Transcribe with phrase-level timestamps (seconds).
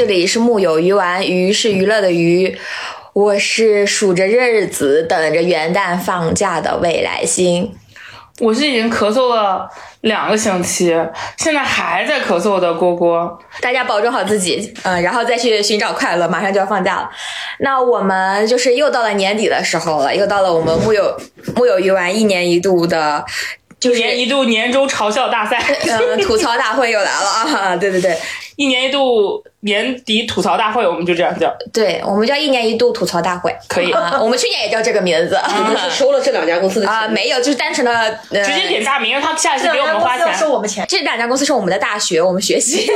[0.00, 2.56] 好，这里是木有鱼丸，鱼是娱乐的鱼，
[3.12, 7.70] 我是数着日子等着元旦放假的未来星。
[8.38, 9.68] 我是已经咳嗽了
[10.00, 10.86] 两个星期，
[11.36, 13.30] 现在还在咳嗽的蝈蝈。
[13.60, 17.10] 大家保重好自己，嗯，然后再去寻找快乐，马上就要放假了。
[17.58, 21.14] 那我们就是又到了年底的时候了，又到了我们木有
[21.54, 23.22] 木有鱼丸一年一度的。
[23.80, 25.56] 就年一度年终嘲笑大赛，
[25.88, 27.74] 嗯， 吐槽大会又来了啊！
[27.80, 28.14] 对对对，
[28.56, 31.50] 一年一度年底吐槽大会，我们就这样叫。
[31.72, 34.18] 对，我们叫一年一度吐槽大会，可以啊。
[34.20, 37.08] 我们去年也叫这个名字，你们是收了这两家公司的钱啊？
[37.08, 40.84] 没有，就是单纯的直接点大名，他下一次给我们花钱，收我们钱。
[40.86, 42.86] 这两家公司是我们的大学，我们学习。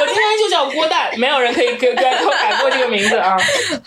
[0.00, 3.36] 我今天就叫郭蛋，没有人可以给给我改过这个名字啊。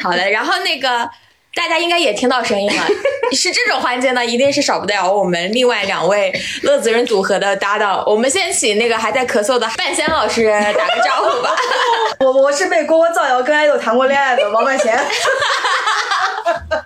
[0.02, 1.10] 好的，然后那个。
[1.54, 2.84] 大家应该也听到声音了，
[3.36, 8.04] 是这种环节呢，一定是少不了我们另外两位乐子人组合的搭档。
[8.08, 11.56] 我们先请那个还在咳嗽的半仙老师打个招呼吧。
[12.20, 14.98] 我我是被锅锅造谣跟爱豆谈过恋爱的王半贤。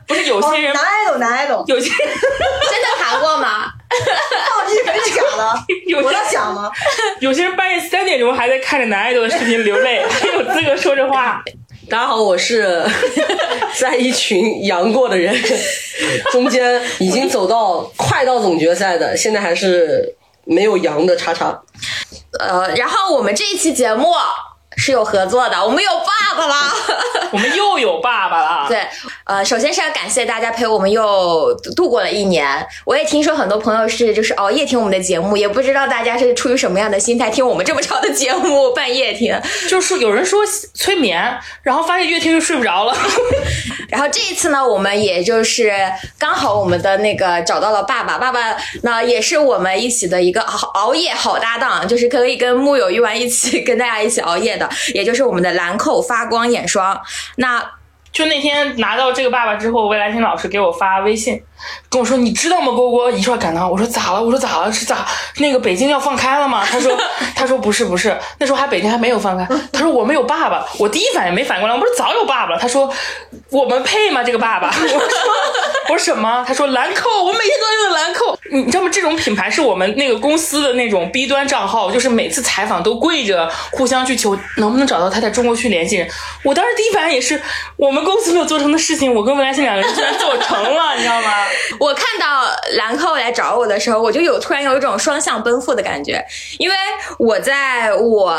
[0.08, 3.72] 不是有些人男爱豆男爱豆，有些人 真的谈过吗？
[3.90, 6.02] 到底是假的？
[6.04, 6.72] 我在想吗？
[7.20, 11.44] 有些人半夜三点钟还在看着男爱豆的视频流泪，还有资格说这话？
[11.90, 12.84] 大家好，我是
[13.80, 15.36] 在一群阳过的人
[16.32, 21.62] 中间，已经走到快到总决赛的，现在还是没有阳的叉叉。
[22.40, 24.08] 呃，然后我们这一期节目。
[24.78, 26.56] 是有合作的，我们有爸爸了，
[27.32, 28.68] 我们又有爸爸了。
[28.68, 28.88] 对，
[29.26, 32.66] 呃，首先是要感谢大家陪我们又度过了一年。
[32.86, 39.40] 我也听说很多朋友是就是熬夜听我们的节目，也不知道大家是出于什么样的心态听我们这么长的节目，半夜听。
[39.70, 40.42] 就是有人说
[40.74, 42.96] 催眠，然后发现越听越睡不着了。
[43.90, 45.72] 然后这一次呢，我们也就是
[46.18, 54.65] 刚好我们的那个找到了爸爸，爸爸呢也是我们一起的一个熬熬夜好搭档，就是可以跟木有鱼丸一起跟大家一起熬夜的。
[54.94, 57.02] 也就是我们的兰蔻发光眼霜，
[57.38, 57.64] 那
[58.12, 61.44] 就那天拿到这个爸爸之后，魏来星老师给我发微信。
[61.90, 62.68] 跟我说，你知道吗？
[62.68, 64.22] 蝈蝈一串感到，我说咋了？
[64.22, 64.72] 我说咋了？
[64.72, 65.06] 是咋？
[65.38, 66.64] 那个北京要放开了吗？
[66.70, 66.96] 他说，
[67.36, 69.48] 他说不是不是，那时候还北京还没有放开。
[69.72, 72.60] 他说我们有爸爸，我第一反应没反应过来，我不是早有爸爸了？
[72.60, 72.92] 他说
[73.50, 74.24] 我们配吗？
[74.24, 74.68] 这个爸爸？
[74.82, 75.02] 我说
[75.90, 76.44] 我说什么？
[76.48, 78.38] 他说兰蔻，我每天都用兰蔻。
[78.52, 78.90] 你知道吗？
[78.92, 86.08] 这种品牌是我们那个公司的那种 B 端账号，就是每次采访都跪着互相去求能不能找到他在中国区联系人。
[86.44, 87.42] 我当时第一反应也是，
[87.76, 91.45] 我们公司没有做成的事情，我跟文来星两个人居然做成了，你知道吗？
[91.80, 92.48] 我看到
[92.78, 96.24] 兰蔻来找我的时候，我就有突然有一种双向奔赴的感觉，
[96.58, 96.76] 因为
[97.18, 98.36] 我在我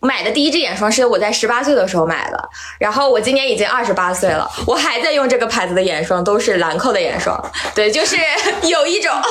[0.00, 2.48] 买的第一支眼霜是我在十八岁的时候买的，
[2.78, 7.42] 然后我今年已经二十八岁了，我还在用这个牌子的眼霜，都是兰蔻的眼霜。
[7.74, 8.16] 对，就是
[8.62, 9.10] 有一种。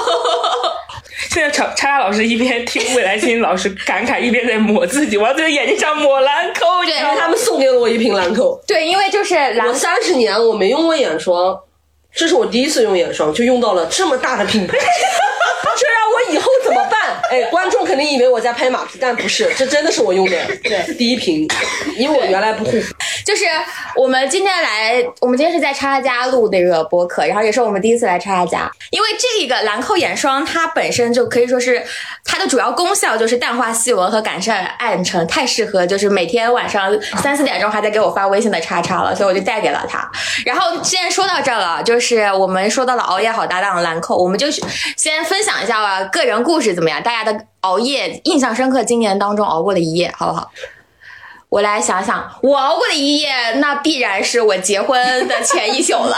[1.29, 6.83] 现在叉叉叉老师一边听未来星老师感慨，一边在抹自己，我要在眼睛上抹兰蔻。
[6.85, 8.59] 对，他们送给了我一瓶兰蔻。
[8.67, 9.35] 对，因为就是
[9.65, 11.57] 我三十年我没用过眼霜。
[12.13, 16.49] 这是我第一次用眼霜，就用到了这么大的品牌， 这让我以后？
[17.29, 21.47] 哎，观众肯定以为我在拍马屁，但不是，这真的是我用的对第一瓶，
[21.97, 22.93] 因为我原来不护肤。
[23.25, 23.45] 就是
[23.95, 31.81] 我们今天来，我们今天是在叉叉家录那个播客，然后也是我们第一次来叉叉家，因为这个兰蔻眼霜它本身就可以说是
[32.25, 36.91] 它的主要功效就是淡化细纹和改善暗沉，太适合就是每天晚上
[37.21, 40.09] 三四点钟还在给我发微信的叉叉了，所以我就带给了他。
[40.45, 44.47] 然后既然说到这了，就是我们说到了熬夜好搭档兰蔻，我们就
[44.97, 47.01] 先分享一下个人故事怎么样？
[47.03, 50.49] 大家的熬夜印象深刻，今年当中熬过的一夜，好不好？
[51.49, 56.17] 我来想想，我熬过的一夜，那必然是我结婚的前一宿了。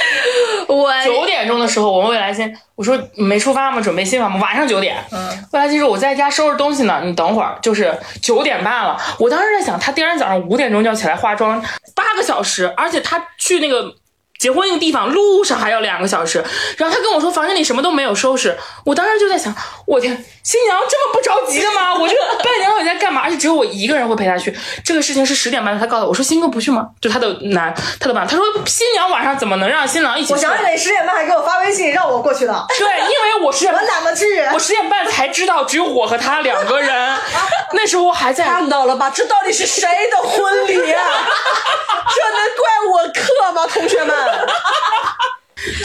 [0.68, 3.82] 我九点钟的时候，我问未来星，我说没出发吗？
[3.82, 4.40] 准备新房吗？
[4.40, 4.96] 晚上九点。
[5.12, 5.46] 嗯。
[5.52, 8.98] 未来星说我在家收拾东西呢，你等会儿，就是九点半了。
[9.18, 11.62] 我当时在想，他第二天早上五点钟就要起来化妆，
[11.94, 13.94] 八个小时，而且他去那个。
[14.38, 16.44] 结婚那个地方路上还要两个小时，
[16.76, 19.54] 然后他跟我说房间里什么都没有收拾，我当时就在想，
[19.86, 21.94] 我天，新娘这么不着急的吗？
[21.98, 23.22] 我这伴娘到底在干嘛？
[23.22, 24.54] 而且只有我一个人会陪她去。
[24.84, 26.88] 这个事情是十点半，他告诉我，我说新哥不去吗？
[27.00, 30.32] 就他的男，他的伴，他说新娘晚上怎么能让新郎一起？
[30.32, 32.66] 我想起来十点半还给我发微信让我过去的。
[32.78, 34.40] 对，因为我是我哪么至于？
[34.52, 36.90] 我十点半才知道只有我和他两个人，
[37.74, 39.10] 那时候还在看到了吧？
[39.10, 41.02] 这到底是谁的婚礼啊？
[42.14, 44.16] 这能怪我克吗，同学们？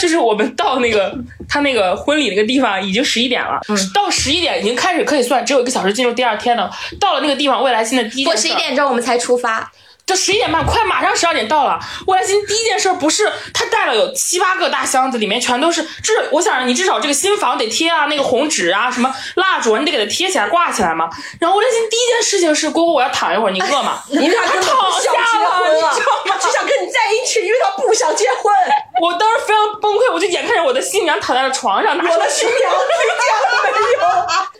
[0.00, 1.14] 就是我们到那个
[1.48, 3.60] 他那个婚礼那个地方已经十一点了，
[3.94, 6.70] 到十一点已经开始可以算，只有一个小时进入第二天了。
[7.00, 9.70] 到了那个地方，未来新的第一，我十一点钟我们才出发。
[10.10, 11.78] 这十一点半，快马上十二点到了。
[12.04, 21.08] 我来新第一件事不是他带了有七八个大箱子，里面全都是，至我想着你至少这个新房得贴啊，那个红纸啊，什么蜡烛啊，你得给它贴起来挂起来嘛。
[21.38, 24.02] 然后我来新第一件事情是，蝈蝈我要躺一会儿，你饿吗？
[24.08, 25.94] 你俩根本不想结婚啊，
[26.40, 28.52] 只想跟你在一起，因为他不想结婚。
[29.00, 34.08] 我当时非常崩溃，我就眼看着我的新娘躺在了床上，拿出了我的 新娘没有？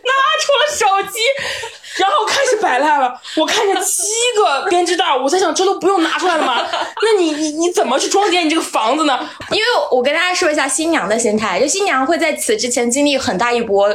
[0.01, 0.63] 拿出了
[1.03, 1.19] 手机，
[1.97, 3.13] 然后开始摆烂了。
[3.35, 4.03] 我看见七
[4.37, 6.65] 个编织袋，我在想，这都不用拿出来了吗？
[7.01, 9.19] 那你你你怎么去装点你这个房子呢？
[9.51, 13.89] 因为我跟大家说一下新娘的心态，就新娘会在此之前经历很大一波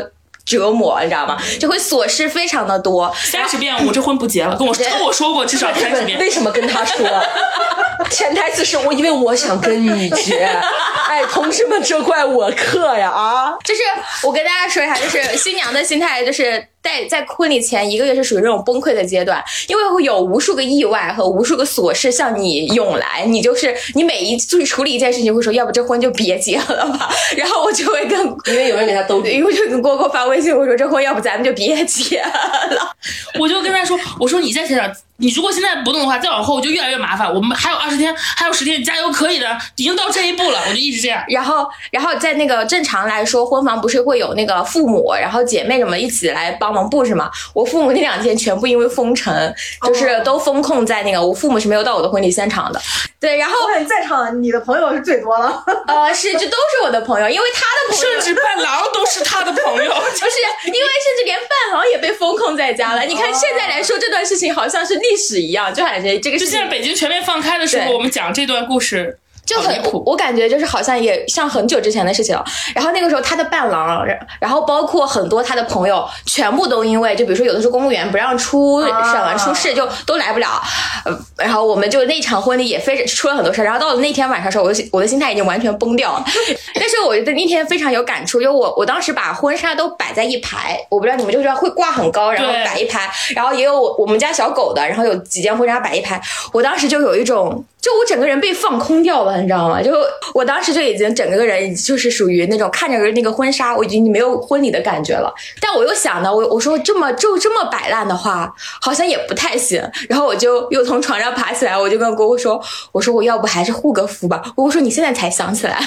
[0.45, 1.39] 折磨，你知道吗？
[1.59, 3.13] 就会琐事非常的多。
[3.17, 4.57] 三十遍，我这婚不结了。
[4.57, 6.19] 跟我跟我说过至少三十遍。
[6.19, 7.07] 为什么跟他说？
[8.11, 10.45] 潜台词是我因为我想跟你结。
[11.09, 13.55] 哎，同志们，这怪我克呀啊！
[13.65, 13.81] 就是
[14.23, 27.11] 我跟大家说一下，就是新娘的心态，就是在在婚礼前一个月是属于这种崩溃的阶段，因为会有无数个意外和无数个琐事向你涌来，你就是你每一去处理一件事情，会说要不这婚就别结了吧。
[27.37, 28.17] 然后我就会跟
[28.47, 32.97] 因为有人给他兜底，因为我就跟郭郭发微信，我说这婚要不咱们就别结了。
[33.41, 37.33] 我就跟他说，我说你再想想，你如果现在不动的话，再往后就越来越麻烦。
[37.33, 40.61] 我们还有二十天，还有十天，加油，可以的，已经到这一步了。
[40.69, 41.25] 我就一直这样。
[41.29, 47.31] 然后，然后在那个正常来说，婚房不是会有那个父母，然后姐妹什么一起来帮忙布置嘛？
[47.55, 49.55] 我父母那两天全部因为封城，
[49.87, 52.81] 就是都封控在那个，我父母是没有到我的婚礼现场的。
[53.19, 53.57] 对，然后
[53.89, 60.37] 在场你的朋友是最多了， 呃，是这都是我的朋友，因为他的朋友甚至伴郎都是他的朋友， 就是
[60.67, 63.03] 因为甚至连伴郎也被封控在家了。
[63.05, 69.19] 你看现在来说这段事情好像是历史一样，就感觉这个就现在北京全面放开的时候，我们讲这段故事。
[69.47, 72.45] 就很我感觉就是好像也像很久之前的事情了。
[72.75, 80.61] 然后那个时候他的伴郎，然然后包括很多他的朋友，全部都因为就比如说有的是公务员不让出省完出事，就都来不了。
[81.05, 83.65] 呃，然后我们就那场婚礼也非出了很多事儿。
[83.65, 86.25] 然后到了那天晚上的时候，我的我的心态已经完全崩掉了。
[86.75, 96.21] 但是我觉得那天非常有感触，因为我我当时把婚纱都摆在一排，我不知道你们就知道会挂很高，然后摆一排，然后也有我我们家小狗的，然后有几件婚纱摆一排。
[96.53, 97.65] 我当时就有一种。
[97.87, 99.81] 就我整个人被放空掉了，你知道吗？
[99.81, 99.93] 就
[100.35, 105.33] 我当时就已经整个人就是属于那种看着那个婚纱，我已经没有婚礼的感觉了。
[105.61, 109.89] 但我又想呢，我我说这么就这么摆烂的话，好像也不太行。
[110.09, 112.61] 然后我就又从床上爬起来，我就跟姑姑说
[112.91, 115.87] ：“我说我要不还是护个肤吧。”姑姑说：“你现在才想起来吗？”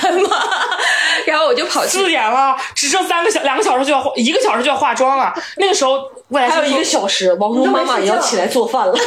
[1.28, 5.34] 然后我就跑去四点了，只剩三个小两个小时就要一个小时就要化妆了。
[5.58, 6.00] 那个时候，
[6.30, 8.94] 未来还有一个小时，王蓉妈妈也要起来做饭了。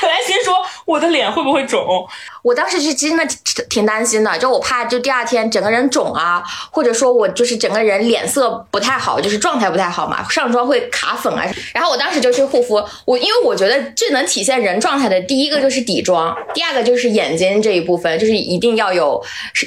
[0.00, 0.54] 本来先说
[0.86, 2.08] 我的脸会不会肿？
[2.46, 6.40] 我当时是真的挺挺担心的，就我怕就第二天整个人肿啊，
[6.70, 11.44] 或者说我就是整个人脸色不太好，就是状态不太好嘛，上妆会卡粉啊。
[11.74, 19.20] 然后我当时就去护肤，我因为我觉得最能体现人状态的，第一个就是底妆，第二个就是眼睛这一部分，就是一定要有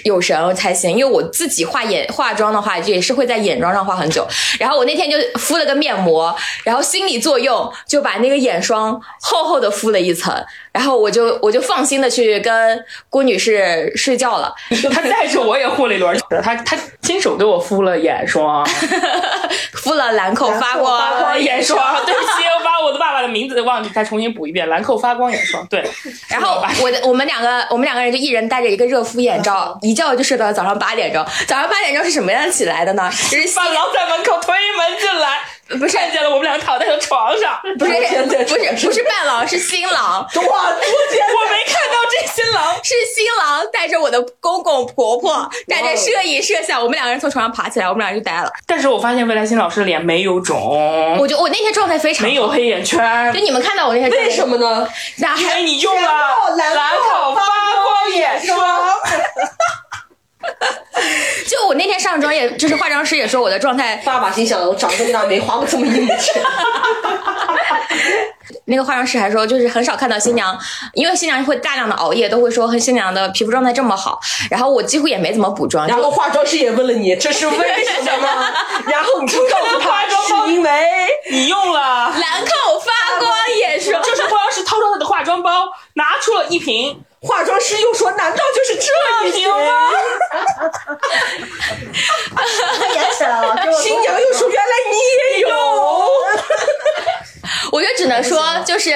[0.06, 0.90] 有神才行。
[0.90, 4.26] 因为我自己画眼化妆的话，也是会在眼妆上画很久。
[4.58, 6.34] 然后我那天就敷了个面膜，
[6.64, 10.34] 然后心理作用就把那个眼霜厚厚的敷了一层。
[10.72, 12.69] 然后我就我就放心的去跟
[13.10, 14.54] 郭女士睡觉了，
[14.94, 18.66] 她带着我也护了一轮，她她亲手给我敷了眼霜，
[19.74, 21.80] 敷了兰蔻发光发光眼霜。
[22.06, 25.66] 对不起，我把我的爸爸的名字忘记，再重新补一遍，兰蔻发光眼霜。
[25.70, 25.84] 对，
[26.30, 31.26] 然后我的我们两个我们两个人就一人戴着一个热敷眼罩，一觉就睡到早上八点钟。
[31.48, 33.10] 早上八点钟是什么样起来的呢？
[33.30, 35.38] 就是新伴郎在门口推门进来，
[35.78, 36.00] 不是。
[36.00, 42.74] 看见了我们俩躺在了床上，不是不是不是伴郎是新郎，哇，多简我没看到这新郎。
[42.82, 48.50] 是新郎带着我的公公婆婆，带着摄影摄像，我们两个人从床上爬起来，我们俩就呆了。
[48.66, 53.34] 但是我发现未来新老师的脸没有肿，我就我那天状态非常好，没有黑眼圈。
[53.34, 54.88] 就，你们看到我那天为什么呢？
[55.18, 56.56] 那还你用了。
[56.56, 57.42] 蓝兰蔻发
[57.84, 58.96] 光眼霜。
[61.48, 66.42] 就我那天上妆，也就是化妆师也说我的状态，爸爸心想，我长这么大没花过这么一笔钱。
[68.66, 70.58] 那个化妆师还说，就是很少看到新娘，
[70.94, 74.18] 因为新娘会大量的熬夜，都会说和新娘的皮肤状态这么好。
[74.50, 78.28] 然后我几乎也没怎么补妆，然后化妆师也问了你，这是为什么？
[78.88, 80.72] 然后你就告诉他，是因为
[81.32, 89.58] 你用了， 兰蔻发光眼霜，就是化妆师掏出他的化妆包，拿出了一瓶化妆师又说，难道就是这一瓶吗？
[92.96, 94.96] 演起来了，新娘又说，原来你
[95.36, 95.50] 也有。
[97.72, 98.92] 我就只能说，就是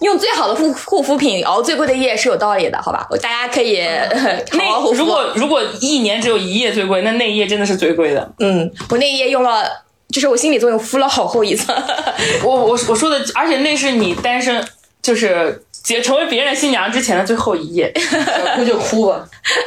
[0.00, 3.06] 用最好的护护肤品熬最贵的夜是有道理的，好吧？
[3.10, 3.86] 我大家可以
[4.58, 4.92] 好好护肤。
[4.92, 8.32] 那如果如果一年只有一夜最贵，那那一夜真的是最贵的。
[8.40, 11.74] 嗯，我那一夜用了，就是我心理作用敷了好厚一层。
[12.42, 14.66] 我我我说的，而且那是你单身
[15.00, 17.92] 就是结成为别人新娘之前的最后一夜。
[17.98, 19.24] 想哭就哭吧。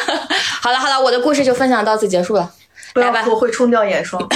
[0.62, 2.50] 好了好了，我的故事就分享到此结束了。
[2.93, 4.22] 不要哭，会冲掉眼霜。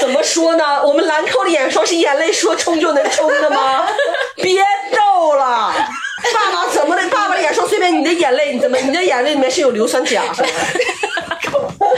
[0.00, 0.82] 怎么说呢？
[0.84, 3.86] 我们兰蔻的眼霜是眼泪说冲就能冲的吗？
[4.36, 5.72] 别逗了，
[6.34, 7.08] 爸爸怎么的？
[7.08, 8.76] 爸爸的眼霜随便你的眼泪，你怎么？
[8.78, 10.48] 你的眼泪里面是有硫酸钾是吧？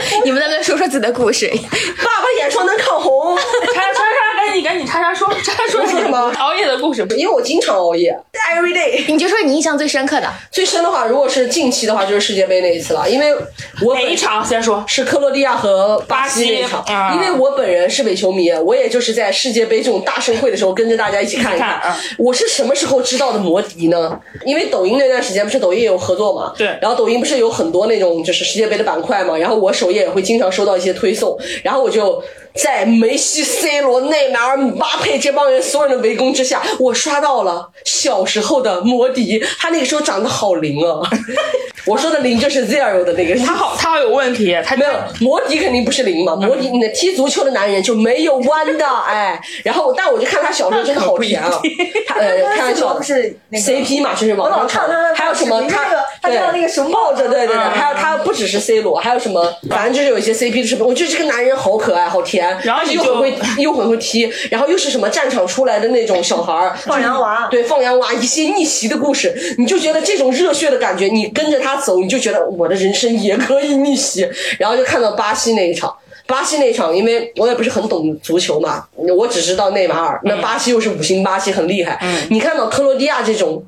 [0.25, 1.47] 你们能不能说说自己的故事？
[1.47, 3.35] 爸爸眼霜能抗红，
[3.73, 7.05] 叉叉叉，赶紧赶紧叉叉说， 叉叉说说什么熬夜的故事。
[7.17, 8.17] 因为我经常熬夜。
[8.53, 10.31] Every day，你就说你印象最深刻的。
[10.51, 13.33] 最深的话，如果是近期的话，就是世界杯那一次了，因为
[13.81, 14.83] 我哪一场先说？
[14.87, 21.99] 是克罗地亚和巴西那一场因为我本人是伪球迷，我也就是在世界杯这种大盛会的时候跟着大家一起看一看看啊。
[22.17, 24.17] 我是什么时候知道的摩迪呢？
[24.45, 32.21] 因为抖音那段时间不是抖音也有合作嘛，对然后抖音不是有很多那种就是世界杯的板块嘛，然后我首页也会经常收到一些推送，然后我就。
[32.57, 41.01] 在梅西、C 罗、内马尔、姆巴佩这帮人所有人的围攻之下，我刷到了小时候的摩迪，他那个时候长得好灵啊！
[41.85, 51.49] 我说的灵就是 zero 的那个，他好，他好有问题，他没有，摩迪肯定不是灵嘛，摩迪，你的踢足球的男人就没有弯的， 哎，然后但我就看他小时候真的好甜啊，
[52.07, 52.89] 他呃，开玩笑。
[52.89, 56.37] 的不是 CP 嘛，就是网上炒，看他还有什么他那个他对。
[56.37, 57.71] 叫那个什么抱着，对对对，嗯。
[57.71, 74.29] 还有他不只是 C 罗，还有什么，反正就是有一些 CP 的视频，我觉得这个男人好可爱，好甜，然后又很会又很会踢，然后又是什么战场出来的那种小孩儿，放羊娃对放羊娃一些逆袭的故事，你就觉得这种热血的感觉，你跟着他走，你就觉得我的人生也可以逆袭。
[74.59, 81.99] 然后就看到巴西那一场，巴西那一场，因为我也不是很懂足球嘛，我只知道内马尔，那巴西又是五星巴西，很厉害。
[82.29, 83.63] 你看到克罗地亚这种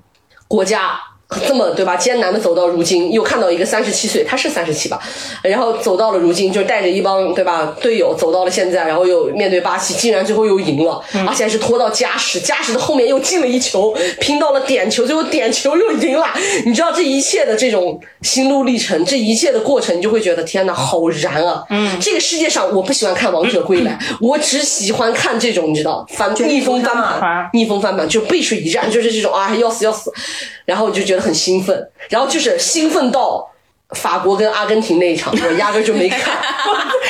[0.47, 0.99] 国家。
[1.47, 1.95] 这么对吧？
[1.95, 4.99] 艰难的走到如今，又看到一个三十七岁，他是三十七吧，
[5.43, 16.27] 然后走到了如今，就带着一帮对吧队友走到了现在，然后又面对巴西，竟然最后又赢了，而且还是拖到加时，加时的后面又进了一球，拼到了点球，最后点球又赢了。
[16.65, 21.63] 你知道这一切的这种心路历程，这一切的过程，你就会觉得天哪，好燃啊！
[21.69, 30.11] 嗯，这个世界上我不喜欢看《王者归来》，我只喜欢看这种你知道翻逆风翻啊盘，逆风翻盘就背水一战，就是这种啊要死要死，
[30.65, 33.49] 然后我就觉得很兴奋，然后就是兴奋到
[33.91, 36.19] 法国跟阿根廷那一场， 我压根就没看。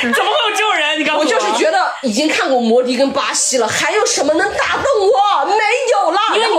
[0.00, 0.98] 怎么会有这种人？
[0.98, 5.44] 你告诉我就是觉得已经看过摩迪跟巴西了，还有什么能打动我？
[5.46, 5.54] 没
[5.92, 6.18] 有了。
[6.36, 6.50] 因为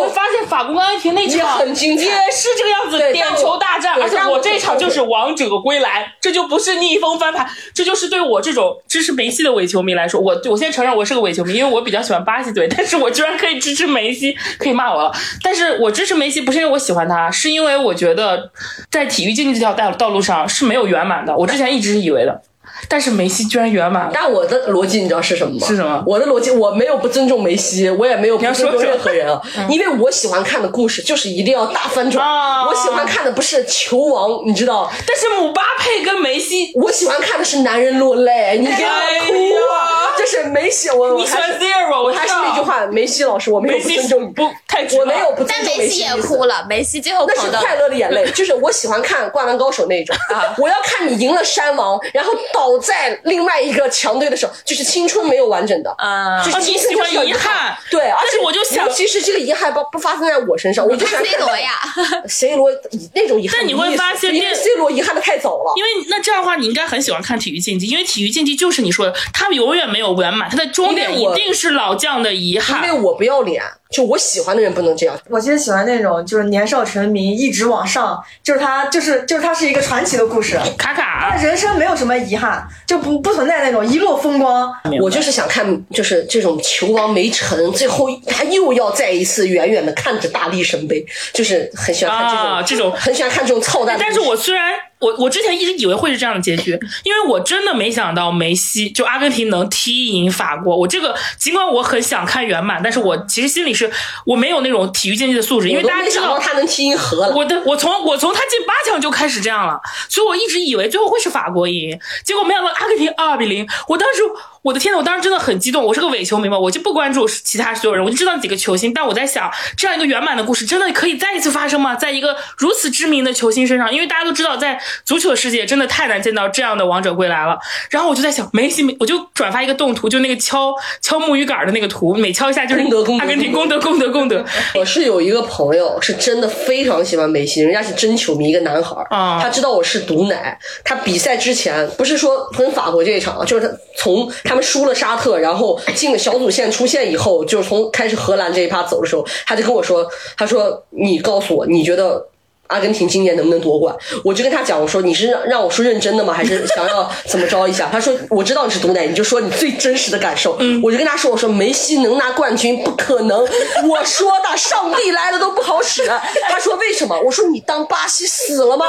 [0.52, 2.04] 法国跟阿根廷那也场很精彩。
[2.04, 18.52] 也是这个样子，点球大战，而且我我这一场就是王者归来，这就不是逆风翻盘，这就是对我这种支持梅西的伪球迷来说，我我先承认我是个伪球迷，因为我比较喜欢巴西队，但是我居然可以支持梅西，可以骂我了，但是我支持梅西不是因为我喜欢他，是因为我觉得
[18.90, 22.42] 在体育竞技这条道道路上是没有圆满的，我之前一直是以为的，
[22.88, 24.12] 但是梅西居然圆满了。
[24.14, 25.68] 但我的逻辑你知道是什么吗？
[25.68, 32.26] 是什么我的逻辑我没有不尊重梅西，我也没有不尊重任何人啊，因为我喜欢看的故事就是一定要大翻转。
[32.26, 38.90] 啊我喜欢看的不是球王，你知道，但是姆巴佩跟梅西，我喜欢看的是男人落泪，你给我
[39.26, 39.34] 哭
[39.74, 40.01] 啊！
[40.18, 44.24] 就是梅西，我你喜欢我还是 Zero，我还是那句话，梅西老师，我没有梅西不尊重。
[44.30, 50.16] 你，不太我没有不尊但重梅西也西的意思哭了，梅西最后那是快乐的眼泪， 就是我喜欢看《灌篮高手》那种。
[50.34, 50.56] 啊。
[50.58, 56.44] 我要看你赢了山王，然后倒在另外一个强队的时候，就是青春没有完整的，啊。
[56.44, 57.78] 就是青春就是有喜欢遗憾。
[57.90, 61.72] 对，而且我就想其实这个遗憾不不发生在我身上，我就喜欢 C 罗呀，
[62.28, 62.70] C 罗
[63.14, 73.02] 那种遗憾，但你会发现因为 C 罗遗憾的太早了，因为那这样的话，你应该很喜欢看体育竞技，因为体育竞技就是你说的，他永远没有圆满，他的终点一因为我定是老将的遗憾因为。
[73.02, 75.18] 我不要脸，就我喜欢的人不能这样。
[75.28, 84.72] 我其实喜欢那种就是年少成名一直往上，就是他就是就是他是一个传奇的故事，卡卡，他人生没有什么遗憾，就不不存在那种一路风光。
[85.02, 91.04] 我就是想看，就是这种球王没成，最后他又要再一次远远的看着大力神杯，
[91.34, 94.04] 就是很喜欢看这种，啊这种很喜欢看这种操蛋的。
[94.06, 100.78] 但是我虽然我我之前一直以为会是这样的结局，因为我真的没想到梅西就阿根廷能踢赢法国。
[100.78, 103.92] 我这个尽管我很想看圆满，但是我其实心里是
[104.26, 107.36] 我没有那种体育竞技的素质，因为大家知道他能踢赢荷兰。
[107.36, 113.68] 我的我从我从他进八强就开始这样了，所以我一直以为最后会是法国赢，结果没想到阿根廷二比零。
[113.88, 114.22] 我当时
[114.64, 115.84] 我的天呐，我当时真的很激动。
[115.84, 118.94] 我是个伪球迷嘛，我就不关注其他所有人，我就知道几个球星。
[118.94, 121.96] 但我在想，这样一个圆满的故事真的可以再一次发生吗？
[121.96, 127.58] 在一个如此知名的球星身上，因为大家都知道，在足球世界真的太难见到这样的王者归来了。
[127.90, 132.82] 然后我就在想，梅西，我就转发一个动图，就那个敲敲木鱼杆的那个图，每敲一下就是
[133.20, 134.46] 阿根廷功德功德功德。
[134.76, 140.56] 我是有一个朋友，是真的非常喜欢梅西，人家是真球迷，一个男孩儿，啊他知道我是毒奶。
[140.84, 150.06] 他比赛之前不是说跟法国这一场，就是他从他他们输了沙特，然后进了小组线出线以后，就是从开始荷兰这一趴走的时候，他就跟我说，
[150.38, 152.28] 他说你告诉我，你觉得
[152.68, 153.96] 阿根廷今年能不能夺冠？
[154.26, 156.34] 我就跟他讲，我说你是让让我说认真的吗？
[156.34, 157.88] 还是想要怎么着一下？
[157.90, 160.60] 他说我知道你是毒奶，你就说你最真实的感受。
[160.84, 163.40] 我就跟他说，我说梅西能拿冠军不可能，
[163.88, 166.06] 我说的上帝来了都不好使。
[166.50, 167.18] 他说为什么？
[167.22, 168.86] 我说你当巴西死了吗？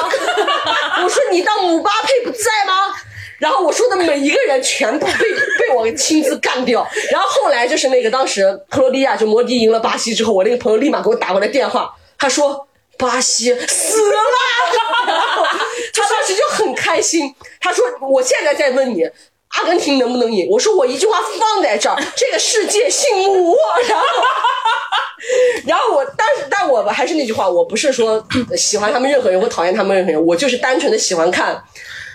[1.04, 2.96] 我说你当姆巴佩不在吗？
[3.42, 5.12] 然后我说的每一个人全部被
[5.58, 6.88] 被我亲自干掉。
[7.10, 14.18] 然后后来就是那个当时克罗地亚就摩迪赢了巴西之后，我那个朋友立马给我打过来电话，他说巴西死了，
[15.92, 19.10] 他当时就很开心，他说我现在在问你。
[19.54, 20.48] 阿根廷能不能赢？
[20.48, 23.54] 我说我一句话放在这儿，这个世界姓母。
[23.86, 24.06] 然后，
[25.68, 31.62] 然后我，但是，但我还是那句话，我不是说喜欢他们任何人或讨厌他们任何人，我就是单纯的喜欢看。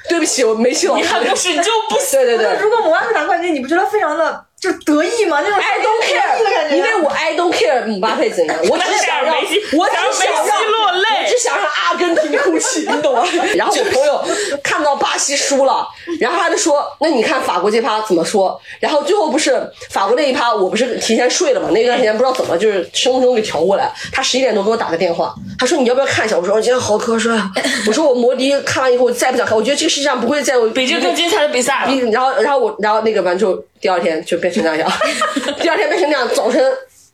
[0.09, 1.01] 对不起，我梅西老师。
[1.01, 2.19] 你看不是你就不行。
[2.19, 2.57] 对对对。
[2.61, 5.39] 如果姆巴佩拿冠军，你不觉得非常的就得意吗？
[5.43, 6.77] 那种 I don't 得意的感 care，觉。
[6.77, 13.23] 因为我 I don't care 姆巴佩怎样，我只想让，梅西我只想让想梅西落泪我只想让阿根廷哭泣，你懂吗？
[13.55, 14.23] 然后我朋友
[14.63, 15.87] 看到巴西输了，
[16.19, 21.69] 然后他就说：“那你看法国这趴怎么说？”然后最后不是法国那一趴，我不是提前睡了嘛？
[21.71, 27.47] 那段时间不知道怎么就是生物钟给调过来，他十一点多给我打个电话，他说：“你要不要看一下？”我说：“我今天好瞌睡啊。
[27.87, 34.91] ”我说：“我摩迪看完以后，我再不想看，我觉得这个世界上不会再有比这更精彩的比赛然后然后我然后那个完之后，第二天就变成那样，
[35.61, 36.63] 第二天变成那样，早晨。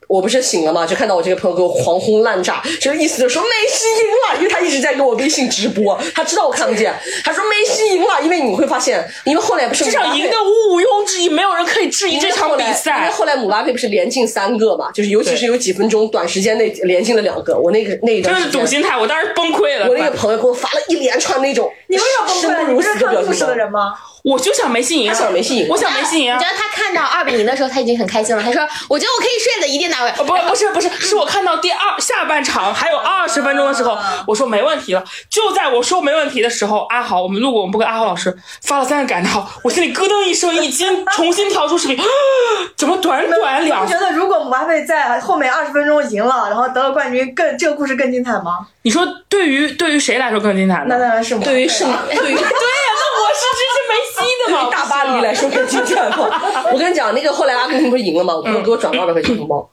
[0.05, 6.93] 我不是醒了嘛，就看到我这个朋友给我狂轰滥炸，就是意思就是说梅西赢了，因为他一直在给我微信直播，他知道我看不见，
[7.24, 13.10] 他说梅西赢了，因为你会发现，因为后来不是这场赢的毋庸置疑，没有人可以质疑这场比赛因为。
[13.12, 19.88] 后来姆巴佩不是连进三个嘛，就是尤其是有几分钟短时间内连进了两个，我那个那一段这时间是赌心态，我当时崩溃了。
[19.88, 22.41] 我那个朋友给我发了一连串那种你为什么崩溃？
[22.41, 23.55] 生不如你不是看故事的。
[23.55, 23.93] 人吗？
[24.24, 26.50] 我就想梅西赢啊，他想梅西赢我想梅西赢啊你知。
[26.50, 28.41] 道他看到二比零的时候，他已经很开心了。
[28.41, 35.04] 他说：“我觉得我可以睡了，一定拿回。”哦，不，不是，不是， 是我看到第二下半场还有二十分钟的时候，我说没问题了。
[35.30, 42.00] 就在我说没问题的时候，阿豪，我们路过我们不跟阿豪老师发了三个感叹号，我心里咯噔一声，已经重新调出视频，
[42.78, 43.91] 怎么短短你两不？
[43.91, 48.60] 觉得如果姆巴佩在后面二十分钟赢了，然后得了冠军，更这个故事更精彩吗？
[48.84, 50.98] 你说对于对于谁来说更精彩那？
[50.98, 54.15] 当然是对于是，对于对呀，那我是支持梅西
[54.46, 56.30] 的嘛，对大巴黎来说更精彩吗？
[56.72, 58.36] 我跟你讲，那个后来阿根廷不是赢了吗？
[58.36, 59.69] 我朋友给我转了二百块钱红包。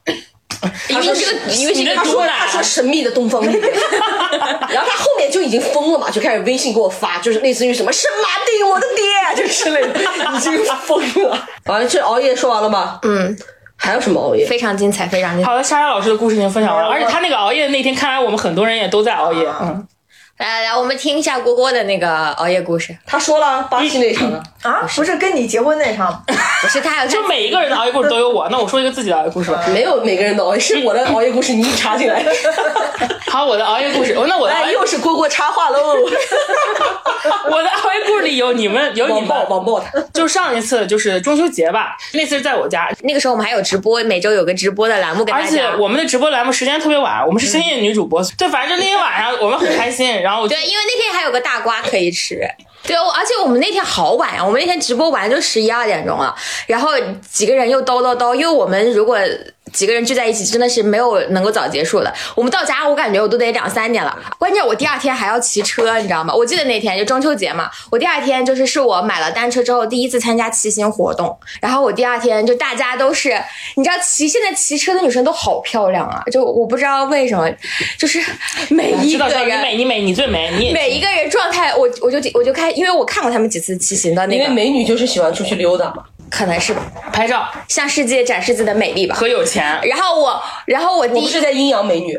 [0.88, 3.62] 因为这个，因为这个他说他说神秘的东方力量，
[4.68, 10.01] 然后他后面就已经疯了嘛，就开始微信给我发，就是类似于什么圣马丁我的爹，就之类的，
[10.37, 11.49] 已经疯了。
[11.64, 12.99] 完了，这熬夜说完了吗？
[13.03, 13.35] 嗯，
[13.77, 14.44] 还有什么熬夜？
[14.46, 15.49] 非常精彩，非常精彩。
[15.49, 19.49] 好了，莎莎老师的故事已经分享完了，而且他那个熬夜的那天，看来我们很多人也都在熬夜。
[19.62, 19.87] 嗯，
[20.40, 22.96] 来来来，我们听一下郭郭的那个熬夜故事。
[23.05, 26.11] 他说了巴西那场了，啊，不是跟你结婚那场，
[26.62, 28.48] 不是他还有就每一个人的熬夜故事都有我。
[28.50, 29.62] 那我说一个自己的熬夜故事吧。
[29.68, 32.24] 没有每个人的熬夜，是我的熬夜故事，你一插进来，
[33.29, 35.96] 好，我的熬夜故事，哦，那我的哎，又是郭郭插话喽，
[37.50, 39.48] 我的熬夜故事里有你们，有你网暴们。
[39.50, 39.90] 网暴他。
[40.14, 45.62] 就上一次就是中秋节吧，那次是在我家，那个时候我们还有直播，每周有个直播的栏目跟而且。
[45.79, 52.47] 我们的直播栏目时间特别晚，我们是深夜女主播，对，反正就那天晚上我们很开心，然后对，因为那天还有个大瓜可以吃。
[52.83, 56.35] 对，我而且我们那天好晚呀，我们那天直播完就十一二点钟了，
[56.66, 56.90] 然后
[57.31, 59.19] 几个人又叨叨叨，因为我们如果
[59.73, 62.12] 几个人聚在一起，真的是没有能够早结束的。
[62.35, 64.19] 我们到家，我感觉我都得两三点了。
[64.37, 66.35] 关键我第二天还要骑车，你知道吗？
[66.35, 73.40] 我记得那天就中秋节嘛，我第二天就是是我买了单车之后第一次参加骑行活动，然后我第二天就大家都是，
[73.77, 77.49] 你知道骑现在骑车的女生都好漂亮啊，就我不知道为什么，
[77.97, 78.21] 就是
[78.71, 86.04] 每一个人美，你美，你最美，你每一个人状态，我我就我就开，因为我看过他们几次骑行的那个，因为美女就是喜欢出去溜达嘛。
[86.31, 86.75] 可能是
[87.12, 89.14] 拍照向世界展示自己的美丽吧。
[89.14, 89.79] 和有钱。
[89.85, 92.16] 然后我，然后我第一我是在阴阳美女，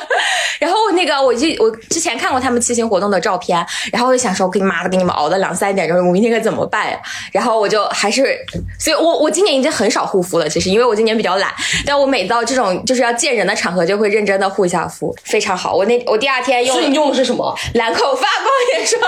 [0.60, 6.98] 然后那个我就我之前看过他们骑行活动的照片，然后我就想说，我给你妈的给你们熬到两三点钟，我明天该怎么办呀？
[7.32, 8.38] 然后我就还是，
[8.78, 11.52] 所以我我今年已经很少护肤了，其实因为我今年比较懒，
[11.84, 15.74] 但我每到这种就是要见人的场合，就会认真的护一下肤，非常好。
[15.74, 17.54] 我那我第二天用所以你用的是什么？
[17.74, 19.00] 兰蔻发光眼霜，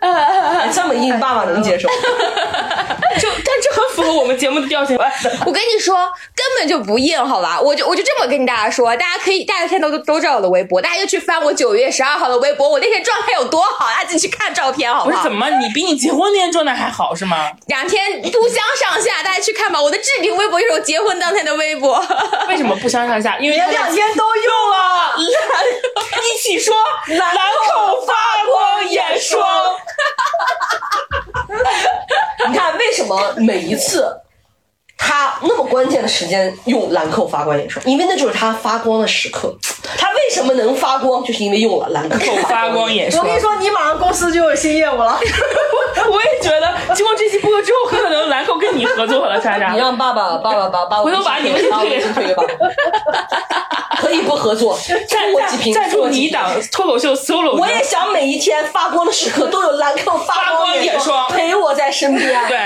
[0.00, 1.88] 哎 这么硬，爸爸能接受？
[3.20, 4.96] 就但这很符合我们节目的调性。
[5.46, 5.94] 我跟你说，
[6.34, 7.60] 根本就不硬，好吧？
[7.60, 15.32] 我就我就这么跟大家说，大家可以，大家现在都都知道我的微博，大家就去翻我九月十二号的微博，我那天状态有多好，大家进去看照片，好好不是怎？
[15.32, 17.50] 么，你比你结婚那天状态还好是吗？
[17.66, 19.80] 两天不相上下，大家去看吧。
[19.80, 22.04] 我的置顶微博就是我结婚当天的微博。
[22.48, 23.38] 为什么不相上下？
[23.38, 25.14] 因为两天都用了。
[25.16, 26.74] 一起说
[27.06, 28.14] 兰蔻发
[28.46, 29.46] 光眼霜。
[32.48, 34.20] 你看为什么每一次
[35.06, 37.84] 他那么关键的时间用兰蔻发光眼霜？
[37.84, 39.54] 因为那就是他发光的时刻。
[39.98, 41.22] 他为什么能发光？
[41.22, 43.22] 就是因为用了兰蔻 发光眼霜。
[43.22, 45.20] 我跟你说，你马上公司就有新业务了。
[46.10, 49.78] 我也觉得，经过这期播客之后，很可能兰蔻跟你合作了，莎莎你。
[49.78, 62.48] 让爸爸爸爸把把我回头把你微信把我推给微信推给爸爸，可以不合作，赞我几瓶，赞助你一档脱口秀 solo，我也想每一天发光的时刻都有兰蔻发发光眼眼霜陪我在身边。
[62.48, 62.58] 对，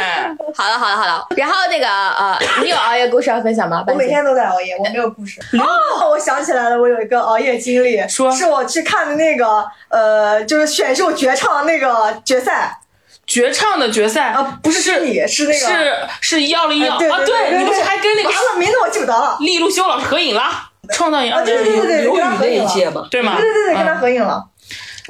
[0.55, 2.28] 好了好了好了，然后那个呃，
[2.63, 3.85] 你有熬夜故事要分享吗？
[3.87, 5.41] 我每天都在熬夜，我没有故事。
[5.59, 12.79] 哦，我想起来了，我有一个熬夜经历，说是我去看的那个呃，就是选秀绝唱那个决赛
[13.27, 19.37] 绝唱的决赛啊，不是是你，是那个是是幺零幺哎对啊，对对，你不是还跟那个完了名字我记不得了。
[19.41, 20.43] 利路修老师合影了？
[20.91, 22.65] 创造营啊，对对对对对，刘宇那跟他合影了。
[22.65, 23.37] 一届嘛，对吗？
[23.39, 24.48] 对对对，跟他嗯合影了。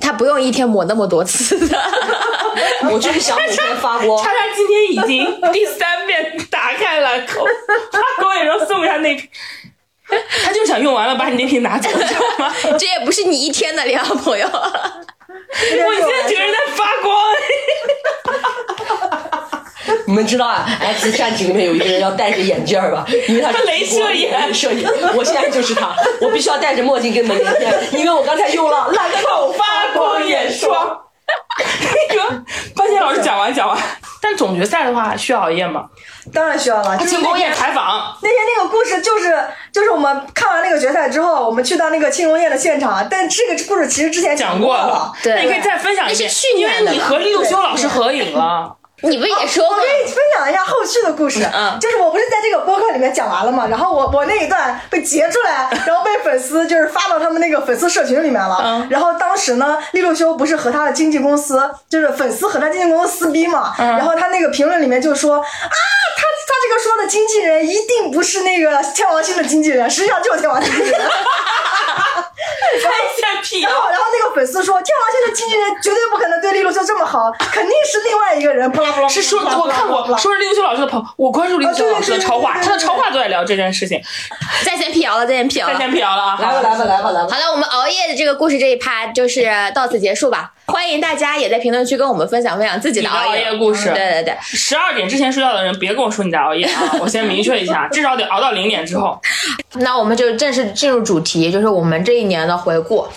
[0.00, 1.78] 他不用一天抹那么多次的。
[2.90, 4.30] 我就是想每天发光叉。
[4.30, 7.44] 叉今天已经第三遍打开了口，
[7.92, 9.28] 发光眼霜送给他那瓶，
[10.44, 12.54] 他就想用完了把你那瓶拿走，知道吗？
[12.78, 14.46] 这也不是你一天的量，朋友。
[14.48, 14.54] 我
[15.60, 17.14] 现在整个人在发光。
[20.06, 24.90] 你们知道啊，《X 战警》里面有一个人要戴着眼镜儿吧，因为他是镭射眼镭射眼。
[25.14, 31.00] 我现在就是他，我必须要戴着墨镜跟你们连线，因为我刚才用了兰蔻发光眼霜。
[31.60, 32.42] 那个
[32.74, 33.76] 半仙老师讲完讲完，
[34.22, 35.84] 但总决赛的话需要熬夜吗？
[36.32, 39.38] 当然需要了，就是庆功宴采访，那天那个故事就是
[39.72, 48.76] 就是我们看完那个决赛之后，我们去到那个庆功宴的现场，但这个故事其实之前讲过过了，对那你可以再分享一遍，那是去年因为你和李路修老师合影了。
[49.02, 58.88] 你不也说过我跟你分享一下后续的故事，嗯就是我不是在这个播客里面讲完了嘛，然后我我那一段被截出来， 然后被粉丝就是发到他们那个粉丝社群里面了，嗯。
[58.90, 63.86] 然后当时呢，利路修不是和他的经纪公司，就是粉丝和他经纪公司撕逼嘛，嗯。
[63.96, 71.00] 然后他那个评论里面就说啊，他他这个说的经纪人一定不是那个天王星的经纪人，实际上就是天王星经纪人。
[72.82, 78.70] 太像屁然后，然后那个粉丝说，天王星的经纪人绝对不可能对利路修这么好，肯定是另外一个人。
[78.70, 84.00] 不啦不啦，是说，我看过，说是利路修老师的朋友，我关注利路修老师的超话，他的超话都在聊这件事情。
[84.64, 85.74] 在线辟谣了，在线辟谣了。
[85.74, 86.38] 再先辟谣了啊！
[86.40, 87.28] 来吧来吧来吧来吧！
[87.30, 90.52] 好了，我们熬夜的这个故事这一趴就是到此结束吧。
[90.70, 96.96] 欢迎大家也在评论区跟我们分享分享自己的熬夜夜故事 嗯对对对，十二点之前睡觉的人，别跟我说你在熬夜啊！
[97.00, 99.18] 我先明确一下，至少得熬到零点之后。
[99.80, 103.08] 那我们就正式进入主题，就是我们这一年的回顾。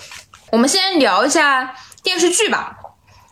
[0.51, 2.77] 我们先聊一下电视剧吧。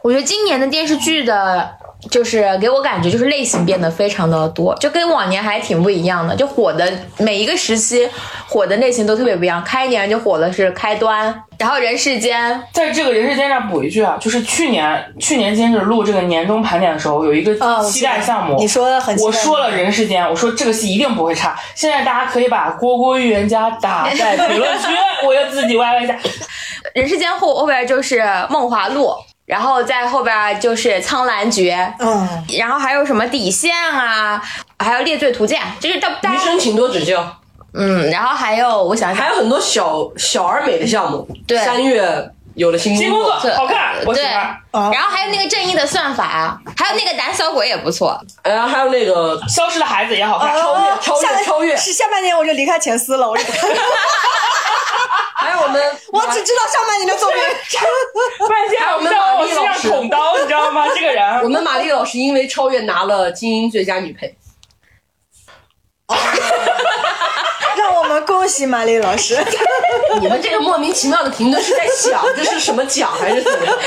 [0.10, 1.70] 我觉得今年的电视剧的，
[2.10, 6.36] 就是给我感觉就是类型变得非常的多，就跟往年还挺不一样的。
[6.36, 8.10] 就火的每一个时期
[8.48, 9.64] 火的类型都特别不一样。
[9.64, 21.56] 开年就火的是开端，然后人世间，在这个人世间上补一句啊，就是去年去年监制录这个年终盘点的时候，有一个期待项目，你说的很期待我说了人世间，我说这个戏一定不会差。
[21.76, 24.88] 现在大家可以把郭郭预言家打在评论区，
[25.28, 26.18] 我要自己歪歪一下。
[26.96, 29.14] 人世间后后边就是梦华录，
[29.50, 34.40] 然后在后边就是苍兰诀，嗯，然后还有什么底线啊，
[34.78, 37.36] 还有猎罪图鉴，就是大大家余生请多指教。
[37.74, 41.28] 嗯，然后还有我想想还有很多小小而美的项目。
[41.48, 44.92] 对三月有了新新工作好看，我喜对，欢。
[44.92, 48.22] 然后还有那个正义的算法啊，还有那个胆小鬼也不错。
[48.44, 53.62] 然后还有那个消失的孩子也好看，超越超越超越是下半年我就离开前司了，我就不看，
[55.36, 57.40] 还有我们 我只知道上半年的作品。
[58.48, 60.88] 万千我们马丽老师捅刀，你知道吗？
[60.94, 64.36] 这个人，我们马丽老师因为超越拿了金鹰最佳女配。
[67.78, 69.38] 让我们恭喜马丽老师。
[70.20, 73.78] 你们这个莫名其妙的评论是在想这是什么奖还是怎么样？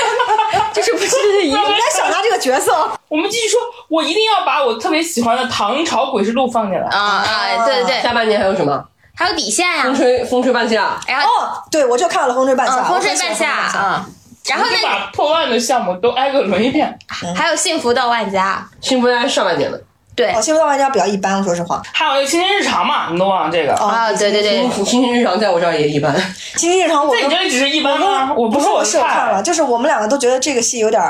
[0.73, 6.87] 就是不是一你在想他这个角色，我们继续说，我一定要把我特别喜欢的唐朝诡事录放进来。
[6.87, 8.83] 啊啊，对对对，下半年还有什么？
[9.15, 14.05] 还有底线呀风，吹风吹半夏，然后哦，对，我就看了《风吹半夏》嗯，风吹半夏啊，
[14.47, 16.97] 然后那把破万的项目都挨个轮一遍。
[17.35, 19.79] 还有幸福到万家，幸福是上半年的。
[20.15, 21.81] 对哦，《幸福到万家》比较一般，说实话。
[21.91, 23.73] 还有那个青年日常嘛，你都忘了这个。
[23.75, 26.15] 啊，对对对，星星星日常在我这儿也一般。
[26.55, 28.33] 今天日常我在你这里只是一般吗？
[28.35, 31.01] 我不是我是我看了，就是我们两个都觉得这个戏有点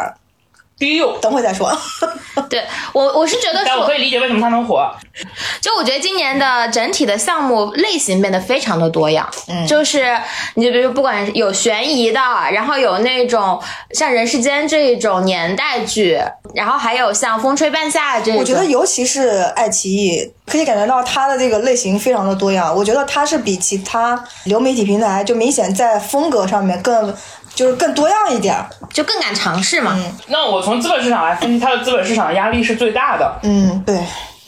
[1.21, 1.71] 等会再说。
[2.49, 4.89] 对我我是觉得我可以理解为什么它能火。
[5.61, 10.17] 就我觉得今年的整体的项目类型变得非常的多样，嗯，就是
[10.55, 12.19] 你就比如不管有悬疑的，
[12.51, 16.19] 然后有那种像人世间这一种年代剧，
[16.55, 22.75] 然后还有像风吹半夏这种，我觉得尤其是爱奇艺，可以感觉到它的这个类型非常的多样。
[22.75, 27.15] 我觉得它是比其他流媒体平台就明显在风格上面更
[27.55, 28.67] 就是更多样一点儿。
[28.91, 29.93] 就更敢尝试嘛。
[29.97, 33.99] 嗯那我从资本市场来分析，它的资本市场的压力是最大的，嗯，对，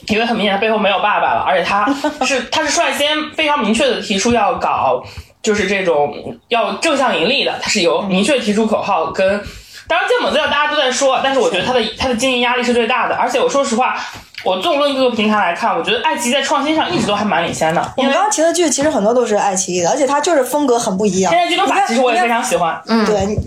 [0.08, 1.86] 因为很明显他背后没有爸爸了，而且他
[2.26, 5.04] 是他是率先非常明确的提出要搞
[5.42, 9.44] 就是这种要正向盈利的，他是有明确提出口号跟。
[9.88, 13.14] 当然，芥末资料大家都在说，但是我觉得他的他的经营压力是最大的。
[13.14, 13.96] 而且我说实话，
[14.46, 17.94] 我纵论各个平台来看，我觉得爱奇艺在创新上一直都还蛮领先的。
[17.98, 21.34] 我们刚刚提的剧其实很多都是爱奇艺的，而且它就是风格很不一样。
[21.34, 22.80] 现在剧本法其实我也非常喜欢。
[22.86, 23.38] 嗯，对，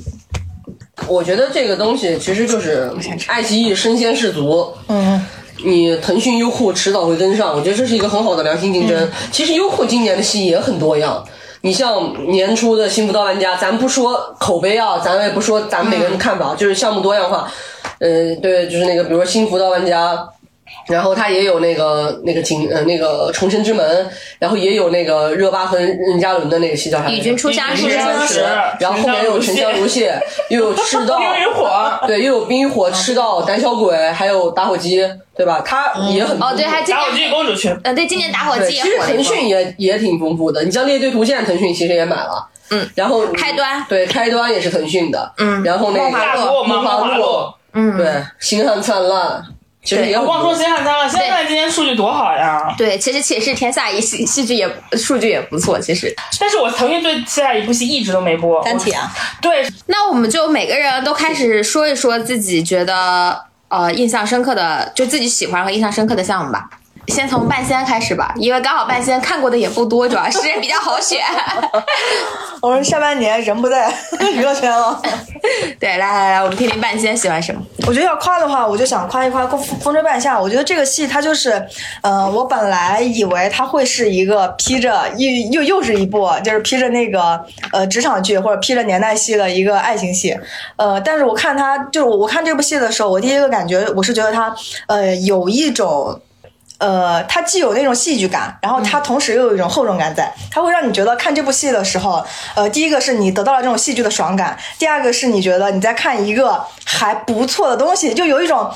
[1.06, 2.92] 我觉得这个东西其实就是
[3.28, 5.24] 爱奇艺身先士卒，嗯，
[5.64, 9.08] 你腾讯、优酷迟早会跟上，我觉得这是一个很好的良性竞争。
[9.30, 11.24] 其实优酷今年的戏也很多样，
[11.60, 17.48] 你像年初的《幸福到玩家》，咱不说口碑啊，咱也不说咱们每个人的看法，就是项目多样化。
[18.00, 20.12] 呃，对，就是那个，比如说《幸福到玩家》。
[20.86, 27.16] 然后它也有那个那个景呃那个重生之门，然后也有那个热巴和任嘉伦的那个戏叫啥来着？
[27.16, 28.40] 与君初相识初相识
[28.80, 35.62] 然后后面又有沉香如屑，又有赤道， 冰与火对，又有冰与火、赤道、胆小鬼，还有打火机，对吧？
[35.64, 39.22] 它也很哦，对，还今打火年，机公主群，嗯，对，今年打火，机也其实腾。
[39.24, 40.64] 讯也也挺丰富的。
[40.64, 46.10] 你像猎队图鉴，腾讯其实也买了，嗯，然后开端对开端也是腾讯的，嗯然后那个
[46.64, 48.06] 梦华录。，嗯，对，
[48.40, 49.44] 星汉灿烂，
[49.88, 52.74] 其实也很多我光说星汉灿烂，星汉灿烂今天数据多好呀！
[52.76, 56.14] 对，其实《且试天下》一 戏戏剧也数据也不错，其实。
[56.38, 66.68] 但是我曾经对现在一部戏一直都没播，单体啊，对，那我们就每个人都开始说一说自己觉得呃印象深刻的，就自己喜欢和印象深刻的项目吧。
[67.08, 71.20] 先从半仙开始吧，因为刚好半仙看过的也不多，主要是 比较好选。
[72.60, 73.92] 我说下半年人不在
[74.34, 75.00] 娱乐圈了。
[75.78, 77.60] 对，来来来，我们听听半仙喜欢什么。
[77.86, 80.36] 我觉得要夸的话，我就想夸一夸《风风吹半夏》。
[80.40, 81.64] 我觉得这个戏它就是，
[82.02, 87.40] 呃，我本来以为它会是一个披着又又又是一部就是披着那个
[87.72, 90.36] 呃职场剧或者披着年代戏的一个爱情戏，
[90.76, 94.54] 呃，但是我看它就是我看这部戏的时候，我第一个感觉我是觉得它
[94.88, 96.20] 呃有一种。
[96.78, 108.70] 呃，它既有那种戏剧感，然后它同时又有一种厚重感在，它会让你觉得看这部戏的时候，呃，第一个是你得到了这种戏剧的爽感，第二个是你觉得你在看一个还不错的东西，就有一种，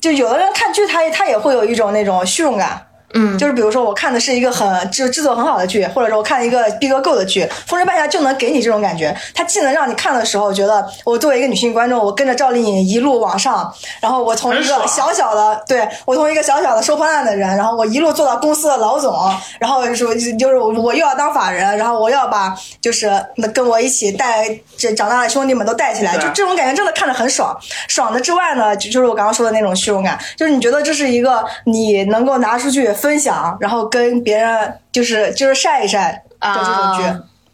[0.00, 2.86] 就有的人看剧他他也会有一种那种虚荣感。
[3.14, 9.14] 嗯，就是比如说，我看的是一个很制制作很好的剧，或者说我看一个逼格够的剧，《风吹半夏》就能给你这种感觉。
[9.34, 19.14] 它既能让你看的时候觉得，我作为一个女性观众，我跟着赵丽颖一路往上，然后我从一个小小的，对我从一个小小的收破烂的人，然后我一路做到公司的老总，
[19.58, 27.56] 然后就是就是我我又要当法人，然后我要把就是那跟我一起带这长大的兄弟们都带起来，就这种感觉真的看着很爽。
[27.88, 37.02] 爽的之外呢，就就是我刚刚说的那种虚荣感，就是你觉得这是一个你能够拿出去分享，然后跟别人就是就是晒一晒的这种剧。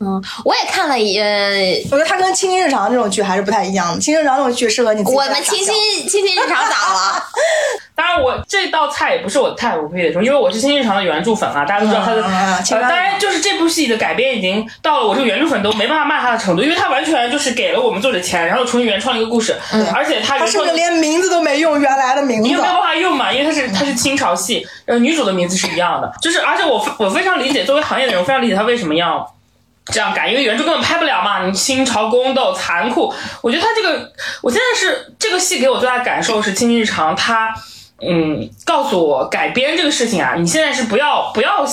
[0.00, 7.22] 嗯，我也看了一，呃，我觉得它跟《清新日常》这种剧还是不太一样的，《清新日常》这种剧适合你自己我们在傻笑清新清新日常咋了？
[7.96, 12.22] 当然我这道菜也不是我太我必得说，因为我是新日常的原著粉啊，大家都知道他的。
[12.22, 19.56] 嗯嗯嗯呃，当然就是这部戏的改编已经到了我这个原著粉都没办法骂他的程度，因为他完全就是给了我们作者钱，然后重新原创一个故事，
[19.92, 22.60] 而且他他甚至连名字都没用原来的名字你有。
[22.62, 23.32] 没有办法用嘛？
[23.32, 29.28] 因为它是它是清朝戏，呃，女主的名字是一样的，就是而且我我非常理解，作为行业的人，我非常理解他为什么要
[29.90, 31.44] 这样改，因为原著根本拍不了嘛。
[31.44, 37.54] 你清朝宫斗残酷，我觉得他这个，我现在是这个戏给我最大的感受是《清新日常》，它
[38.00, 41.66] 嗯告诉我改编这个事情啊，你现在是不要不要。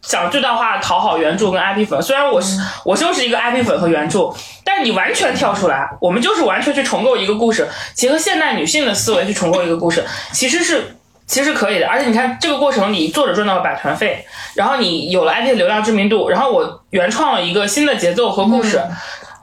[0.00, 4.32] 想最大化讨好原著跟 IP 粉，虽然我是、我就是一个 IP 粉和原著，
[4.64, 10.02] 但你完全跳出来，我们就是完全去重构一个故事，结合现代女性的思维去重构一个故事，
[10.32, 10.96] 其实是
[11.28, 11.86] 其实可以的。
[11.86, 18.82] 而且你看这个过程，你作者赚到了版权费，然后你有了 IP 的流量知名度，然后我原创了一个新的节奏和故事。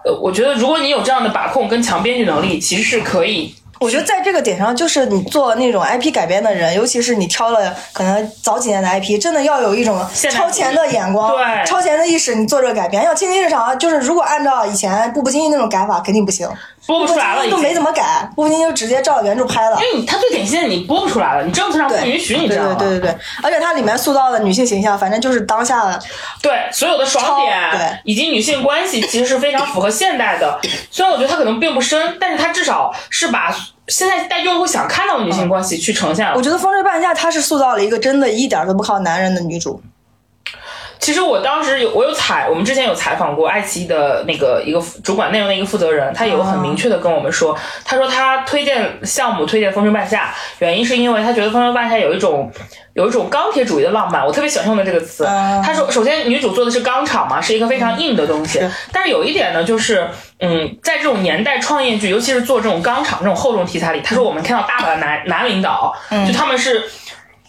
[0.04, 10.00] 呃，我觉得如果你有这样的把控跟强编剧能力，其实是可以我觉得在这个点上，就是你做那种 IP 改编的人，尤其是你挑了可能早几年的 IP，真的要有一种
[10.32, 13.04] 超前的眼光、对超前的意识，你做这个改编。
[13.04, 16.48] 要《清新日常》，就是如果按照以前《步步惊心》那种改法，肯定不行。
[16.88, 18.02] 播不出来了都没怎么改，
[18.36, 19.78] 《步步惊心》就直接照原著拍了。
[19.82, 22.76] 因为你它最典型的你播不出来了，你政策上不，允许，你知对道吗？
[22.78, 26.00] 对对对对，而且它里面塑造的女性形象，反正就是当下的
[26.42, 30.60] 对所有的爽点对以及女性关系，其实是非常符合现代的。
[30.92, 33.56] 虽然我觉得它可能并不深，但是它至少是把
[33.88, 36.42] 现在大众会想看到的女性关系去呈现了我。
[36.42, 39.82] 觉得《风吹半夏》它是塑造了一个真的一点都不靠男人的女主。
[41.06, 50.24] 其实我当时有我有采，我们之前有采访过爱奇艺的那个一个主管内容的一个负责人，他有很明确的跟我们说，他说他推荐项目推荐《风吹半夏》，
[50.58, 52.52] 原因是因为他觉得《风吹半夏》有一种
[52.96, 55.26] 有一种钢铁主义的浪漫，我特别喜欢用的这个词。
[55.64, 65.96] 他说，首先女主做的是钢厂嘛，是一个非常硬的东西，但是有一点呢，就是嗯，在这种年代创业剧，尤其是做这种钢厂这种厚重题材里，他说我们看到大把的男男领导，
[66.28, 66.84] 就他们是。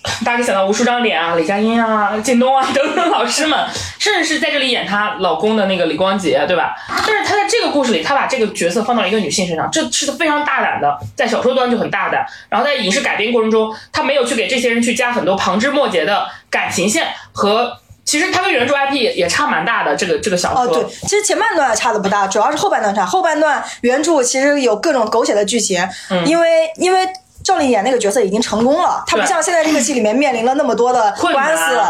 [0.25, 3.67] 大家可以想到无数张脸啊、 李佳音啊、靳东啊 等等老师们，
[3.99, 6.75] 甚至是在这里演她老公的那个李光洁，对吧？
[6.89, 12.25] 但是她在这个故事里，她把这个角色放到了一个女性身上，这是非常大胆的，在小说端就很大胆。
[12.49, 19.97] 然后在影视改编过程中，她没有去给这些人去加很多旁枝末节的感情线和，其实她跟原著 IP 也也差蛮大的。
[19.97, 23.05] 这个这个小说，哦，对，其实前半段差的不大，主要是后半段差。
[23.05, 25.87] 后半段原著其实有各种狗血的剧情，
[26.25, 27.07] 因为因为。
[27.47, 31.81] 赵丽演那个角色已经成功了，她不像现在这个戏里面面临了那么多的官司，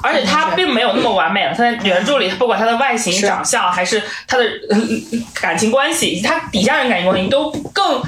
[0.00, 1.50] 而且她并没有那么完美了。
[1.50, 4.44] 她在原著里，不管她的外形、长相，还是她的
[5.40, 8.00] 感情关系，以及她底下人感情关系，都更。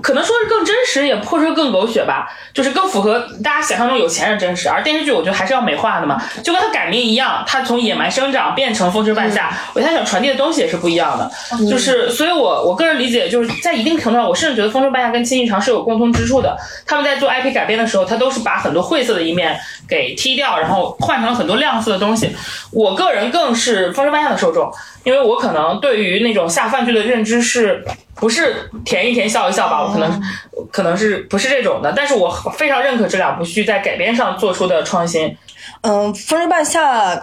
[0.00, 4.68] 可能说是更真实，也或者说更狗血吧，就是更符合大家想象中有钱人真实。
[4.68, 11.30] 而电视剧我觉得还是要美化的嘛，就跟他改名一样，他从野蛮生长变成风吹半夏，我觉得他想传递的东西也是不一样的。
[11.70, 16.56] 就是，所以我我个人理解，就是在一定程度上，我甚至觉得风吹半夏跟青一长是有共通之处的。
[16.86, 22.30] 他们在做 IP 改编的时候，他都是把很多晦涩的一面给踢掉，然后换成了很多亮色的东西。
[22.72, 24.72] 我个人更是风吹半夏的受众。
[25.04, 30.22] 因为我可能对于那种下饭剧的认知是不是甜一甜笑一笑吧，我可能
[30.70, 35.36] 可能是不是这种的，但是我非常认可这两部剧在改编上做出的创新。
[35.80, 37.16] 嗯，《风吹半夏》，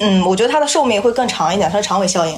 [0.00, 2.36] 嗯，我觉得它的寿命会更长一点，它的长尾效应。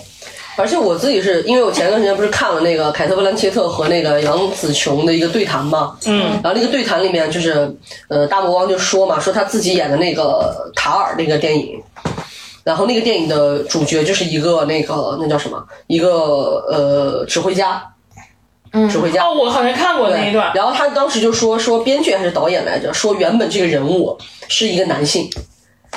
[0.57, 7.75] 而且我自己是因为我前段时间不是看了那个凯特·布兰切特和那个杨紫琼的一个对谈嘛，嗯，然后那个对谈里面就是
[8.09, 11.83] 呃大魔王就说嘛，说他自己演的那个塔尔那个电影。
[12.65, 17.93] 然后那个电影的主角就是一个那个那叫什么一个呃指挥家，
[18.73, 20.51] 嗯，指挥家哦，我好像看过那一段。
[20.55, 25.31] 然后他当时就说说编剧还是导演来着，说原本这个人物是一个男性。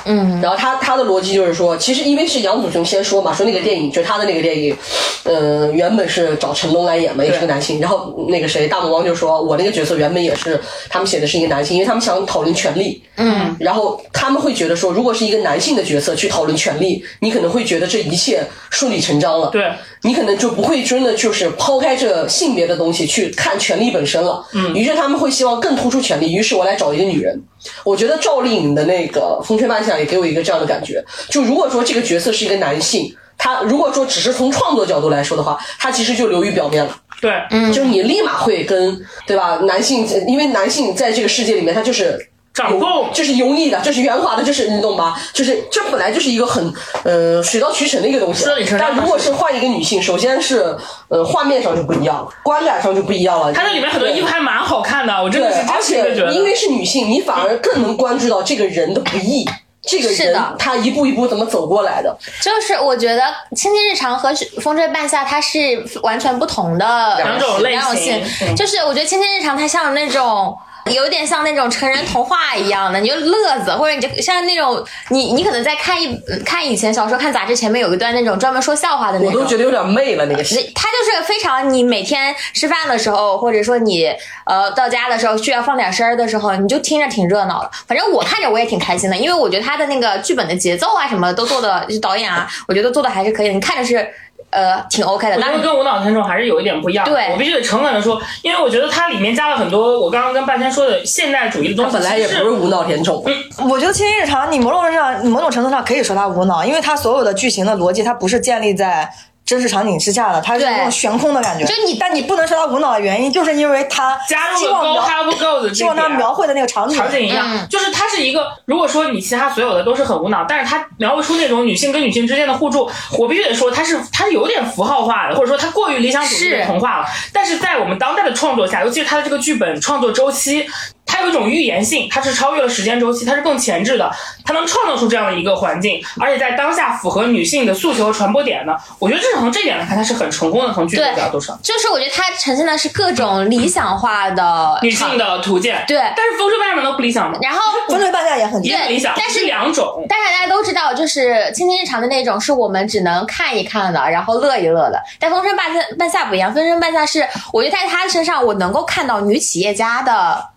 [0.04, 4.76] 嗯，然后他他的逻辑就是说，其实因为是杨祖雄先说嘛，说那个电影就是他的那个电影，
[5.24, 7.80] 呃，原本是找成龙来演嘛，也是个男性。
[7.80, 13.02] 然后那个谁大魔王就说，我那个角色原本也是他们写的是一个男性，因为他们想讨论权利。
[13.20, 19.50] 嗯，然后他们会觉得说，如果是一个男性的角色去讨论权利，你可能会觉得这一切顺理成章了。
[19.50, 24.46] 对，你可能就不会真的就是抛开这性别的东西去看权利本身了。
[24.54, 27.42] 嗯，于是他们会希望更突出权利，于是我来找一个女人。
[27.82, 36.96] 我觉得赵丽颖的那个《风吹半夏》也给我一个这样的感觉，就如果说这个角色是一个男性，他如果说只是从创作角度来说的话，他其实就流于表面了。
[37.20, 39.56] 对，嗯，就是你立马会跟对吧？
[39.64, 42.16] 男性，因为男性在这个世界里面，他就是。
[42.58, 45.16] 掌控就是油腻的，就是圆滑的，就是你懂吧？
[45.32, 48.44] 就是这本来就是一个很呃水到渠成的一个东西。
[48.76, 53.52] 但如果是换一个女性，首先是呃画面上就不一样了，观感上就不一样了。
[53.52, 59.48] 它那里面很多衣服还蛮好看的，我真的是而且因为是女性，你反而更能关注到这个人的不易，
[59.80, 62.18] 这个人他一步一步怎么走过来的。
[62.42, 63.22] 就是我觉得
[63.54, 65.58] 《青青日常》和《风吹半夏》它是
[66.02, 68.20] 完全不同的两种类型。
[68.56, 70.58] 就是我觉得《青青日常》它像那种。
[70.86, 80.42] 有点像那种成人童话一样的，你就乐子，或者你就像那种你你可能在看一看以前小说、看杂志前面有一段那种专门说笑话的那种，我都觉得有点媚了那个。
[80.42, 84.06] 他就是非常你每天吃饭的时候，或者说你
[84.46, 87.70] 呃到家的时候需要放点声儿的时候，你就听着挺热闹的。
[87.86, 93.52] 反正我看着我也挺开心的，因为我觉得他的那个剧本的节奏啊什么都做的，导演啊，我觉得做的还是可以的。
[93.52, 94.08] 你看着是。
[94.50, 97.04] 呃，挺 OK 的，但是跟无脑天众还是有一点不一样。
[97.04, 101.92] 对，我必须得诚恳的说，因为我觉得它里面加了很多我刚刚跟半天说的现代主义的东西。
[101.92, 103.22] 本来也不是无脑甜宠。
[103.26, 109.12] 嗯，我觉得《青青日常》你某种上某种程度上可以说它无脑，因为它所有的剧情的逻辑它不是建立在。
[109.48, 111.64] 真实场景之下的，它是那种悬空的感觉。
[111.64, 118.46] 就你，但你不能说它无脑的原因，就是因为它加入了 go have go 的希望它描绘的那个场景场景一样，就是它是一个。
[118.66, 127.06] 如果说你其他所有的都是很无脑，但是它描绘出那种女性跟女性之间的互助，我必须得说它是它是有点符号化的，或者说它过于理想主义的童话了。
[127.32, 130.68] 但是在我们当代的创作下，尤其是它的这个剧本创作周期。
[131.08, 134.08] 它有一种预言性，它是超越了时间周期，它是更前置的，
[134.44, 138.76] 它能创造出这样的一个环境，而且在当下符合女性的诉求和传播点呢。
[139.00, 140.68] 我觉得这是从这点来看，它是很成功的。
[140.74, 145.82] 从剧本角度上，就是我觉得它呈现的是各种理想化的女性的图鉴。
[145.88, 147.38] 对，但是风吹半夏都不理想吗？
[147.40, 150.04] 然后风吹半夏也很也很理想，但是两种。
[150.08, 155.02] 但是大家都知道，就是青青日常的那种，是我们只能看一看的，然后乐一乐的。
[155.18, 160.50] 但风吹半夏半夏不一样，风吹半夏是我觉得在她身上，我能够看到女企业家的。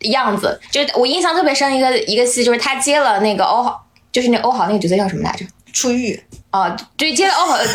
[0.00, 5.44] 样子，就我印象特别深一个一个戏，就是他接了那个欧豪就是那欧豪那个角色叫什么来着？
[5.70, 6.18] 出狱，
[6.50, 7.58] 啊，对，接了欧豪，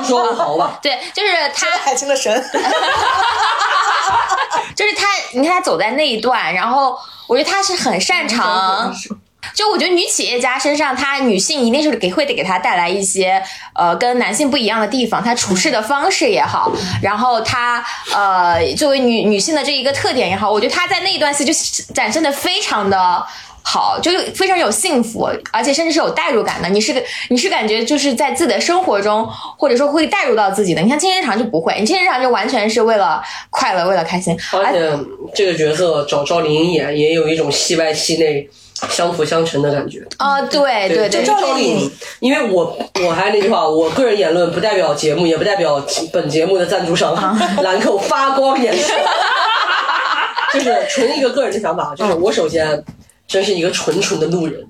[0.00, 2.32] 据说 欧豪吧，对，就是他，海清的神，
[4.74, 6.96] 就是他，你看他走在那一段，然后
[7.26, 8.94] 我觉得他是很擅长。
[9.54, 13.42] 就我觉得女企业家身上，她女性一定是给会得给她带来一些
[13.74, 16.72] 呃跟男性不一样的地方，她处事的方式也好，
[17.02, 17.84] 然后她
[18.14, 21.52] 呃作为女女性的这一个特点也好，我觉得她在那一段戏就
[21.94, 23.24] 展现的非常的。
[23.68, 26.68] 好，就是非常有幸福，而且甚至是有代入感的。
[26.68, 29.28] 你是个，你是感觉就是在自己的生活中，
[29.58, 30.80] 或者说会代入到自己的。
[30.80, 33.20] 你看《青天长》就不会，你《青天长》就完全是为了
[33.50, 34.38] 快乐，为了开心。
[34.52, 34.96] 而且
[35.34, 38.48] 这个角色找赵丽颖演，也有一种戏外戏内
[38.90, 40.06] 相辅相成的感觉。
[40.18, 47.14] 啊、对对对，赵丽颖，因为我我还是那句话，我个人言论不代表节目，也不代表本节目的赞助商
[47.62, 48.96] 兰蔻发光眼神，
[50.54, 52.84] 就是纯一个个人的想法，就是我首先
[53.26, 54.66] 真是一个纯纯的路人。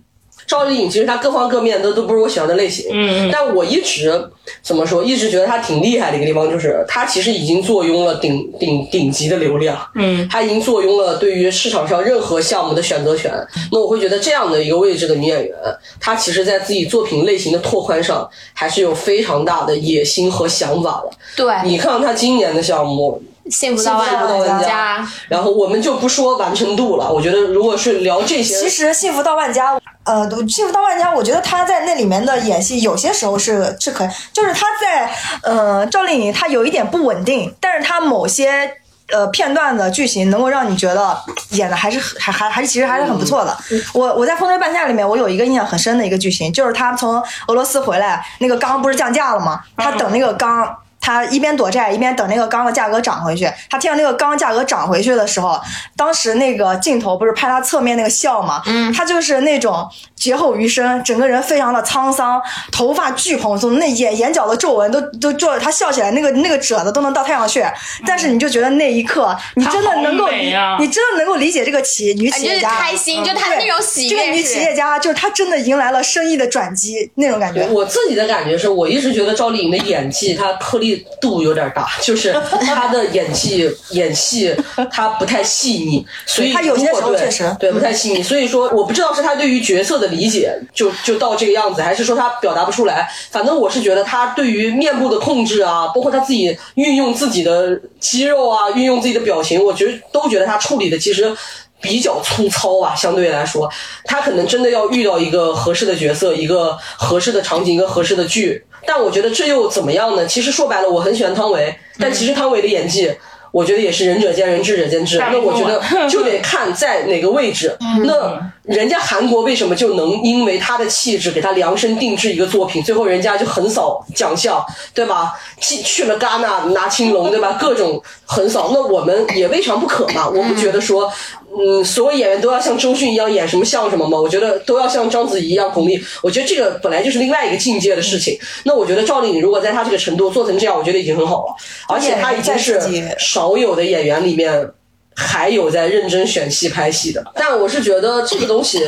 [0.47, 3.31] 赵丽颖其实她各方各面都都不是我喜欢的类型，嗯嗯。
[3.33, 4.31] 但我一直
[4.63, 13.33] 怎么说，一直觉得她挺厉害的一个地方，就是她其实已经坐拥了顶顶顶级的流量，嗯，她已经坐拥了对于市场上任何项目的选择权。
[13.73, 15.55] 那我会觉得这样的一个位置的女演员，
[16.01, 21.11] 她其实在自己作品类型的拓宽上，还是有非常大的野心和想法的。
[21.37, 23.21] 对，你看她今年的项目，
[23.51, 29.75] 幸福到万万家家，然后我们就不说完成度了，我觉得如果是聊这些，其实《幸福到万家》，
[30.05, 35.11] 呃，《幸福到万家》，我觉得他在那里面的演戏，有些时候是是可以，就是他在
[35.43, 38.73] 呃赵丽颖，她有一点不稳定，但是她某些。
[39.13, 41.17] 呃，片段的剧情能够让你觉得
[41.51, 43.57] 演的还是还还还是其实还是很不错的。
[43.95, 49.61] 我我在《风吹半夏》里面，我有一个印象很深的一个剧情，就是他从俄罗斯回来，那个钢不是降价了吗？
[49.77, 50.77] 他等那个钢。
[51.01, 53.49] 他一边躲债，一边等那个钢的价格涨回去。
[53.71, 55.61] 他听到那个钢价格涨回去的时候，
[55.97, 58.63] 当时那个镜头不是拍他侧面那个笑吗？
[58.67, 62.41] 嗯，他就是那种劫后余生，整个人非常的沧桑，
[62.73, 67.73] 头发巨蓬松，那眼眼角的皱纹都都皱着，他笑起来那个那个褶子都能到太阳穴。
[68.05, 77.67] 但是你就觉得那一刻，你真的能够你真的能够理解这个企女企业家开心，就他的那种喜悦这个女企业家，就是她真的迎来了生意的转机那种感觉。
[77.69, 82.33] 我自己的感觉是我一直觉得赵丽颖的演技她颗粒度有点大， 就是
[82.65, 84.55] 他的演技演戏
[84.91, 93.09] 他不太细腻，所以他有些时候确实对不太细腻，所以说我不知道是他对于角色的理解就就到这个样子，还是说他表达不出来。
[93.31, 101.35] 反正我是觉得他对于面部的控制啊，包括他自己运用自己的肌肉啊，运用自己的表情，我觉得都觉得他处理的其实。
[101.79, 103.71] 比较粗糙吧，相对来说，
[104.07, 108.65] 他可能真的要遇到一个合适的角色，一个合适的场景，一个合适的剧。
[108.87, 110.27] 但我觉得这又怎么样呢？
[110.27, 113.13] 其实说白了，我很喜欢汤唯，但其实汤唯的演技。
[113.53, 115.17] 我觉得也是仁者见仁，智者见智。
[115.17, 115.81] 那我觉得
[116.11, 117.75] 就得看在哪个位置。
[118.05, 124.63] 那人家韩国为什么就能因为他的气质给他量身定制一个作品，最后人家就横扫奖项，
[124.93, 125.33] 对吧？
[125.59, 127.57] 去去了戛纳拿青龙，对吧？
[127.59, 130.29] 各种横扫，那我们也未尝不可嘛。
[130.29, 131.11] 我不觉得说，
[131.59, 134.21] 嗯，所有演员都要像周迅一样演什么像什么吗。
[134.21, 136.03] 我觉得都要像章子怡一样巩俐。
[136.23, 138.39] 我觉得这个本来就是另外一个境界的事情。
[138.65, 141.55] 那我觉得赵丽颖如果在她这个程度做成这样，我觉得已经很好了。
[141.89, 142.79] 而且她已经是
[143.19, 144.71] 少有的演员里面
[145.15, 147.25] 还有在认真选戏拍戏的。
[147.35, 148.81] 但我是觉得这个东西。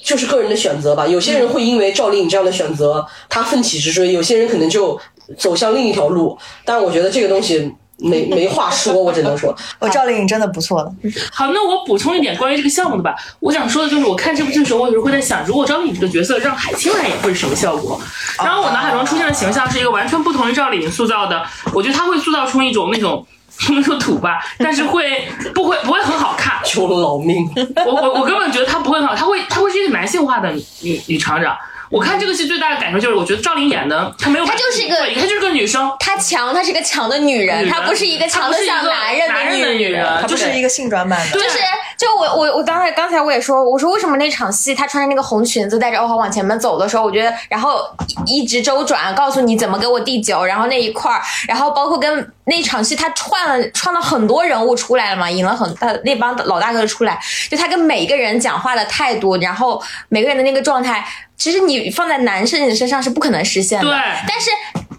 [0.00, 4.96] 就是个人的选择吧，有些人会因为赵丽颖这样的选择，他奋起直追；有些人可能就
[5.36, 6.38] 走向另一条路。
[6.64, 7.68] 但我觉得这个东西
[7.98, 10.92] 没没话说，我只能说， 我赵丽颖真的不错了，
[11.32, 13.14] 好，那我补充一点关于这个项目的吧。
[13.40, 18.00] 我想说的就是，我看这部剧的时候，我有时候会在想，如果赵丽颖这个角色让海清来演会是什么效果？
[18.38, 23.26] 然后我脑海中出现的形象是一个完全不同于赵丽颖塑造的，我觉得她会塑造出一种那种。
[23.66, 26.60] 不能说土吧，但是会不会不会很好看？
[26.64, 27.44] 求了老命。
[27.84, 31.56] 我我我根本觉得她不会很好，她会她会是一个男性化的女女厂长。
[31.90, 37.72] 我看这个戏最大的感受就是，我觉得赵丽颖演的她没有，她就是一个她就是个女生，她强，她是个强的女人，女人。
[37.72, 41.32] 她不是一个强的像男人男人的女女人，她不是一个性转版的。
[41.32, 41.58] 就是，
[41.98, 47.80] 就我我我刚才刚才我也说，我说为什么那场戏她穿着那个红裙子带着欧豪往前面走的时候，我觉得，然后
[48.26, 57.18] 一直周转，告诉你怎么给我递酒，然后那一块儿，然后包括跟那场戏他串了串了很多人物出来了嘛，引了很大那帮老大哥出来，
[57.50, 63.92] 就他跟每一个人讲话的态度，然后每个人的那个状态，其实你放在男生身上是不可能实现的，对
[64.26, 64.50] 但是。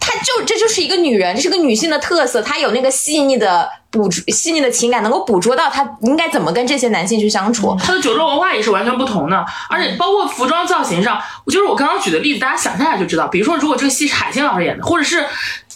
[0.01, 7.77] 他就这就是一个女人，这是个女性的特色，她有那个细腻的捕捉细腻的情感，能够捕捉到她应该怎么跟这些男性去相处。
[7.79, 13.27] 他的酒肉文化也是完全不同的，而且包括服装造型上，我就是我刚刚举的例子，大家想象一下就知道。
[13.27, 15.23] 比如说，如果这个戏是海清老师演的，或者是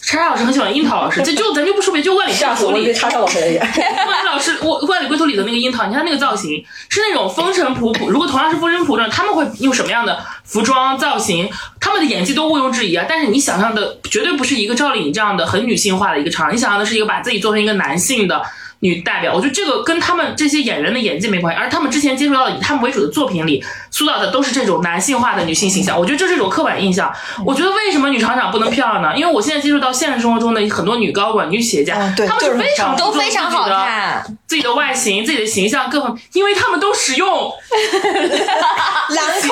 [0.06, 3.38] 叉叉老师很喜欢樱桃老师，这就 咱就不说别，就万里下次我镜头里叉叉老师。
[3.40, 8.08] 万里老师我《万里归途》里的那个樱桃，你看那个造型是那种风尘仆仆。
[8.08, 11.50] 如果同样是风尘仆仆，他们会用什么样的服装造型？
[11.80, 13.06] 他们的演技都毋庸置疑啊。
[13.08, 18.42] 但是你想象的绝对不是一个赵丽颖这样的很女性化的一个场，你想象的是一个把自己做成一个男性的。
[18.84, 27.10] 女代表，我觉得这个跟他们这些演员的演技没关系，而他们之前接触到以他们为主的作品里塑造的都是这种男性化的女性形象，我觉得这是一种刻板印象。
[27.46, 29.16] 我觉得为什么女厂长不能漂亮呢？
[29.16, 34.22] 因为我现在接触到现实生活中的很多女高管、女企业家，她们就是是非常都非常好看。
[34.46, 37.26] 自己的外形、自己的形象各方面，因为她们都使用
[39.08, 39.48] 兰蔻，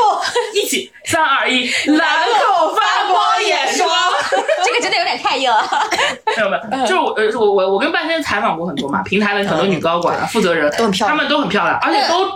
[0.53, 3.89] 一起三二一，兰蔻发光眼霜。
[4.65, 5.49] 这个真的有点太硬。
[5.51, 5.57] 了。
[6.37, 11.17] 没有没有，就是我呃我我我跟半仙采访过很多嘛，平台的很多女高管啊、负责人，都很漂亮。
[11.17, 12.31] 她们都很漂亮，而且都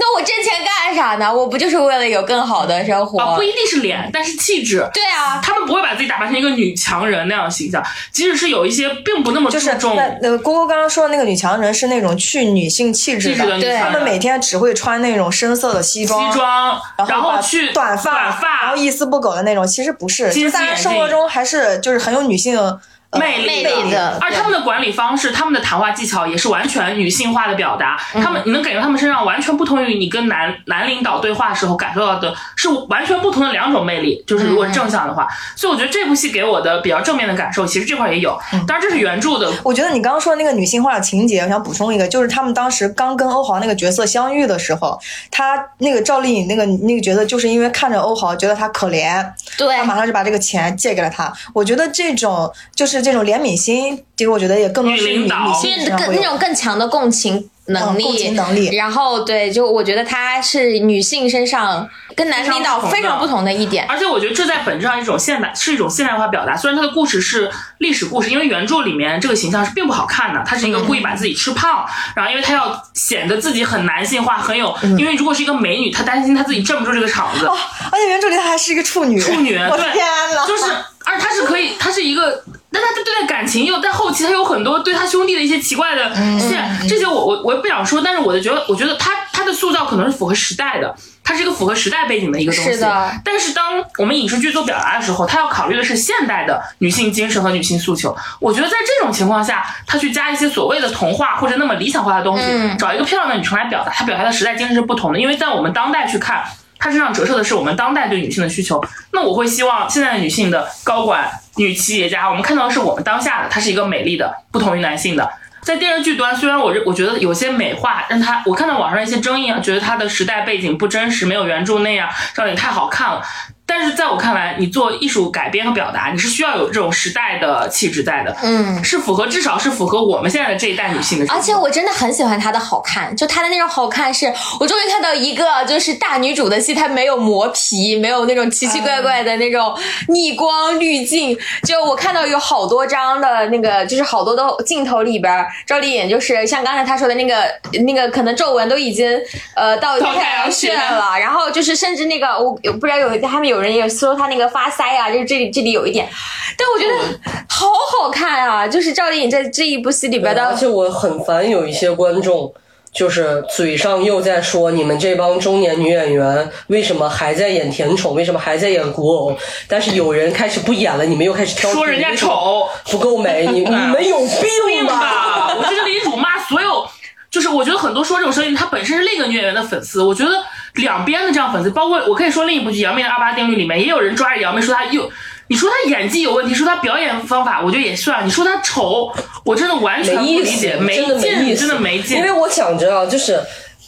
[0.00, 1.32] 那我挣钱干啥呢？
[1.32, 3.18] 我不就是为了有更好的生活？
[3.20, 4.88] 啊不一定是脸，但是气质。
[4.94, 22.80] 对啊，他们不会把自己打扮成一个女强人那样的形象，即使是有一些并不那么注就是重那呃，郭郭刚刚说的那个女强人是那种去女性气质气质的女对强人，她们每天只会穿那种深色的西装，西装，然后去短发，短发然后一丝不苟的那种，其实不是，其实大家生活中还是就是很有女性呃
[23.18, 28.00] 魅力的而他们的管理方式、他们的谈话技巧也是完全女性化的表达。
[28.14, 34.22] 嗯他们你能感觉他们身上完全不同于你跟男男领导对话时候感受到的是完全不同的两种魅力。
[34.26, 38.38] 就是如果是正向的话，所以我觉得这部戏给我的比较正面的感受，其实这块也有。
[38.52, 45.00] 嗯当然这是原著的，我觉得你刚刚说的那个女性化的情节，我想补充一个，就是他们当时刚跟欧豪那个角色相遇的时候，
[45.30, 51.32] 他那个赵丽颖那个那个角色，就是因为看着欧豪觉得他可怜，对他马上就把这个钱借给了他。
[51.52, 63.86] 我觉得这种就是这种怜悯心，其实我觉得也更多是女女领导女就是更性身上会有那种更强的共情能力，嗯共情能力然后对，就我觉得她是女性身上跟男领导非常不同的一点。
[63.88, 66.56] 而且我觉得这在本质上一种现代是一种现代化表达。
[66.56, 71.86] 虽然它的故事是历史故事，因为原著里面这个形象是并不好看的，他是一个故意把自己吃胖，
[72.16, 77.46] 然后因为他要显得自己很男性化，很有，因为如果是一个美女，她担心她自己镇不住这个场子。
[77.46, 77.56] 哦，
[77.92, 80.64] 而且原著里她还是一个处女，处女， 我的，天呐，就是，
[81.04, 82.42] 而她是可以，她是一个，
[82.72, 90.94] 但他对待感情又，在后期他有很多对他兄弟的一些奇怪的线，这些我我我也不想说，但是我就觉得，我觉得他他的塑造可能是符合时代的，
[91.24, 92.72] 他是一个符合时代背景的一个东西。
[92.72, 98.16] 是的但是当我们影视剧做表达的时候，他要考虑的是现代的女性精神和女性诉求。
[98.38, 106.44] 我觉得在这种情况下，他去加一些所谓的童话或者那么理想化的东西，嗯找一个漂亮的女生来表达，他表达的时代精神是不同的，因为在我们当代去看。
[106.80, 108.82] 它身上折射的是我们当代对女性的需求。
[109.12, 115.30] 那我会希望现在的女性的高管、女企业家，我们看到的是我们当下的，她是一个美丽的，不同于男性的。
[115.62, 123.22] 在电视剧端，虽然我我觉得有些美化，让她我看到网上一些争议啊，觉得她的时代背景不真实，没有原著那样，让你太好看了。
[123.70, 131.32] 但是在我看来，你做艺术改编和表达，你是需要有这种时代的气质在的，嗯，是符合至少是符合我们现在的这一代女性的。
[131.32, 134.26] 而且我真的很喜欢她的好看，就她的那种好看是，
[134.58, 139.72] 我终于看到一个就是大女主的戏，她没有磨皮，没有那种奇奇怪怪的那种
[140.08, 141.38] 逆光滤镜。
[141.62, 147.44] 就我看到有好多张的那个，就是好多的镜头里边，赵丽颖就是像刚才她说的那个
[147.86, 149.08] 那个，可能皱纹都已经
[149.54, 156.08] 呃到到太太阳阳穴穴了，然后就是甚至那个我我不知道有他们有人也说他那个发腮啊，就是这里这里有一点，
[156.56, 157.66] 但我觉得好
[158.02, 158.66] 好看啊！
[158.66, 162.52] 就是赵丽颖在这一部戏里边的而且我很烦有一些观众。
[162.92, 169.38] 就是嘴上又在说你们这帮中年女演员为什么还在演甜宠，为什么还在演古偶？
[169.68, 174.98] 但是有人开始不演了，你们又开始挑剔说人家丑，不够美，你你们有病 病吧？
[174.98, 175.54] 吧！
[175.56, 176.84] 我觉得李主骂所有，
[177.30, 180.02] 就是我觉得很多说这种声音，他本身是另一个女演员的粉丝。
[180.02, 180.30] 我觉得
[180.74, 185.10] 两边的这样粉丝，包括我可以说另一部剧《杨幂的二八定律》里面，也有人抓着杨幂说她又。
[185.46, 188.26] 你说她演技有问题，说她表演方法，我觉得也算。
[188.26, 189.12] 你说她丑，
[189.44, 192.16] 我真的完全不理解，没劲，真的没劲。
[192.18, 193.40] 因为我想着啊，就是。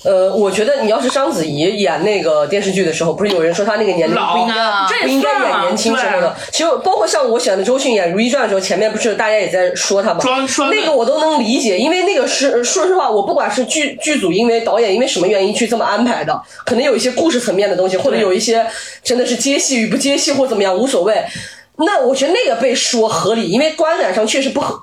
[0.04, 6.34] 呃，我觉得你要是章子怡演那个电视剧的时候，不是有人说她那个年龄不应该啊这也不应该演年轻时候的。
[6.50, 10.20] 其实包括像我选的周迅演《如懿传》的时候，前面不是大家也在说她吗？
[10.70, 18.66] 那个我都能理解，因为那个是说实话，我不管是剧剧组因为导演因为什么原因去这么安排的，可能有一些故事层面的东西，或者有一些
[19.04, 21.24] 真的是接戏与不接戏或怎么样无所谓。
[21.76, 24.82] 那我觉得那个被说合理，因为观感上确实不合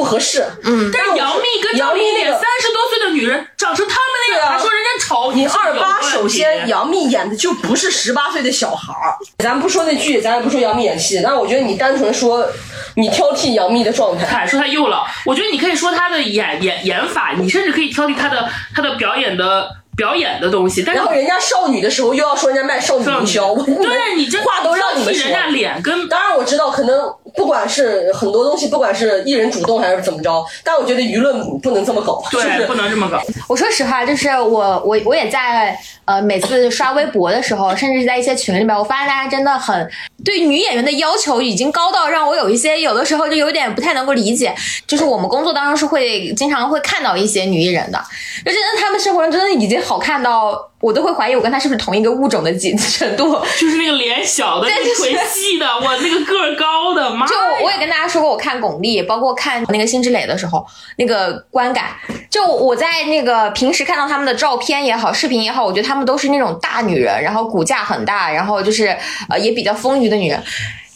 [0.00, 0.46] 不合适。
[0.64, 9.12] 嗯，但是杨幂跟赵丽颖演那个三十多岁的女人，长成他们那样，还说人家丑，你二八，首先杨幂演的就不是十八岁的小孩儿。
[9.40, 12.48] 咱不说那剧，咱也不说杨幂演戏，但是我觉得你单纯说
[12.96, 25.30] 你挑剔杨幂的状态，哎，说她幼老，我觉得你可以说她的演演演法，你甚至可以挑剔她的她的表演的表演的东西，但是然后人家少女的时候又要说人家卖少女营销，我对你这话都让你们人。
[25.30, 33.22] 家脸跟当然我知道，可能不管是很多东西，不管是艺人主动还是怎么着，但我觉得舆论不能这么搞，是不对，是不能这么搞。
[33.48, 39.90] 我说实话，就是我我我也在呃每次刷微博的时候，甚至是在一些群里面，我发现大家真的很
[40.24, 44.54] 对女演员的要求已经高到让我有一些有的时候就有点不太能够理解。
[44.86, 47.98] 就是我们工作当中是会经常会看到一些女艺人的，
[48.44, 53.38] 就真的她们生活中真的已经好看到我都会怀疑我跟他是不是同一个物种的几程度。
[53.58, 57.26] 就是那个脸小的，那个腿细的，我那个个儿高的，妈！
[57.26, 60.66] 就我我也跟大家说过，我看巩俐，包括看那个辛芷蕾的时候，
[60.96, 61.96] 那个观感，
[62.30, 68.96] 就我在那个平时看到他们的照片也好，视频也好，我觉得他们都是那种大女人，然后骨架很大，然后就是
[69.28, 70.42] 呃也比较丰腴的女人。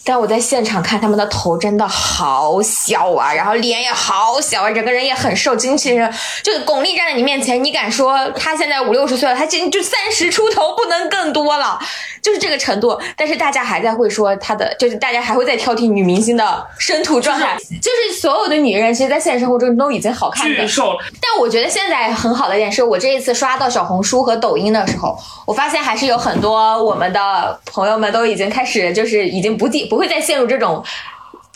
[0.05, 6.15] 但我在现场看他们的头真的好小啊，然后脸也好小啊，整个人也很瘦，精气神。
[6.43, 11.79] 就巩俐站在你面前，你敢说她现在五六十岁了，她今就三十出头，不能更多了，
[12.21, 13.01] 就是这个程度。
[13.17, 30.85] 但是大家还在会说她的，就是大家还会在挑剔女明星的身土状态，就是所有的女人，其实，在现实生活中都已经好看的巨瘦了，但我觉得现在很好的一点是，我这一次刷到小红书和抖音的时候，我发现还是有很多我们的朋友们都已经开始，就是已经不地不会再陷入这种。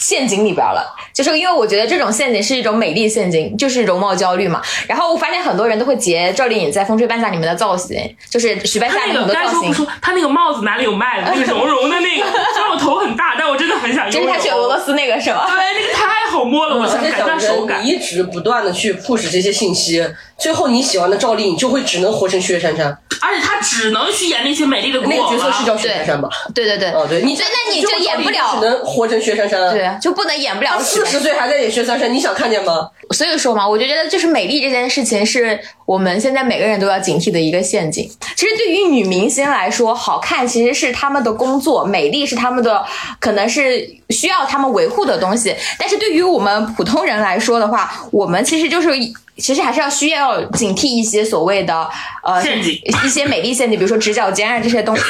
[0.01, 4.63] 陷阱里边了，就是因为我觉得这种陷阱是一种美丽陷阱，就是容貌焦虑嘛。
[4.87, 7.99] 然后我发现很多人都会截赵丽颖在《风吹半夏》里面的造型，
[8.31, 11.33] 就是许半夏那个造型该说不，说， 他那个帽子哪里有卖的？
[11.35, 12.25] 那个绒绒的那个，
[12.55, 14.29] 虽然我头很大，但我真的很想拥有。
[14.29, 15.45] 就是他去俄罗斯那个是吧？
[15.49, 17.91] 对，那个太好摸了，我想而且改善手感讲真，你。
[17.91, 20.01] 一直不断的去 push 这些信息，
[20.39, 22.97] 最后你喜欢的赵丽颖就会只能活成薛杉杉。
[23.21, 25.17] 而且她只能去演那些美丽的那个。
[25.29, 26.29] 角色是叫薛杉杉吧？
[26.55, 29.59] 对对对，哦，对，你对那你就就演不了只能活成薛杉杉。
[29.73, 32.89] 对，就不能演不了她四十岁还在演薛杉杉，你想看见吗？
[33.11, 38.09] 所以说嘛，我就觉得就是美丽这件事情是我们现在每个人都要警惕的一个陷阱。
[38.37, 42.85] 其实对于女明星来说，好看其实是她们的工作，美丽是她们的
[43.19, 45.53] 可能是需要她们维护的东西。
[45.77, 48.91] 但是对于我们普通人来说的话，我们其实就是。
[49.39, 51.89] 其实还是要需要警惕一些所谓的
[52.23, 52.73] 呃陷阱
[53.05, 55.03] 一些美丽陷阱，比如说直角肩啊这些东西。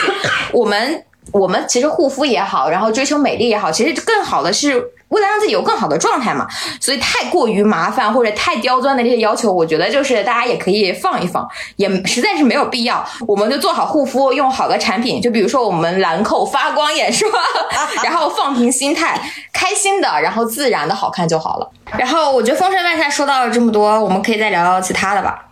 [0.53, 6.47] 我们我们其实护肤也好，然后追求美丽也好，其实更好的是为了让自己有更好的状态嘛。
[6.81, 13.05] 所以太过于麻烦或者太刁钻的这些要求，我觉得就是大家也可以放一放，也实在是没有必要。
[13.27, 17.31] 我们就做好护肤，用好的产品，就比如说我们兰蔻发光眼霜，
[18.05, 19.21] 然后放平心态，
[19.53, 21.71] 开心的，然后自然的好看就好了。
[21.97, 25.45] 然后我觉得《风声万夏》说到了这么多，我们可以再聊聊其他的吧。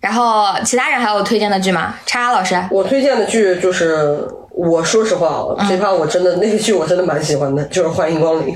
[0.00, 1.94] 然后其他人还有推荐的剧吗？
[2.04, 5.68] 叉叉老师，我推荐的剧就是，我说实话啊，嗯。
[5.68, 8.54] 这趴我真的那个剧我真的蛮喜欢的，就是《欢迎光临》，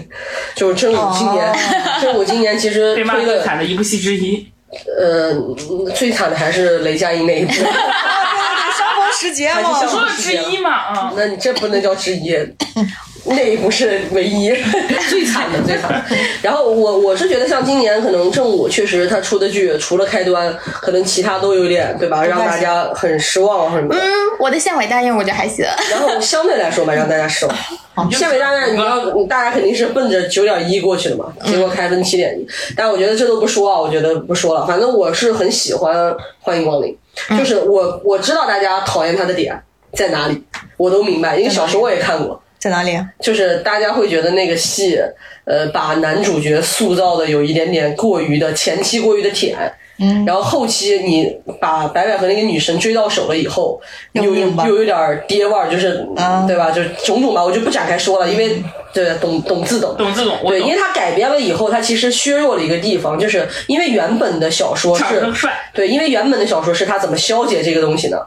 [0.55, 1.53] 就是真武今年，
[2.01, 4.47] 真武今年其实的最惨的一部戏之一。
[5.01, 5.33] 呃
[5.95, 7.53] 最惨的还是雷佳音那一部，
[9.19, 12.37] 时节嘛还是相，说了之一嘛，啊、那你这不能叫之一，
[13.25, 14.51] 那一部是唯一
[15.11, 16.17] 最惨的最惨的。
[16.41, 23.97] 然后我我是觉得像今年可能正午确实他出的剧除了开端，可能其他都有点对吧，让大家很失望什么的。
[24.01, 24.03] 嗯，
[24.39, 25.65] 我的县委大院我觉得还行。
[25.91, 27.57] 然后相对来说吧，让大家失望。
[28.13, 32.47] 县委大院，你要大家肯定是奔着九点一过去的嘛，结果开分七点一。
[32.77, 34.65] 但我觉得这都不说啊，我觉得不说了。
[34.65, 35.97] 反正我是很喜欢
[36.41, 36.93] 《欢迎光临》，
[37.37, 39.61] 就是我我知道大家讨厌他的点
[39.93, 40.45] 在哪里，
[40.77, 42.41] 我都明白，因为小时候我也看过。
[42.59, 42.99] 在哪里？
[43.21, 45.01] 就是大家会觉得那个戏，
[45.45, 49.57] 呃，把男主角塑造的有一点点过于的前期过于的舔，
[50.01, 53.81] 嗯，然后后期你把白百合那个女神追到手了以后，
[54.13, 56.71] 又又有点爹味儿，就是、啊对吧？
[56.71, 59.97] 就是种种吧，我就不展开说了，因为对懂懂自懂。
[59.97, 65.05] 懂自懂，对，因为他改编了以后，他其实削弱了一个地方，就是因为原本的小说是
[65.75, 68.19] 对，因为原本的小说是他怎么消解这个东西呢？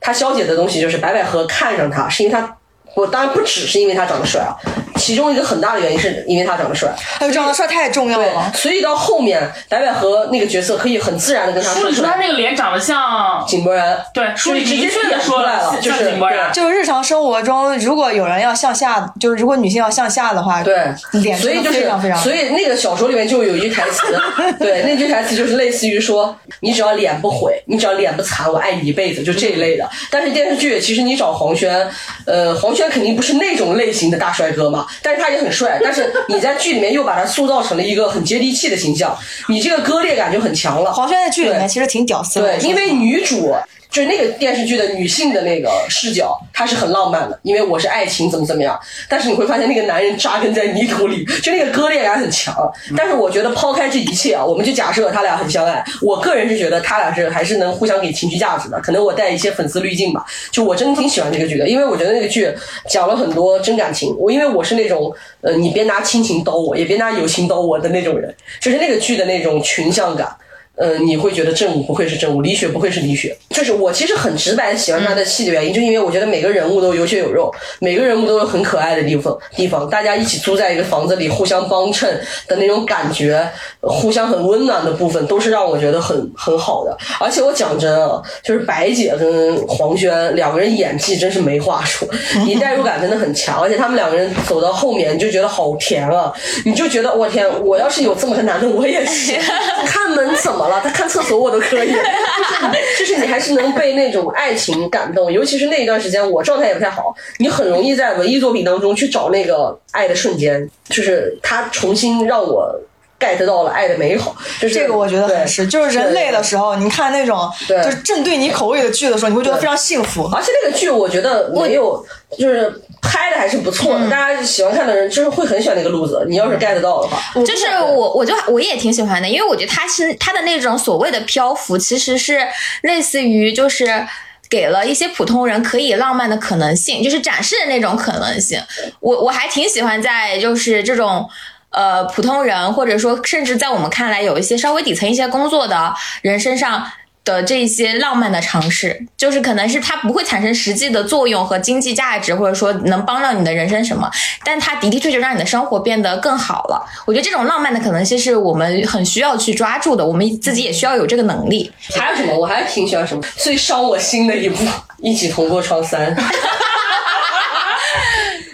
[0.00, 2.56] 他消解的东西就是白百合看上他，是因为他，
[2.94, 4.56] 我当然不只是因为他长得帅啊，
[4.98, 6.92] 其中一个很大的原因是因为他长得帅。
[7.18, 8.52] 哎呦，长得帅太重要了，。
[8.54, 16.52] 所以到后面白百合那个角色可以很自然的跟他书里说他说出来，那个脸长得像，井柏然，对，书里直接明确的说出来了，就是井柏然。
[16.52, 20.74] 就是日常生活中，如果有人要向下，就是如果女性要向下的话，对，
[21.12, 24.02] 脸所以就是非常非常，所以那个小说里面就有一句台词，
[24.58, 29.88] 对，那句台词就是类似于说，你只要脸不毁，你只要脸不残，我爱你一辈子，就这一类的。
[30.10, 31.88] 但是电视剧其实你找黄轩，
[32.26, 39.16] 呃，黄轩肯定不是那种类型的大帅哥嘛，但是他也很帅， 但是你在剧里面又把他塑造成了一个很接地气的形象，
[39.48, 40.92] 你这个割裂感就很强了。
[40.92, 43.54] 黄轩在剧里面其实挺屌丝的，对，因为女主
[43.90, 48.78] 就是那个电视剧的女性的那个视角，她是很浪漫的，因为我是爱情怎么怎么样。
[49.08, 52.54] 但是你会发现那个男人扎根在泥土里，就那个割裂感很强。
[52.96, 58.78] 但是我觉得抛开这一切啊，我们就假设他俩很相爱，我个人是觉得他俩是还是能互相给情绪价值的。
[58.80, 62.52] 可能我带一些粉丝滤镜吧，就我真的挺喜欢这个剧的，因为我觉得那个剧
[62.88, 64.14] 讲了很多真感情。
[64.18, 65.10] 我因为我是那种
[65.40, 70.36] 呃，你别拿亲情刀我，也别拿友情刀我的那种人，就是那个剧的那种群像感。
[70.78, 73.36] 呃，你会觉得正午不愧是正午，李雪不愧是李雪。
[73.50, 79.36] 就是我其实很直白喜欢他的戏的原因，就因为我觉得每个人物都有血有肉，每个人物都有很可爱的地方。
[79.56, 82.08] 地方大家一起租在一个房子里，互相帮衬
[82.46, 83.44] 的那种感觉，
[83.80, 86.96] 互相很温暖的部分，都是让我觉得很很好的。
[87.18, 92.06] 而且我讲真啊，就是白姐跟黄轩两个人演技真是没话说，
[92.44, 96.32] 你代入感真的很强，而且他们两个人走到后面，你就觉得好甜啊，
[96.64, 99.36] 你就觉得我天，我要是有这么个男的，我也行。
[99.86, 100.80] 看门怎么了？
[100.82, 101.92] 他看厕所我都可以，
[102.98, 112.78] 就是你还是能被那种爱情感动，尤其是那一段时间我状态也不太好，你很容易在文艺作品当中去找那个爱的瞬间，就是他重新让我
[113.18, 120.24] get 到了爱的美好，就是这个我觉得很对是，就是人累的时候，你看那种对就是正对你口味的剧的时候，你会觉得非常幸福。
[120.32, 122.04] 而且那个剧我觉得没有，
[122.38, 122.70] 就是
[123.02, 132.46] 拍的还是不错的，大家喜欢看的人就是会很喜欢那个路子，你要是 get 到的话，就是我，我就我也挺喜欢的，因为我觉得他是他的那种所谓的漂浮，其实是
[132.82, 134.06] 类似于就是。
[134.50, 138.58] 给了一些普通人可以浪漫的可能性，就是展示的那种可能性。
[138.98, 141.28] 我我还挺喜欢在就是这种
[141.70, 146.90] 呃普通人，或者说甚至在我们看来有一些稍微底层一些工作的人身上
[147.24, 154.10] 的这些浪漫的尝试，就是可能是它不会产生实际的作用和经济价值，或者说能帮到你的人生什么，
[154.42, 156.82] 但它的的确确让你的生活变得更好了。
[157.04, 161.70] 我觉得这种浪漫的可能性是我们很需要去抓住的，我们自己也需要有这个能力。
[161.94, 162.34] 还有什么？
[162.34, 164.64] 我还挺喜欢什么最伤我心的一部
[165.02, 166.16] 《一起同过窗三》。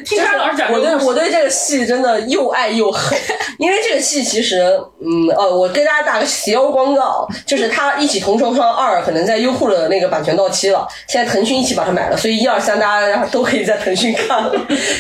[0.05, 3.19] 听他老师讲我对我对这个戏真的又爱又恨，
[3.59, 4.63] 因为这个戏其实，
[5.01, 14.53] 嗯呃，我跟大家打个邪欧广告，就是他一起同窗窗二可能在优酷的那个版权到期了，现在腾讯一起把它买了，所以一二三大家都可以在腾讯看了，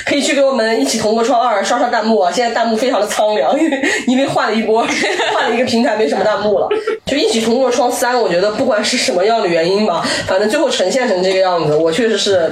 [0.06, 4.86] 可以去给我们一起同过窗二刷刷弹幕啊，现在弹幕非常的苍凉，因为因为换了一波，
[5.32, 6.68] 换了一个平台，没什么弹幕了，
[7.04, 12.50] 就一起同过窗三，我觉得不管是什么样的原因吧，反正最后呈现成这个样子，我确实是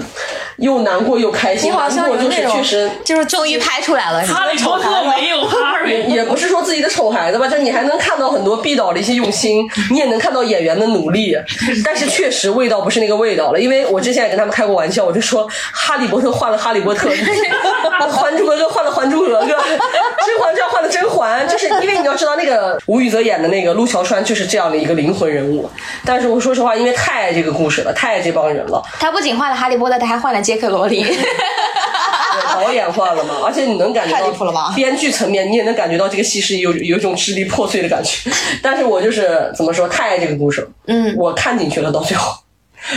[0.57, 2.91] 又难过又开心，你好像难过就是有那种确实。
[3.05, 11.37] 就是终于拍出来了，哈利波特没有哈也瑞，也不是说自己的丑孩子吧，就是你还能看到很多毕导的一些用心，你也能看到演员的努力，
[11.85, 13.61] 但是确实味道不是那个味道了。
[13.61, 17.09] 因为我之前也跟他们开过玩笑，我就说哈利波特换了哈利波特，
[18.13, 25.69] 还珠格格换了还珠格格，甄嬛传换了甄嬛，就是因为你要知道那个吴宇泽演的那个陆桥川就是这样的一个灵魂人物。
[26.05, 31.05] 但是我说实话，因为太爱这个故事了，太爱这帮人了，他不仅换了哈利波特，他还换了杰克罗琳。
[31.05, 38.31] 对，导演换了嘛， 而且你能感觉太到离谱了吧编剧层面你也能感觉到这个戏是有有一种支离破碎的感觉。
[38.63, 42.35] 但是我就是怎么说，太爱这个故事了，嗯，我看进去了到最后。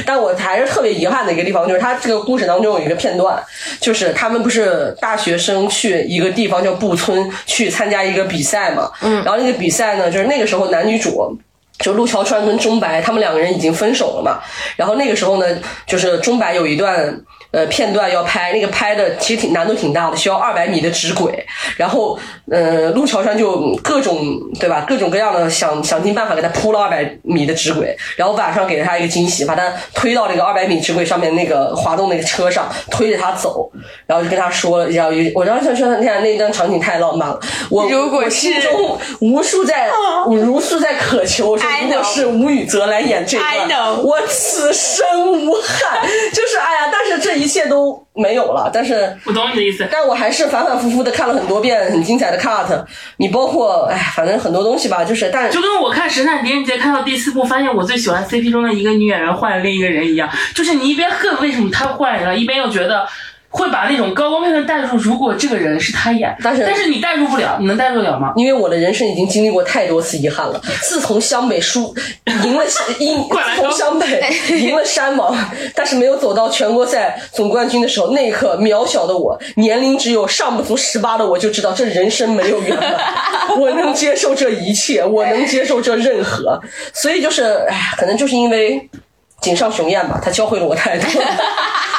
[0.03, 3.37] 但我还是特别遗憾的一个地方，就是他这个故事当中有一个片段，
[3.79, 11.37] 就是他们不是大学生去一个地方叫布村去参加一个比赛嘛，嗯，然后那个比赛呢，就是那个时候男女主
[11.80, 14.39] 就陆桥川跟钟白他们两个人已经分手了嘛，
[14.76, 15.45] 然后那个时候呢，
[15.86, 17.21] 就是钟白有一段
[17.56, 21.45] 呃片段要拍，那个拍的其实挺难度挺大的，需要二百米的直轨，
[21.78, 22.20] 然后
[22.51, 33.72] 呃陆桥川就各种对吧，各种各样的想想尽办法给他铺了二百米的直轨，然后晚上给了他一个惊喜，把他推到那个二百米直轨上面那个滑动那个车上，推着他走，
[34.06, 37.39] 然后就跟他说了一下，我当时就说天啊，那段场景太浪漫了，
[37.70, 39.89] 我如果我心中无数在
[40.28, 43.45] 无数在渴求，说如果是吴宇泽来演这段。
[44.03, 45.06] 我此生
[45.45, 46.01] 无憾，
[46.34, 49.15] 就是哎呀，但是这一切都没有了，但是。
[49.25, 49.87] 我懂你的意思。
[49.91, 52.85] 但我还是反反复复的看了很多遍很精彩的 cut，
[53.17, 63.07] 你包括哎，反正很多东西吧，就是但就跟我看《神探狄仁杰》看到第四部，发现我最喜欢 CP 中的一个女演员换了另一个人一样，就是你一边恨为什么她换人了，一边又觉得
[63.56, 64.97] 会把那种高光片段带入。
[64.97, 68.34] 如果这个人是他演，但是但是你带入不了，你能带入得了吗？
[68.36, 70.62] 因为我的人生已经经历过太多次遗憾了。
[70.82, 71.95] 自从湘北输
[72.43, 72.64] 赢了
[72.99, 75.34] 赢，自从湘北赢了山王，
[75.74, 82.95] 但是没有走到全国赛总冠军的时候，那一刻渺小的我，年龄只有尚不足十八的我就知道，这人生没有圆满。
[83.58, 86.60] 我能接受这一切，我能接受这任何。
[86.93, 88.89] 所以就是，哎，可能就是因为
[89.39, 91.08] 井上雄彦吧，他教会了我太多。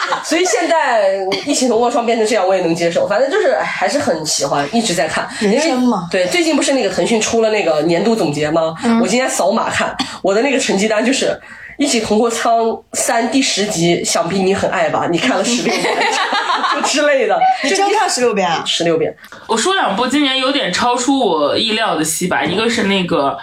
[0.25, 3.07] 所以现在一起同过窗变成这样，我也能接受。
[3.07, 5.29] 反正就是哎还是很喜欢，一直在看。
[5.41, 8.75] 人生嘛对，最近不是那个腾讯出了那个年度总结吗？
[9.03, 11.41] 我今天扫码看，我的那个成绩单就是。
[11.79, 15.09] 一起同过窗三第十集，想必你很爱吧？
[15.13, 15.95] 你看了 十六遍，
[16.75, 18.63] 就之类的，你真看十六遍啊？
[18.65, 19.15] 十六遍。
[19.47, 23.37] 我说两部今年有点超出我意料的戏吧，一个是那个。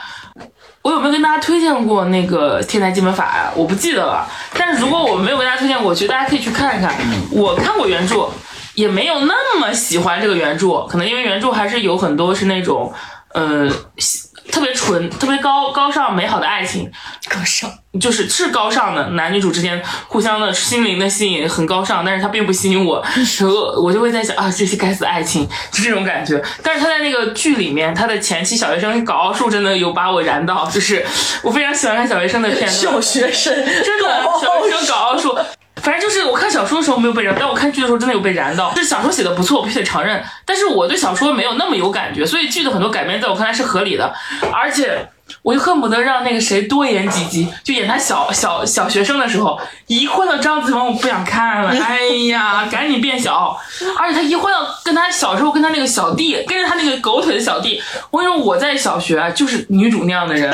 [0.83, 3.51] 我有没有跟大家推荐过那个《天才基本法》呀？
[3.55, 4.27] 我不记得了。
[4.53, 6.93] 但是如果我没有跟大家推荐过，我觉得大家可以去看一看。
[7.31, 8.29] 我看过原著，
[8.75, 12.93] 也没有那么喜欢这个原著，可能因为原著还是有很多是那种
[13.33, 16.91] 呃喜特别纯、特别高高尚、美好的爱情，
[17.29, 17.71] 高尚。
[18.01, 23.03] 就是是高尚的，男女主之间互相的心灵的吸引很高尚，但是它并不吸引我，
[23.39, 26.43] 然后我就会在想啊，这些该死的爱情，就这种感觉。
[26.63, 31.05] 但是他在那个剧里面，他的前期小学生搞奥数真的有把我燃到，就是
[31.43, 35.37] 我非常喜欢看小学生的片段，小学生真的小学生搞奥数。
[35.83, 38.71] 反正就是我看小说的时候没有被燃，但我看剧的时候真的有被燃到。
[38.75, 40.23] 这小说写的不错，我必须得承认。
[40.45, 44.13] 但是我对小说没有那么有感觉，所以剧的很多改编在我看来是合理的，
[44.51, 45.07] 而且。
[45.41, 49.59] 我就恨不得让那个谁多演几集，就演他小小小学生的时候。
[49.87, 51.69] 一换到张子枫，我不想看了。
[51.81, 53.57] 哎呀，赶紧变小！
[53.97, 57.81] 而且他一换到跟他小时候跟他那个小弟，跟着他那个狗腿的小弟，
[58.11, 60.51] 我跟你说，我在小学就是女主那样的人，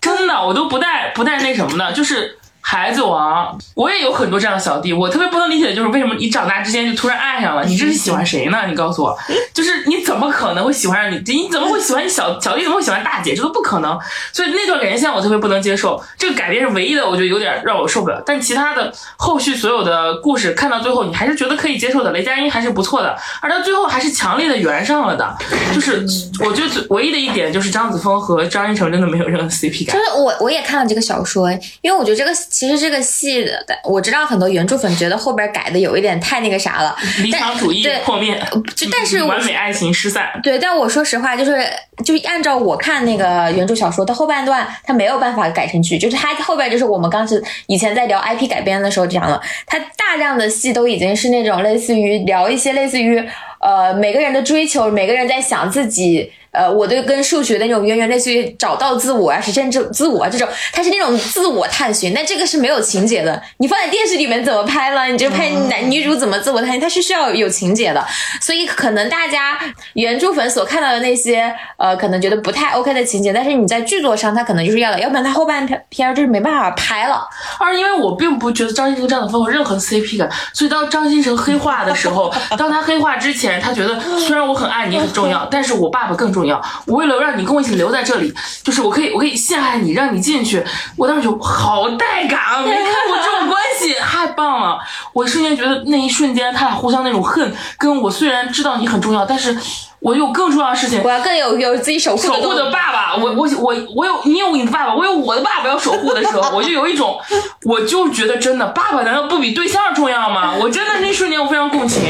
[0.00, 2.39] 真的，我都不带不带那什么的，就是。
[2.60, 8.66] 孩子王，我也有很多这样的小弟，我特别不能理解的就是为什么你长大之间就突然爱上了，你这是喜欢谁呢？
[8.68, 9.16] 你告诉我，
[9.54, 11.22] 就是你怎么可能会喜欢上你？
[11.32, 12.62] 你怎么会喜欢你小小弟？
[12.62, 13.34] 怎么会喜欢大姐？
[13.34, 13.98] 这都不可能。
[14.32, 18.22] 所以那段感情线我特别不能接受，这个改编是唯一的，我觉得有点让我受不了。
[18.26, 22.10] 但其他的后续所有的故事看到最后，你还是觉得可以接受的。
[22.12, 25.36] 雷佳音还是不错的，而到最后还是强烈的圆上了的。
[25.72, 26.04] 就是
[26.44, 30.04] 我觉得唯一的一点就是张子枫和张一成真的没有任何 CP 感就。
[30.04, 31.50] 是我我也看了这个小说，
[31.82, 38.36] 因为我觉得这个其实这个戏的，我知道很多原著粉觉得后边改的有一点太那个啥了，理想主义对破灭，
[38.74, 40.28] 就但是我完美爱情失散。
[40.42, 41.64] 对，但我说实话，就是
[42.04, 53.22] 就是按照我看那个原著小说，它后半段它没有办法改成剧，就是它后边就是我们刚是以前在聊 IP 改编的时候讲了，它大量的戏都已经是那种类似于聊一些类似于
[53.60, 56.32] 呃每个人的追求，每个人在想自己。
[56.52, 62.12] 呃，我的跟数学的那种渊源，类似于找到自我啊，实现自自我啊这种，它是那种自我探寻。
[62.12, 65.06] 但这个是没有情节的，你放在电视里面怎么拍了？
[65.06, 68.04] 你就拍男女主怎么自我探寻，它是需要有情节的。
[68.40, 69.60] 所以可能大家
[69.92, 77.24] 原著粉所看到的那些，呃，可能觉得不太 OK 的情节，但是你在剧作上，它可能就是要的，要不然它后半篇就是没办法拍了。
[77.60, 86.60] 而，因为我并不觉得张新成、张子枫有任何 CP 感，所以当张新成黑化的时候， 当他黑化之前，他觉得虽然我很爱你很重要，但是我爸爸更重要。
[86.86, 88.32] 我为了让你跟我一起留在这里，
[88.62, 90.62] 就是我可以我可以陷害你，让你进去。
[90.96, 94.78] 我当时就好带感啊，没看过这种关系，太棒了！
[95.12, 99.56] 我瞬间觉得那一瞬间他俩互相那种恨，跟我虽然知道你很重要，但是
[100.00, 102.70] 我有更重要的事情我要更有有自己守护守护的。
[102.70, 107.20] 爸爸，我我我我有你有你的爸爸，我有我的爸爸要守护的时候，我就有一种，
[107.64, 110.54] 我就觉得真的，爸爸难道不比对象重要吗？
[110.58, 112.02] 我真的那瞬间我非常共情。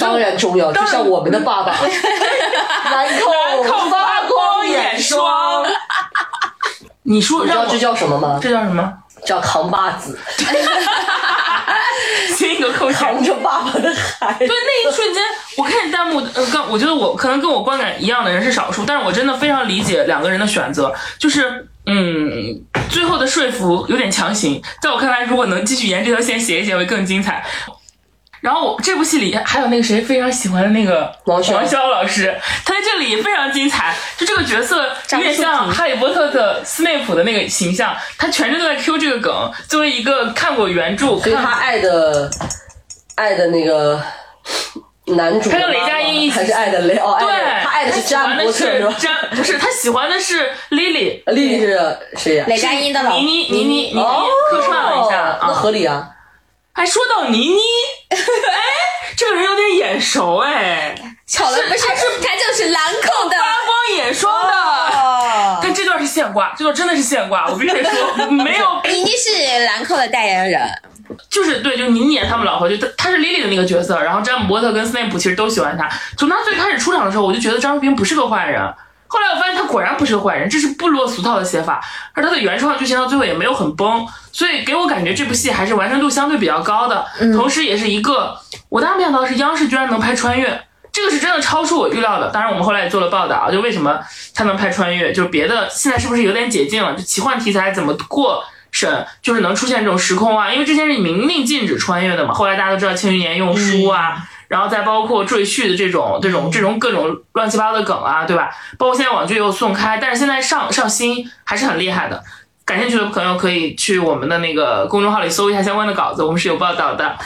[0.00, 1.72] 当然重要，就像我们的爸爸，
[2.90, 5.64] 南靠口发光眼霜，
[7.02, 8.38] 你说让我你知道这叫什么吗？
[8.40, 8.92] 这叫什么？
[9.24, 10.18] 叫扛把子，
[12.36, 12.98] 亲一个扣钱。
[12.98, 14.48] 扛着爸爸的孩子对，。
[14.48, 15.22] 那一瞬间，
[15.56, 22.60] 我看见弹幕，呃，刚我觉得我可能跟我观感一样的人是少数，但是我真的非常理解两个人的选择，就是，嗯，
[22.90, 27.44] 最后的说服有点强行，在我看来，如果能继续沿这条线写一写，会更精彩。
[28.40, 39.52] 然后这部戏里还有那个谁非常喜欢的那个王骁王骁老师，他在这里也非常精彩，就这个角色有点像《哈利波特》的斯内普的那个形象，他全程都在 Q 这个梗。
[39.68, 42.30] 作为一个看过原著，看所以他爱的
[43.16, 44.00] 爱的那个
[45.06, 48.94] 男主的他跟雷佳音一起还是爱的雷哦，爱对的，他爱的是喜欢的詹伯特是吧？
[48.96, 52.44] 是詹，不是他喜欢的是 Lily，Lily 是谁呀？
[52.46, 55.52] 雷佳音的老倪妮，倪妮，倪妮哦，客串了一下那啊。
[55.52, 56.08] 合理啊。
[56.78, 57.60] 还说到倪妮，
[58.08, 58.16] 哎，
[59.16, 60.94] 这个人有点眼熟哎，
[61.26, 63.36] 巧了，不是，他就是兰蔻的。
[63.36, 64.52] 发光眼霜的。
[64.54, 70.70] 啊，但这段是现挂，这段真的是现挂，我必须得说， 没有，倪妮是兰蔻的代言人，
[71.28, 75.90] 就是对，就倪妮演他们老婆，就他他是 Lily 的那个角色，然后詹姆伯特跟斯内普其实都喜欢她。
[76.16, 78.62] 从他最开始出场的时候，我就觉得张淑平不是个坏人。
[79.08, 81.80] 后来我发现他果然不是个坏人，这是不落俗套的写法，
[82.12, 88.38] 而他的原创剧情到最后也没有很崩，所以给我感觉这部戏还是完成度相对比较高的，同时也是一个
[88.68, 92.28] 我当时没想到是央视居然能拍穿越，这个是真的超出我预料的。
[92.30, 93.98] 当然我们后来也做了报道，就为什么
[94.34, 96.94] 他能拍穿越，就是别的现在是不是有点解禁了？
[96.94, 98.44] 就奇幻题材怎么过？
[98.70, 108.50] 审就是能出现这种时空啊，因为之前是明令禁止穿越的嘛，后来大家都知道《庆余年》用书啊，然后再包括赘婿的这种这种这种各种乱七八糟的梗啊，对吧？
[108.78, 112.22] 包括现在网剧也有送开，但是现在上上新还是很厉害的。
[112.64, 117.16] 感兴趣的朋友可以去我们的那个公众号里搜一下相关的稿子，我们是有报道的。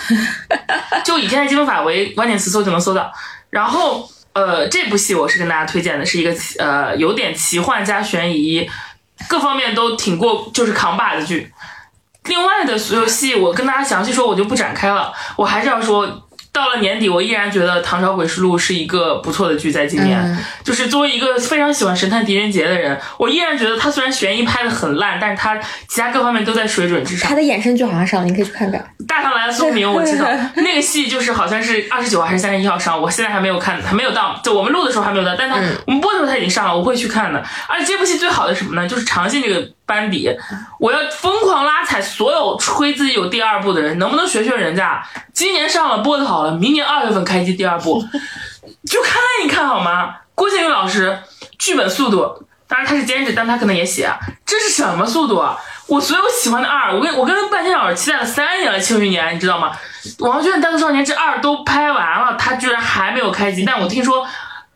[1.04, 3.12] 就以天才基本法为关键词搜就能搜到。
[3.50, 8.68] 然后呃，这部戏我是跟大家推荐的，是一个呃有点奇幻加悬疑，
[9.28, 11.52] 各方面都挺过就是扛把子剧。
[12.26, 15.12] 另外的所有戏，我跟大家详细说，我就不展开了。
[15.36, 27.34] 我还是要说，到了年底，我依然觉得《唐朝诡事录》是一个不错的剧，在今年，嗯就是作为一个非常喜欢神探狄仁杰的人，我依然觉得他虽然悬疑拍的很烂，但是他其他各方面都在水准之上他。
[27.34, 28.84] 的衍生剧好像上了，你可以去看看。
[29.08, 30.26] 大唐来了宋明，我知道
[30.56, 37.42] 那个戏就是好像是二十九还是三十一号上，我现在还没有看，还没有到，就我们录的时候还没有到，但他、我们播的时候他已经上了，我会去看的。
[37.66, 38.86] 而且这部戏最好的什么呢？
[38.86, 40.34] 就是长信这个班底，
[40.80, 45.06] 我要疯狂拉踩所有吹自己有第二部的人，能不能学学人家？
[45.34, 48.02] 今年上了播的好了，明年二月份开机第二部，
[48.90, 50.14] 就看一看好吗？
[50.34, 51.18] 郭靖宇老师
[51.58, 54.10] 剧本速度，当然他是监制，但他可能也写，
[54.46, 55.44] 这是什么速度？
[55.88, 59.72] 我所有喜欢的二，我跟我跟半天老师期待了三年了，《庆余年》，你知道吗？
[60.24, 63.62] 《王俊单独少年》这二都拍完了，他居然还没有开机。
[63.64, 64.24] 但我听说《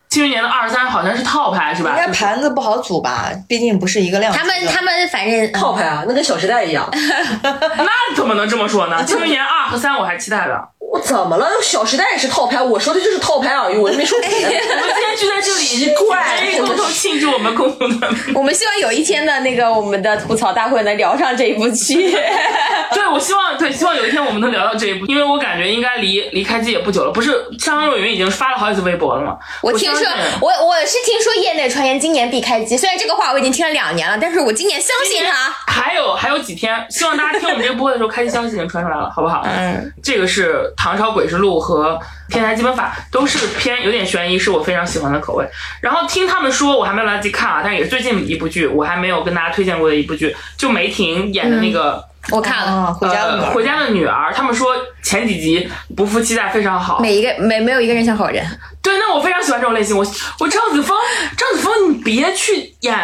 [0.09, 1.97] 庆余年》的二三好像是套牌，是吧应？
[1.97, 4.33] 该盘子不好组吧，毕竟不是一个量。
[4.33, 6.89] 他们他们反正套牌啊，那跟《小时代》一样。
[6.93, 8.97] 那怎么能这么说呢？
[9.05, 10.69] 《庆余年》二和三我还期待的。
[10.79, 11.47] 我怎么了？
[11.63, 14.35] 《小时代》也是套牌，我说的就是套牌而已，我又没说别的。
[14.39, 18.09] 我们今天聚在这里， 奇怪共同庆祝我们共同的。
[18.35, 22.13] 我们希望有一天的那个我们的吐槽大会能聊上这一部剧。
[22.13, 27.11] 对，我希望对，希望有一天我们能聊到这一部，因为我感觉应该离离开机也不久了。
[27.11, 29.37] 不是，张若昀已经发了好几次微博了吗？
[29.63, 30.06] 我听说
[30.41, 35.55] 我我是听说业内传言今年必开机，虽然这个话我已经听了两年了，但是我今年相信它。
[35.67, 39.43] 还有还有几天，希望大家听我们这个播的时候，开机消息已经传出来了，好不好？
[39.45, 41.99] 嗯，这个是《唐朝诡事录》和
[42.33, 45.47] 《天才基本法》，都是偏有点悬疑，是我非常喜欢的口味。
[45.81, 52.05] 然后听他们说，我还没有来得及看啊，但是也是最近一部剧，我还没有跟大家推荐过的一部剧，就梅婷演的那个。
[52.33, 56.99] 我看了，啊，回家的女呃，儿回家的女儿，他们说前几集不负期待非常好。
[57.01, 58.45] 每一个没没有一个人像好人。
[58.83, 59.97] 对，那我非常喜欢这种类型。
[59.97, 60.05] 我
[60.39, 60.97] 我张子枫，
[61.37, 62.95] 张子枫，你别去演。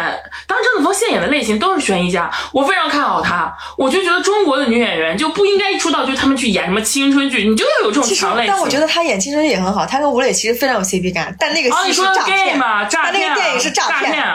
[0.47, 3.53] 当然，张子枫现演的类型都是悬疑家，我非常看好她。
[3.77, 8.51] 我就觉得中国的女演员就不应该出道就他们去演什么青春剧，你就要有这种强类型。
[8.53, 14.25] 但我觉得他演青春剧也很好，他跟吴磊其实非常有 CP 感，但那个啊，戏是你说 gay 骗，嘛，诈他那骗啊，个电影是诈骗。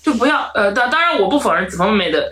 [0.00, 2.24] 就不要呃，当当然我不否认子枫妹妹的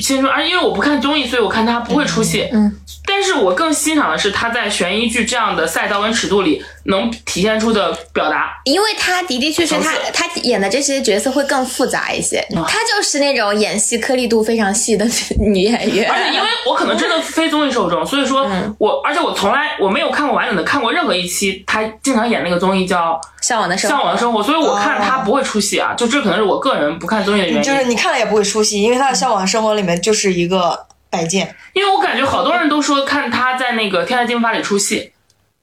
[0.00, 2.48] 青春，而因为我不看综艺，所以我看他不会出戏。
[2.52, 2.72] 嗯，
[3.06, 8.50] 但是我更欣赏的是他在悬疑剧这样的赛道跟尺度里能体现出的表达。
[8.64, 15.04] 因为他的的确确，他他演的这些角色会更复杂一些，他就是那种演戏颗粒度非常细的
[15.38, 16.10] 女演员。
[16.10, 23.12] 而且因为我可能真的 非综艺受众，所以说嗯我，而且我从来我没有看过完整的看过任何一期他经常演那个综艺叫
[23.46, 27.62] 《向往的生活，向往的生活》，所以我看他不会出戏啊，就这可能是我个人不看综艺的原因。
[27.62, 31.54] 就是你看了也不会出戏，因为他的《向往生活》里面就是一个摆件。
[31.72, 35.12] 因为我感觉好多人都说看他在那个《天才金发》里出戏，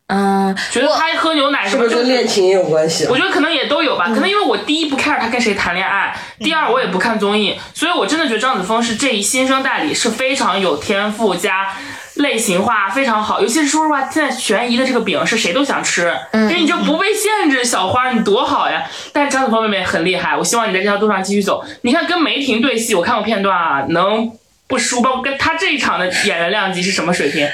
[0.08, 3.18] 嗯，觉得他喝牛奶是不是就跟恋情也有关系啊我？
[3.18, 11.72] 觉得可能也都有吧，可能因为我第一不 care 他跟谁谈恋爱，第二我也不看综艺，所以我真的觉得张子枫是这一新生代里是非常有天赋加
[12.20, 18.84] 类型化非常好，尤其是说实话，现在悬疑的这个饼是谁都想吃，因为你就不被限制，小花你多好呀！
[19.14, 21.64] 但是张子枫妹妹很厉害，我希望你在这条路上继续走。
[21.84, 24.30] 你看跟梅婷对戏，我看过片段啊，能
[24.68, 25.02] 不输？
[25.02, 27.48] 包括跟她这一场的演员量级是什么水平？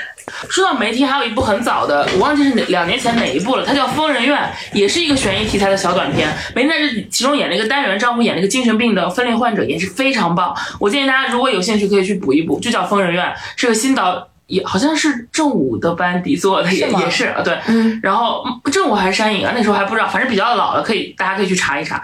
[0.49, 4.41] 说到梅婷，还有一部很早的，我忘记是哪两年前哪一部了，它叫《疯人院》，
[4.75, 6.27] 也是一个悬疑题材的小短片。
[6.55, 10.57] 梅婷在这其中演了一个单元丈夫，演了一个精神病的分裂患者，也是非常棒。
[10.79, 13.23] 我建议大家如果有兴趣，可以去补一补，就叫《疯人院》，
[13.55, 14.27] 是个新导。
[14.47, 17.57] 也好像是正午的班底做的，也是也是啊，对，
[18.03, 22.01] 然后嗯正午还是山影啊，那时候还不知道，反正比较老了，可以大家可以去查一查。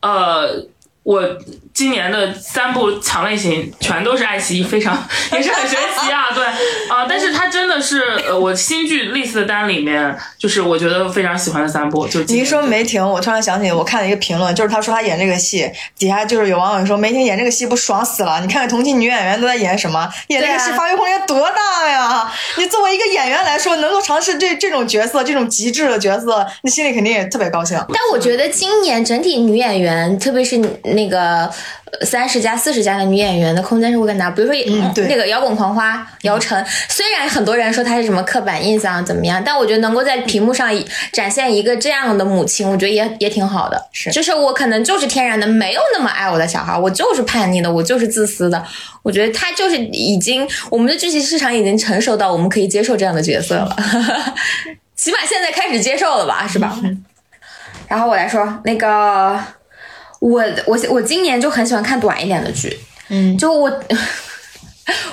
[0.00, 0.48] 呃，
[1.02, 1.22] 我
[1.74, 4.96] 今年的三部强类型全都是爱奇艺，非常
[5.32, 18.40] 也是很神奇啊，对啊、 但是它真的是呃我新剧 list 的单里面，就是我觉得非常喜欢的三部，就今年你一说梅婷，我突然想起我看了一个评论，就是他说他演这个戏，底下就是有网友说梅婷演这个戏不爽死了。
[18.40, 22.30] 你看看同期女演员都在演什么，演这个戏发挥空间多大呀！
[22.58, 27.78] 你作为一个演员来说，能够尝试这这种角色，这种极致的角色，你心里肯定也特别高兴。
[27.88, 31.50] 但我觉得今年整体女演员，特别是那个
[32.02, 34.30] 三十加、四十加的女演员的空间是会更大。
[34.30, 40.70] 比如说，嗯对那个摇滚狂花姚晨，虽然很多人说她是什么刻板印象怎么样，但我觉得能够在屏幕上
[41.12, 43.88] 展现一个这样的母亲，我觉得也也挺好的。
[43.92, 48.64] 是就是我可能就是天然的没有那么爱我的小孩，我就是叛逆的，我就是自私的。
[49.02, 53.76] 我觉得她就是已经我们的剧集市场已经成熟到我们可以接受这样的角色了，
[54.96, 56.78] 起码现在开始接受了吧，是吧？
[57.88, 59.38] 然后我来说那个，
[60.22, 63.70] 我我我今年就很喜欢看短一点的剧，嗯，就我。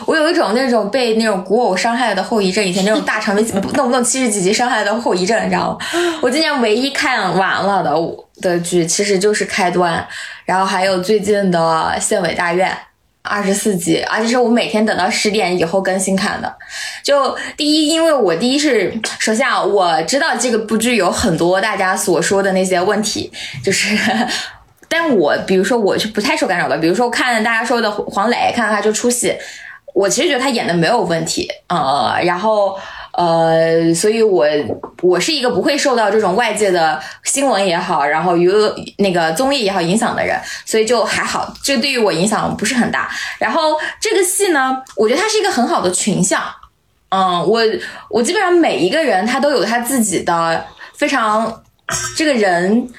[0.07, 5.78] 我有一种那种被那种古偶伤害的后遗症，以前那种大长 篇动不动七十几集伤害的后遗症，你知道吗？
[6.22, 7.93] 我今年唯一看完了的
[8.41, 9.99] 的剧其实就是《开端》，
[10.43, 12.68] 然后还有最近的《县委大院》
[13.22, 16.51] 二十四集，而且是我每天等到十点以后更新看的。
[17.03, 23.32] 就第一，因为我第一是，首先啊，我知道这个部剧有很多大家所说的那些问题，
[23.64, 23.95] 就是。
[24.90, 29.34] 但我比如说我是不太受干扰的，比如说看大家说的黄磊，看到他就出戏，
[29.94, 32.76] 我其实觉得他演的没有问题，呃，然后
[33.12, 34.48] 呃，所以我
[35.04, 43.10] 我是一个不会受到这种外界的新闻也好，然后娱乐那个综艺也好影响的人，所以就还好，这对于我影响不是很大。
[43.38, 46.42] 然后这个戏呢，我觉得它是一个很好的群像，
[47.10, 47.62] 嗯，我
[48.10, 50.66] 我基本上每一个人他都有他自己的
[50.96, 51.62] 非常
[52.18, 52.90] 这个人。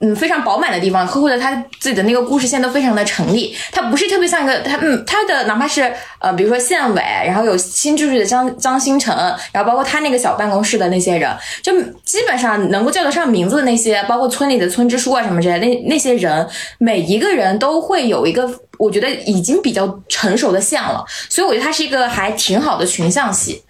[0.00, 3.56] 嗯，非常饱满的地方，呵护的他自己的那个故事线都非常的成立。
[3.72, 9.16] 他不是特别像一个他，嗯，他的哪怕是呃，比如说县委，然后有新秩序的张张新成，
[9.52, 11.72] 然后包括他那个小办公室的那些人，就
[12.04, 16.46] 基本上能够叫得上名字的那些，包括村里的村支书啊什么之类，那那些人，
[16.78, 18.46] 每一个人都会有一个。
[18.78, 23.62] 我觉得已经比较成熟的线了，所以我觉得它是一个还挺好的群像戏。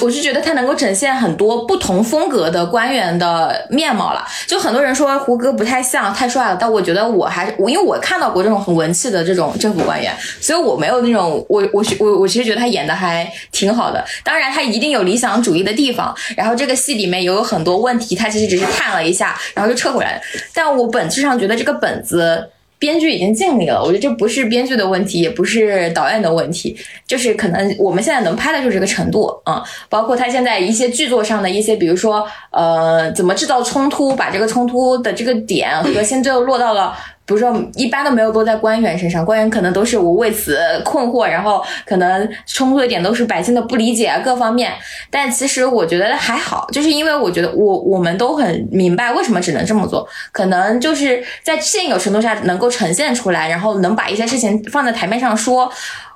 [0.00, 4.24] 我是觉得它能够展现很多不同风格的官员的面貌了。
[4.46, 14.04] 就很多人说胡歌不太像，太帅了，但我觉得我还是我，因为我看到过这种很文气的这种政府官员，所以我没有那种我我我我其实觉得他演的还挺好的。
[14.24, 20.22] 当然他一定有理想主义的地方，然后这个戏里面也有很多问题，他其实只是探了一下，然后就撤回来了。
[20.54, 22.50] 但我本质上觉得这个本子。
[22.82, 26.76] 编剧已经尽力了，我觉得这不是编剧的问题，也不是导演的问题，
[27.06, 36.92] 就是可能我们现在能拍的就是这个程度，嗯，包括他现在一些剧作上的一些，比如说呃，怎么制造冲突，把这个冲突的这个点核心最后落到了。
[37.32, 44.70] 比如说，一般都没有落在官员身上，官员可能都是我为此困惑，然后可能冲突的点都是百姓的不理解啊，各方面。
[45.10, 55.72] 但其实我觉得还好，就是因为我觉得我我们都很明白为什么只能这么做，可能就是在现有程度下能够呈现出来，然后能把一些事情放在台面上说。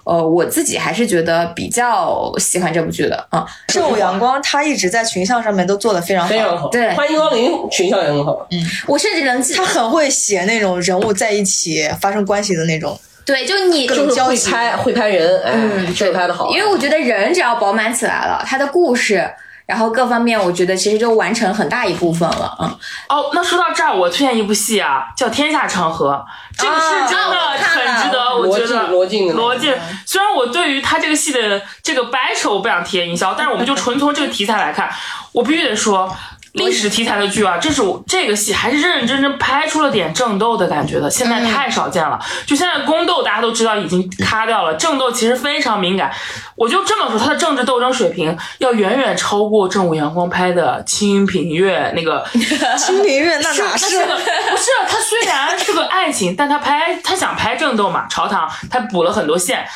[0.07, 3.45] 呃，我自己还是觉得比较喜欢这部剧的啊。
[3.67, 6.69] 正午阳光他一直在群像上面都做的非常好，非常好。
[6.69, 8.47] 对，欢迎光临，群像也很好。
[8.53, 12.97] 嗯，我甚至能记，他很会写那种人物在一起发生关系的那种。
[13.25, 16.53] 对，就你就是会拍会拍人，嗯，这个拍的好。
[16.53, 19.29] 因为我觉得人只要饱满起来了，他的故事。
[19.67, 22.79] 然后各方面，我觉得其实就完成很大一部分了，嗯。
[23.09, 26.25] 哦，那说到这儿，我推荐一部戏啊，叫《天下长河》，
[26.63, 28.87] 这个是真的很值得，我觉得。
[28.87, 29.75] 罗晋，罗晋。
[30.07, 34.89] 虽然我对于他这个戏的这个掰扯我不想贴营销，但是我们就 纯从这个题材来看，
[35.33, 36.15] 我必须得说。
[36.57, 42.19] 历史题材的剧啊，这是我这个戏还是认认真真拍出了点正斗的感觉的，现在太少见了。
[42.47, 46.11] 就现在宫斗大家都知道已经卡掉了，正斗其实非常敏感。
[46.55, 52.25] 我就这么说，他的政治斗争水平要远远超过正午阳光拍的《清平乐》那个。
[52.79, 53.89] 清平乐那哪是？
[53.89, 59.67] 不是，他虽然是个爱情，但他拍他想拍正斗嘛，朝堂他补了很多线。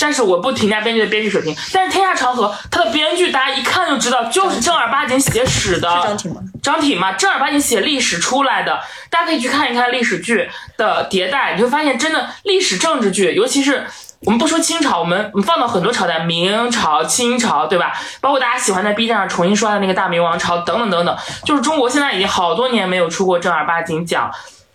[0.00, 6.16] 但是我不评价编剧的编剧水平，但是《天下长河》它的编剧大家一看就知道，就是正儿八经写史的。
[6.62, 6.98] 张挺？
[6.98, 8.80] 嘛，正儿八经写历史出来的。
[9.08, 13.86] 大家可以去看一看历史剧的迭代，你会发现，真的历史政治剧，尤其是
[14.20, 17.92] 我们不说清朝，我们放到很多朝代，明朝、清朝，对吧？
[18.20, 24.30] 包括大家喜欢在 B 站上重新刷的那个大明王朝等等等等，就是中国现在已经好多年没有出过正儿八经讲。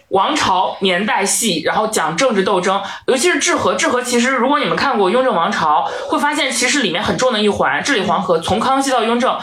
[0.09, 3.73] 王朝年代戏，然后讲政治斗争，尤其是治河。
[3.73, 9.37] 治河其实，如果你们看过《雍正王朝》，会发现其实里面很重的一环，治理黄河，从康熙到雍正。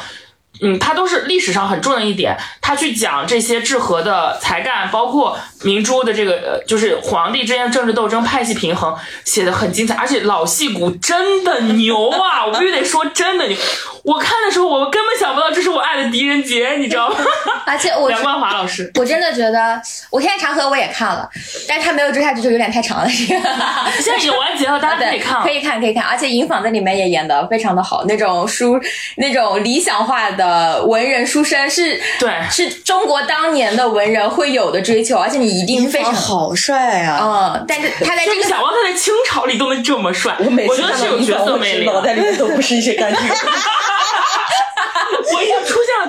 [0.62, 12.46] 嗯，它都是历史上很重要的一点，他去讲这些治河的才干，包括明珠的这个呃，就是皇帝之间的政治斗争、派系平衡，写的很精彩，而且老戏骨真的牛啊！
[12.46, 13.56] 我必须得说，真的牛。
[14.02, 17.16] 我看的时候，我根本想不到这是我爱的狄仁杰，你知道吗？
[17.64, 19.58] 而且我梁冠华老师，我真的觉得
[20.10, 21.28] 《我现在长河》我也看了，
[21.68, 23.08] 但是他没有追下去，就有点太长了。
[23.08, 26.02] 现在已经完结了，大家 可以看，可以看，可以看。
[26.04, 28.78] 而且尹昉在里面也演的非常的好，那种书，
[29.16, 30.42] 那种理想化的。
[30.52, 37.54] 呃，文人书生是对，是中国当年的文人会有的追求，而且你一定非常好帅啊！
[37.56, 43.20] 嗯，但是 他在这个小王他在清朝里都能这么帅，我每次是有角色魅力，脑袋里面都不是一些干净。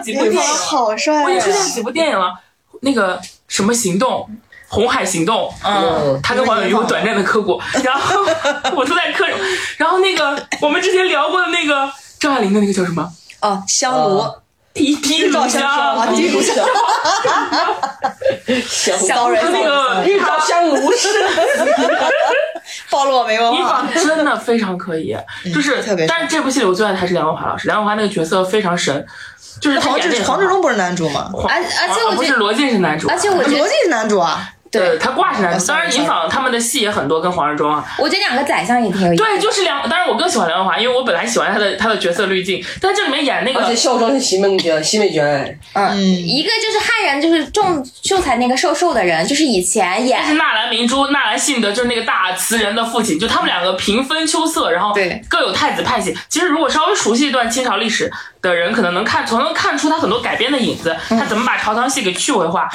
[0.03, 1.23] 几部电影，好帅！
[1.23, 2.33] 我已经出现几部电影了，
[2.81, 4.29] 那个什么行动，
[4.67, 8.21] 红海行动，嗯，他跟黄有有短暂的磕过， 然后
[8.75, 9.25] 我都在磕，
[9.77, 13.11] 然后那个我们之前聊过的那个张爱玲的那个叫什么？
[13.41, 14.23] 哦，香炉，
[14.73, 16.65] 一滴炉香，啊，滴炉 香，
[18.47, 21.07] 那个一照香炉是，
[22.89, 25.15] 暴露我没文化，真的非常可以，
[25.53, 29.05] 就是，但是这部戏里我最爱的还是梁文华老师，梁文华那个角色非常神，
[29.61, 31.31] 就是黄志黄志忠不是男主吗？
[31.47, 34.49] 而而且我不是罗晋是男主，而且我罗晋是男主啊。
[34.71, 37.85] 对，他挂是男主，当然尹昉他们的戏也很多，跟黄日忠啊。
[37.99, 39.23] 我觉得两个宰相也挺有意思。
[39.23, 56.17] 对，就是梁，当然我更喜欢梁文华，因为我本来喜欢他的他的角色滤镜，但这里面演那个而且孝庄是奚梦娟，奚美娟哎，嗯，一个就是汉人，就是种秀才那个瘦瘦的人，就是以前演是纳兰明珠、纳兰性德，就是那个大词人的父亲，就他们两个平分秋色，然后对各有太子派系。
[56.27, 58.11] 其实如果稍微熟悉一段清朝历史
[58.43, 62.67] 的人，可能能看从能看出他很多改编的影子，他怎么把朝堂戏给趣味化，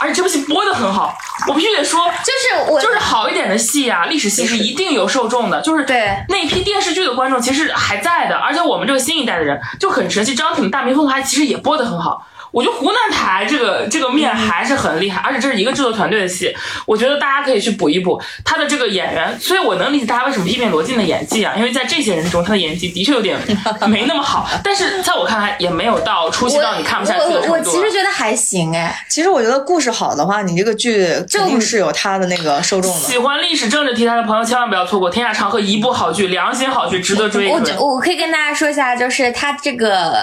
[0.00, 1.14] 而且这部戏播的很好，
[1.46, 6.24] 我必须得说，就是我就是好一点的戏啊，历史戏是一定有受众的，就是对。
[6.30, 12.26] 那一批电视剧的观众其实还在的，而且我们这个新一代的人就很神奇，张挺、大明风华其实也播的很好。
[12.52, 16.54] 我觉得湖南台这个这个面还是很厉害，而且这是一个制作团队的戏，
[16.86, 19.36] 我觉得大家可以去补一补他的这个演员。
[19.40, 23.38] 所以我能理解大家为什么批评罗晋的演技啊，因为在这些人中，他的演技的确有点
[23.88, 27.52] 没那么好，但是在我看来也没有到出戏到你看不下去的程度。
[27.52, 33.00] 我我其实觉得还行哎，其实我觉得故事好的话，你这个剧肯定是有他的那个受众的。
[33.00, 37.74] 喜欢历史政治题材的朋友千万不要错过《天下长河》，一部好剧，良心好剧，值得追一追。
[37.78, 40.14] 我我可以跟大家说一下，就是他这个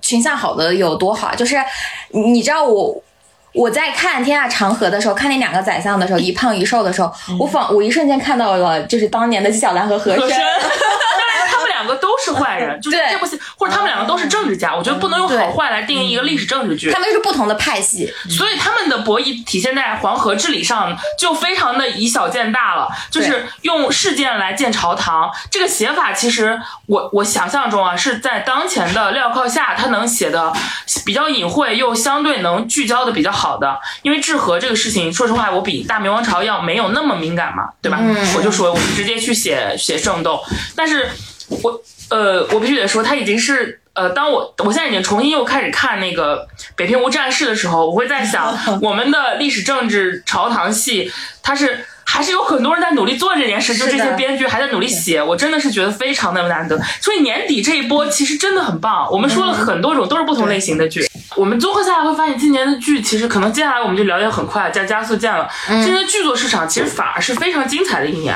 [0.00, 1.56] 群像好的有多好，就是
[2.10, 3.02] 你知道我。
[3.54, 7.08] 我在看《天下长河》的时候，看那两个宰相的时候，一胖一瘦的时候，
[7.38, 10.38] 我仿我一瞬间看到了，就是当年的纪晓岚和和和珅，珅。
[10.38, 10.52] 当然
[11.08, 11.33] 他们
[11.84, 16.98] 两个都是坏人， 就是这部戏，或者他们两个都是政治家，我觉得不能用好坏来定义一个历史政治剧他。
[16.98, 25.30] 们是不同的派系，所以他们的博弈体现在黄河治理上，就非常的以小见大了，就是用事件来建朝堂。
[25.50, 30.50] 这个写法其实我我想象中啊，是在当前的镣铐下，他能写的
[31.04, 33.78] 比较隐晦，又相对能聚焦的比较好的。
[34.00, 38.00] 因为治河这个事情，说实话，我比大明王朝要没有那么敏感嘛，对吧？
[38.34, 40.42] 我就说我直接去写写圣斗，
[40.74, 41.10] 但是
[41.48, 46.46] 我呃，我必须得说，他已经是呃，当我我现在已经重新又开始看那个
[46.76, 51.10] 北平无战事的时候，我会在想， 我们的历史政治朝堂戏，
[51.42, 51.84] 它是。
[52.04, 56.80] 还是有很多人在努力做这件事，就这些编剧还在努力写，我真的是觉得非常的难得。
[57.00, 61.06] 所以年底这一波其实真的很棒，我们说了很多种都是不同类型的剧，
[61.36, 65.48] 我们综合下来会发现，今年的剧其实可能接下来我们就聊得很快，加加速键了。
[65.66, 68.34] 今年剧作市场其实反而是非常精彩的一年。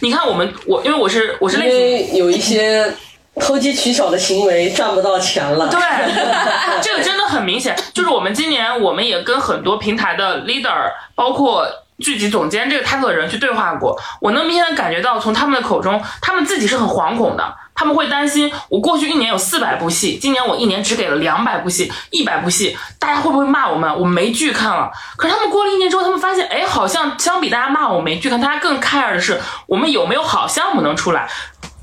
[0.00, 1.78] 你看我们我因为我是我是因类型。
[1.78, 2.92] 为有一些
[3.36, 5.68] 投机取巧的行为赚不到钱了。
[5.68, 5.80] 对，
[6.82, 7.76] 这个真的很明显。
[7.94, 11.66] 就是我们今年，我们也跟很多平台的 leader，包括
[12.00, 14.00] 剧集总监这个 title 的人去对话过。
[14.20, 17.54] 我能明显的感觉到，从他们的口中，他们自己是很惶恐的。
[17.72, 23.98] 他们会担心，我过去一年有四百部戏，今年我一年只给了两百部戏、一百部戏，大家会不会骂我们？
[23.98, 24.90] 我没剧看了。
[25.16, 31.26] 可是他们过了一年之后，他们发现，哎，好像相比大家骂我没剧看，大家更 care 的是我们有没有好项目能出来。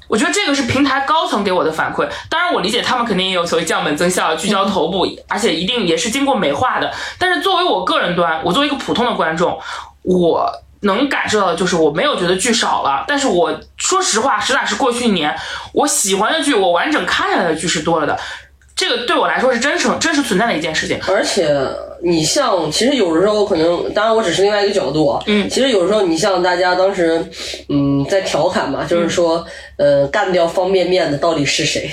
[0.07, 6.93] 我觉得这个是平台高层给我的反馈，当然我理解他们肯定也有所谓降本增效、聚焦头部，而且一定也是经过美化的。
[7.17, 9.59] 但是作为我个人端，我作为一个普通的观众，
[10.07, 10.49] 我
[10.81, 15.35] 能感受到的就是我没有觉得剧少了，但是我说实话，实打实过去一年
[15.73, 18.17] 我喜欢的剧，我完整看下来的剧是多了的。
[18.75, 20.99] 这个对我来说是真实真实存在的一件事情。
[21.07, 21.49] 而且
[22.03, 25.19] 你像，其实有的时候可能，当然我只是另外一个角度啊。
[25.25, 27.25] 嗯其实有的时候，你像大家当时，
[27.69, 29.43] 嗯，在调侃嘛，就是说，
[29.77, 31.89] 呃，干掉方便面的到底是谁？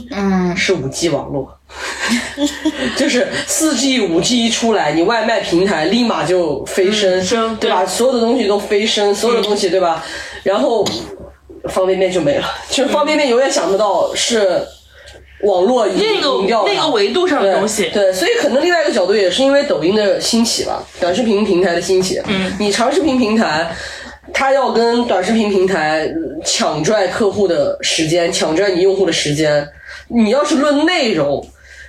[0.10, 1.48] 嗯，是五 G 网络，
[2.96, 7.84] 就是四 G、五 G 一出来，你外卖平台立马就飞升，升对吧？
[7.84, 10.04] 对所有的东西都飞升，所有的东西，对吧？
[10.42, 10.84] 然后
[11.68, 14.62] 方便面就没了，就是方便面永远想不到是
[15.42, 22.20] 网络赢那个那个维度上的东西，对，所以可能另外一个角度也是因为抖音的兴起吧，短视频平台的兴起。
[22.26, 23.74] 嗯，你长视频平台，
[24.32, 26.08] 它要跟短视频平台
[26.44, 29.66] 抢拽客户的时间，抢拽你用户的时间。
[30.08, 31.46] 你要是论内容，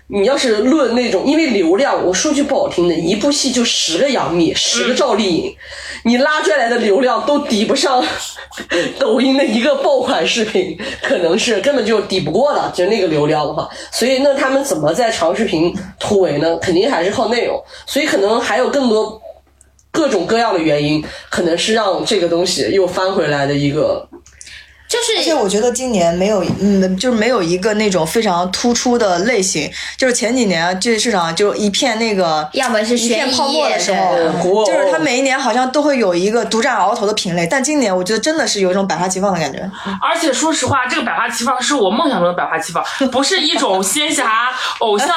[0.07, 5.55] 你要是论那种，因为流量，我说句不好听的，一部戏就十个杨幂，十个赵丽颖，
[6.03, 8.03] 你拉出来的流量都抵不上
[8.99, 13.67] 抖音的一个爆款视频，可能是根本就抵不过的，就那个流量的话。
[13.91, 16.55] 所以那他们怎么在长视频突围呢？
[16.57, 19.19] 肯定还是靠内容，所以可能还有更多
[19.91, 24.07] 各种各样的原因，可能是让这个东西又翻回来的一个。
[24.95, 29.69] 就是而且我觉得今年没有，嗯，就是没有一个那种非常突出的类型。
[29.97, 34.15] 就是前几年啊这市场就一片那个，要么是一片泡沫的时候
[34.65, 39.69] 就是它每一年好像都会有一个独占鳌头的品类，但今年我觉得真的是有一种百花齐放的感觉。
[40.01, 42.81] 而且说实话，这个百花齐放是我梦想中的百花齐放，
[43.11, 45.07] 不是一种仙侠偶像，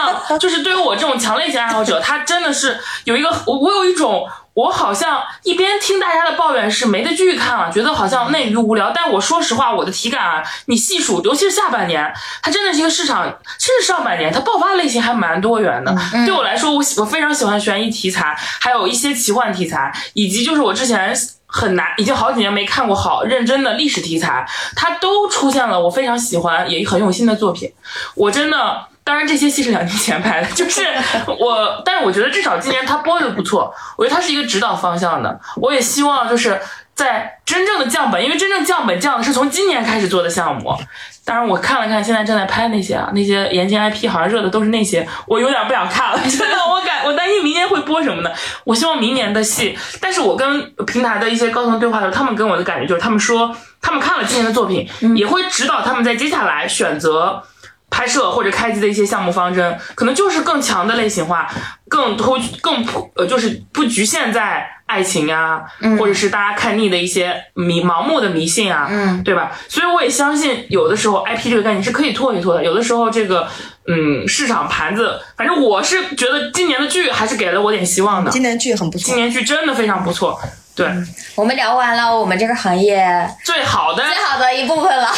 [0.41, 4.27] 就是对于我这种强类型爱好者，他真的是有一个我我有一种。
[4.59, 8.90] 我好像一边听大家的抱怨是没得剧看了，觉得好像内娱无聊。
[8.93, 12.12] 但我说实话，我的体感啊，你细数，尤其是下半年，
[12.43, 15.97] 它真的是一个市场，甚至上半年它爆发类型还蛮多元的。
[16.26, 21.14] 对我来说，我喜我非常喜欢悬疑题材，还有一些奇幻题材，以及就是我之前。
[21.51, 27.72] 很难，已经好几年没看过好认真的历史题材，它都出现了我非常喜欢也很用心的作品。
[28.14, 30.82] 我真的，当然这些戏是两年前拍的，就是
[31.26, 35.40] 我，但是我觉得至少今年他播的不错，我觉得它是一个指导方向的。
[35.56, 36.60] 我也希望就是
[36.94, 40.76] 在真正的降本，因为真正降本降的是从今年开始做的项目。
[41.24, 48.30] 当然我看了看现在正在拍那些啊，那些言情 IP 好像热的都是那些，我有点不想看了，真的，我感我担心明年会播什么呢？
[48.64, 54.86] 我希望明年的戏，但是我跟平台的一些高层对话的时候，他们跟我的感觉就是，他们说他们看了今年的作品，
[55.16, 57.43] 也会指导他们在接下来选择
[57.90, 61.51] 拍摄或者开机的一些项目方针，可能就是更强的类型化，
[61.89, 65.62] 更突更普呃，就是不局限在爱情啊，
[65.98, 69.52] 或者是大家看腻的一些迷盲目的迷信啊，嗯对吧？
[69.69, 73.48] 所以我也相信，有的时候 IP 这个概念是可以拖一拖的，有的时候这个
[73.86, 79.16] 嗯市场盘子，反正我是觉得今年的剧还是给了我点希望的，今年剧很不错今。
[79.16, 80.40] 年剧真的非常不错，
[80.79, 80.87] 对，
[81.35, 85.09] 我们聊完了我们这个行业最好的最好的一部分了。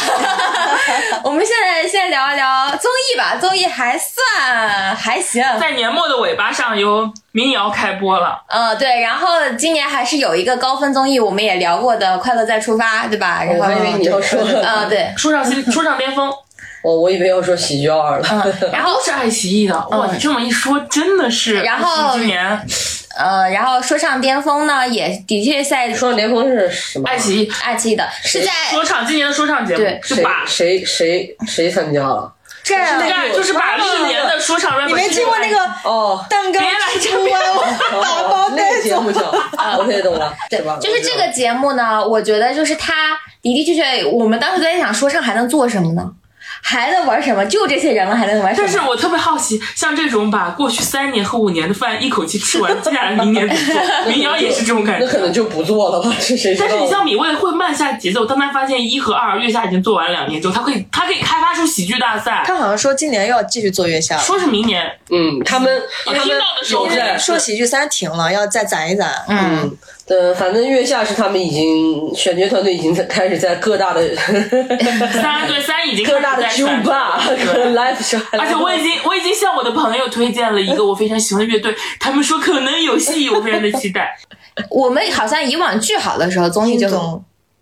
[1.23, 5.43] 我们现在先聊一聊综艺吧，综艺还算还行。
[5.59, 13.43] 在年末的尾巴上由民谣开播了，嗯，对，然后今年还是有一个高分综艺，我们也聊过的《快乐再出发》，对吧？
[13.43, 16.33] 然后，我以为你要说，嗯， 对，说上新说上巅峰，
[16.83, 18.27] 我我以为要说喜剧二了。
[18.73, 22.65] 然后都是爱奇艺的，哇，你这么一说，真的是，然后今年
[23.17, 27.07] 呃，然后说唱巅峰呢，也的确在说唱巅峰是什么？
[27.07, 32.33] 爱奇艺爱奇艺的，是在说唱今年的说唱节目对谁是把谁谁谁参加了？
[32.63, 37.65] 这对，就是把历年的说唱 rapper，你没听过那个哦，蛋糕别来这吃完我
[38.03, 39.11] 打包那带走个节目？
[39.11, 39.21] 叫
[39.79, 40.77] ，OK 懂了，对吧？
[40.79, 42.93] 就是这个节目呢，我觉得就是他
[43.41, 46.11] 的的确确，我们当时都在想，说唱还能做什么呢？
[46.61, 47.45] 还能玩什么？
[47.45, 48.67] 就这些人了，还能玩什么？
[48.67, 53.81] 但是我特别好奇，像这种把过去三年和五年的饭一口气吃完，接下来明年怎么做？
[54.11, 55.05] 民谣也是这种感觉。
[55.05, 56.55] 那可能就不做了吧，是谁？
[56.57, 69.11] 但是你像米未会慢下节奏，当他发现一和二月下已经做完两年之后，他可以他可以开发出喜剧大赛，他好像说今年又要继续做月下了，说是明年，嗯，他们他们听到的时候说喜剧三停了，要再攒一攒。
[69.27, 77.35] 嗯，呃，反正月下是他们已经选角团队已经在开始在各大的三对三已经 各大的酒开始在 吧和
[77.71, 84.17] live 上，而且我已经我已经向我的朋友推荐了一个我非常喜欢的乐队，他们说可能有戏，我非常的期待。
[84.69, 86.89] 我们好像以往剧好的时候，综艺就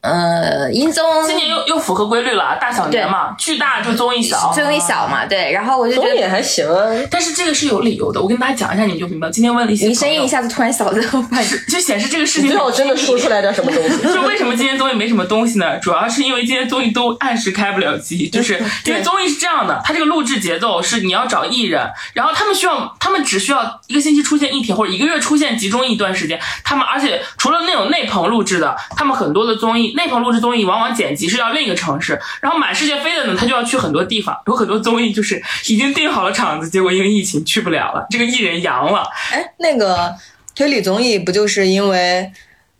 [0.01, 4.51] 呃音综今年又又符合规律了，大小年嘛，剧大就综艺小。
[4.53, 6.85] 综艺小嘛，对，然后我就觉得综艺也还行啊。
[7.11, 9.29] 但是这个是有理由的，我跟大家讲一下，你们就明白。
[9.29, 13.97] 今天问了一些你声音一下子突然小的，我发现就显示这个事情最后真的说出来点什么东西。
[14.13, 15.77] 就为什么今天综艺没什么东西呢？
[15.79, 26.39] 主要是因为今天综艺都按时开不了机，就是因为综艺是这样的，它这个录制节奏是你要找艺人，然后他们需要，他们只需要一个星期出现一天，或者一个月出现集中一段时间。
[26.63, 34.35] 他们而且除了那种内棚录制的，他们很多的综艺内棚录制综艺往往剪辑是要另一个城市，然后满世界飞的呢，他就要去很多地方。
[34.47, 40.15] 有很多综艺就是已经定好了场子，结果因为疫情去不了了，这个艺人阳了，哎，那个
[40.55, 42.31] 推理综艺不就是因为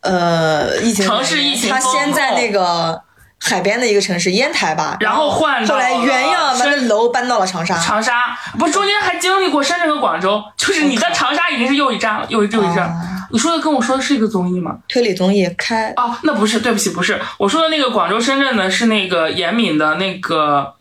[0.02, 3.02] 呃疫情的城市疫情他先在那个
[3.40, 7.78] 海边的一个城市烟台吧，然后换到后来原样把那楼搬到了长沙。
[7.78, 12.94] 长沙不是中间还经历过深圳和广州，就是你在长沙已经是又一站了，又一又一站。
[13.32, 14.78] 你说的跟我说的是一个综艺吗？
[14.88, 20.74] 推理综艺开哦，那不是，对不起，不是，我说的那个广州、深圳的是那个严敏的那个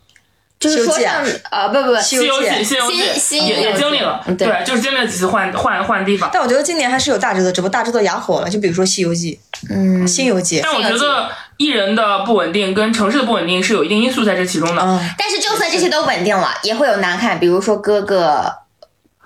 [0.59, 6.29] 就是说西游记啊不不不，《西游记》，《西游记新》也也经历了，嗯对对，就是经历了几次换换换地方。
[6.33, 8.49] 但我觉得今年还是有大制作，只不过大制作哑火了。
[8.49, 14.81] 就比如说《西游记》、嗯《新游记》，但我觉得艺人的不稳定跟城市的不稳定是有一定因素在这其中的。
[14.81, 18.53] 嗯，但是就算这些都稳定了，也会有难看，比如说哥哥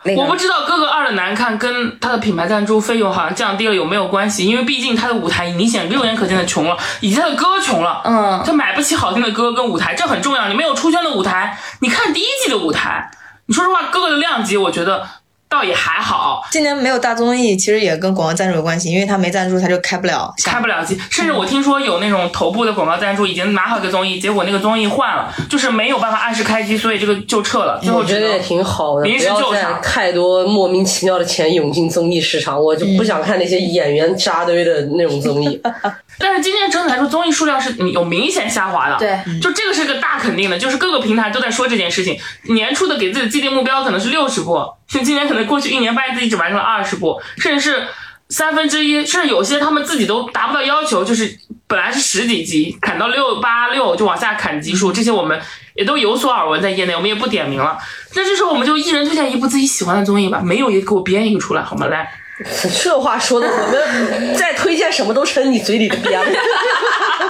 [0.05, 10.47] 那个我不知道哥哥二的难看跟他的品牌赞助费用好像降低了有没有关系，因为毕竟他的舞台明显肉眼可见的穷了，以及他的歌穷了，嗯他买不起好听的歌跟舞台，这很重要。
[10.47, 13.11] 你没有出圈的舞台，你看第一季的舞台，
[13.45, 15.07] 你说实话，哥哥的量级我觉得
[15.53, 20.33] 倒也还好，今年没有大综艺，其实也跟广告赞助有关系，因为他没赞助，他就开不了。
[20.43, 20.99] 开不了机。
[21.11, 27.79] 甚至我听说有那种头部的广告赞助已经拿好一个综艺，结果那个综艺换了，就是没有办法按时开机，所以这个就撤了。
[27.83, 35.61] 最后我觉得也挺好的，临时不要再救场太多莫名其妙的钱涌进综艺市场，我就不想看那些演员扎堆的那种综艺。
[36.17, 38.97] 但是今年整体来说，综艺数量是有明显下滑的。
[38.97, 42.17] 对，就这个是个大肯定的，就是各个平台都在说这件事情。
[42.49, 44.63] 年初的给自己的既定目标可能是六十部，
[44.93, 47.87] 就今年可能过去一年发现自己只完成了二十部，甚至是
[48.29, 55.41] 三分之一，甚至有些他们自己都达不到要求，就是本来是十几集，砍到六八六就往下砍集数，这些我们
[55.73, 57.75] 也都有所耳闻，在业内我们也不点名了。
[58.15, 61.87] 那这时候我们就一人推荐一部自己喜欢的综艺吧，没有也给我编一个出来好吗？
[61.87, 62.07] 来，
[62.83, 66.25] 这话说的，我们 再推荐什么都成你嘴里的编了。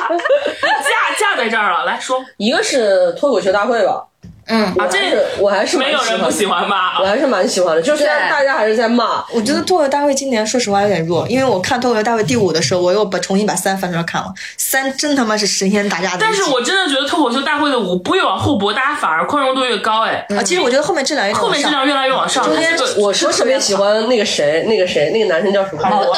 [0.10, 4.06] 架架在这儿了，来说，一个是脱口秀大会吧，
[4.46, 7.00] 嗯，我还是我还是没有人不喜欢吧？
[7.00, 16.18] 我还是蛮喜欢的，就虽然大家还是在骂，我觉得脱口秀大会今年说实话有点弱，因为我看脱口秀大会第五的时候，我又把重新把三翻出来看了，三真他妈是神仙打架的。
[16.20, 22.44] 但是我真的觉得脱口秀大会的五不越往后播，大家反而宽容度越高，哎，啊，其实我觉得后面质量后面质量越来越往上。
[22.44, 25.82] 中间它这个我是特别喜欢那个谁，那个谁，那个男生叫什么？
[25.84, 26.14] 毛豆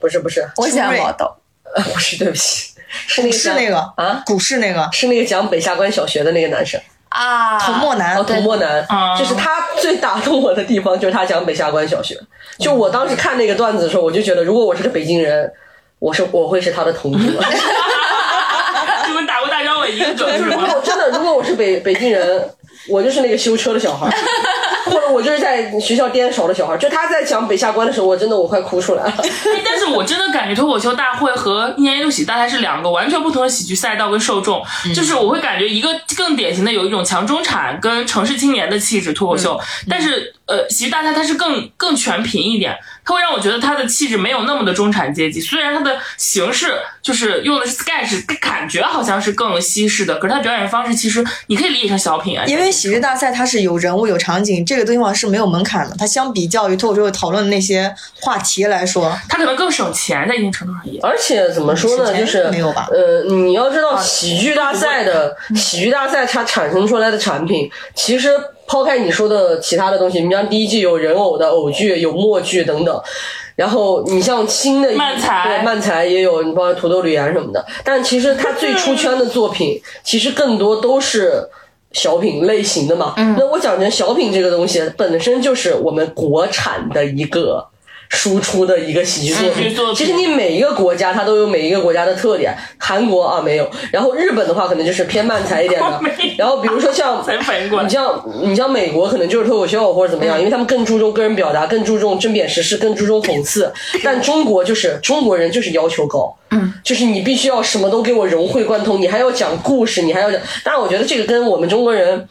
[0.00, 1.32] 不是不是，我喜欢毛豆。
[1.74, 2.70] 呃 不是，对不起，
[3.06, 6.80] 是那个是那个啊，股市那个是那个讲北下关小学的那个男生。
[7.18, 12.16] 啊，童墨男哦，童墨南啊，就是他最打动我的地方，就是他讲北下关小学。
[12.58, 15.52] 就我当时看那个段子的时候，我就觉得，如果我是个北京人，
[15.98, 17.20] 我是我会是他的同桌。
[19.06, 20.56] 就跟打过大张伟一个准就是是吗？
[20.60, 22.48] 如果真的，如果我是北北京人，
[22.88, 24.08] 我就是那个修车的小孩，
[24.86, 26.76] 或者我就是在学校颠勺的小孩。
[26.76, 29.14] 就他在讲北下关的时候，我真的我快哭出来了。
[29.18, 34.62] 哎但是我真的感觉脱口秀大会和一年一度喜剧大赛是两个完全不同的喜剧赛道跟受众。
[34.94, 42.76] 就是我会感觉一个更典型的有一种强中产跟城市青年的气质脱口秀，但是呃喜剧大赛它是更更全屏一点，
[43.08, 45.40] 它会让我觉得它的气质没有那么的中产阶级。
[45.40, 52.44] 虽然它的形式就是用的是 sketch，感觉好像是更西式的，可是它表演方式其实你可以理解成小品啊。
[52.44, 55.96] 因为喜剧大赛它是有人物有场景，这个地方是没有门槛的。
[55.98, 57.90] 它相比较于脱口秀讨论的那些
[58.20, 61.00] 话题来说，它可能更省钱，在一定程度上也。
[61.00, 68.28] 而且怎么说呢，就是没有吧呃，你要知道喜剧大赛的喜剧大赛它产生出来的产品，其实
[68.68, 73.02] 抛开你说的其他的东西，你像第一季有人偶的偶剧，有默剧等等。
[73.56, 77.66] 然后你像新的一漫才对漫才也有，你包括土豆吕岩什么的。
[77.82, 81.48] 但其实他最出圈的作品，其实更多都是
[81.90, 83.14] 小品类型的嘛。
[83.36, 87.66] 那我讲成小品这个东西，本身就是我们国产的一个
[88.10, 89.34] 输出的一个喜剧
[89.70, 92.56] 作品其实你每一个国家它都有每一个国家的特点。
[92.78, 96.00] 韩国啊没有，然后日本的话可能就是偏慢才一点的。
[96.38, 97.22] 然后比如说像
[97.84, 103.70] 你像你像美国可能就是脱口秀或者怎么样，因为他们更注重个人表达，更注重针砭时事，更注重讽刺。
[104.02, 110.40] 但中国就是中国人就是要求高，嗯，就是你必须要什么都给我融会贯通，你还要讲故事，你还要讲。
[110.64, 112.26] 当然，我觉得这个跟我们中国人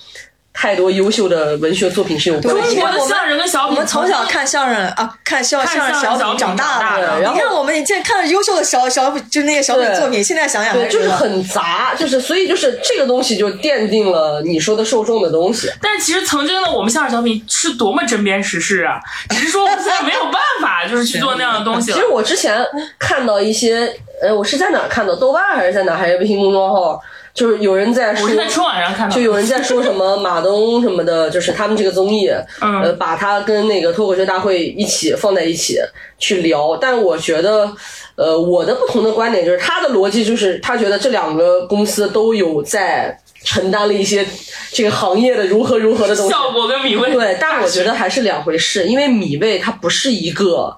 [0.60, 2.82] 太多优秀的文学作品是有关中系的。
[2.82, 7.22] 国的相声跟小品，我们从小看相声啊，看相相声小相声小品品长大的的。
[7.22, 15.72] 然后你看我们以前看着优秀的小小品，就那些小品作品，现在想想对，就是很杂，就是所以就是这个东西就奠定了你说的受众的东西。
[15.80, 22.08] 但其实曾经的我们相声小品是多么针砭时事啊， 只是说我们现在没有办法，就是去做那样的东西了其实。
[22.08, 22.66] 我之前
[22.98, 23.88] 看到一些，
[24.24, 25.16] 呃，我是在哪看到？
[25.16, 25.96] 豆瓣还是在哪？
[25.96, 27.00] 还是微信公众号？
[27.38, 32.32] 就是有人在说我是，在春晚上看到，就有人在说什么马东什么的，就是他们这个综艺，
[32.62, 35.78] 嗯呃，把他跟那个脱口秀大会一起放在一起
[36.18, 36.76] 去聊。
[36.78, 37.72] 但我觉得，
[38.16, 44.26] 呃，我的不同的观点就是，他的逻辑就是他觉得这两个公司都有在承担了一些
[44.72, 46.32] 这个行业的如何如何的东西。
[46.32, 47.14] 效果跟米味。
[47.14, 50.76] 对，但我觉得还是两回事，因为米味它不是一个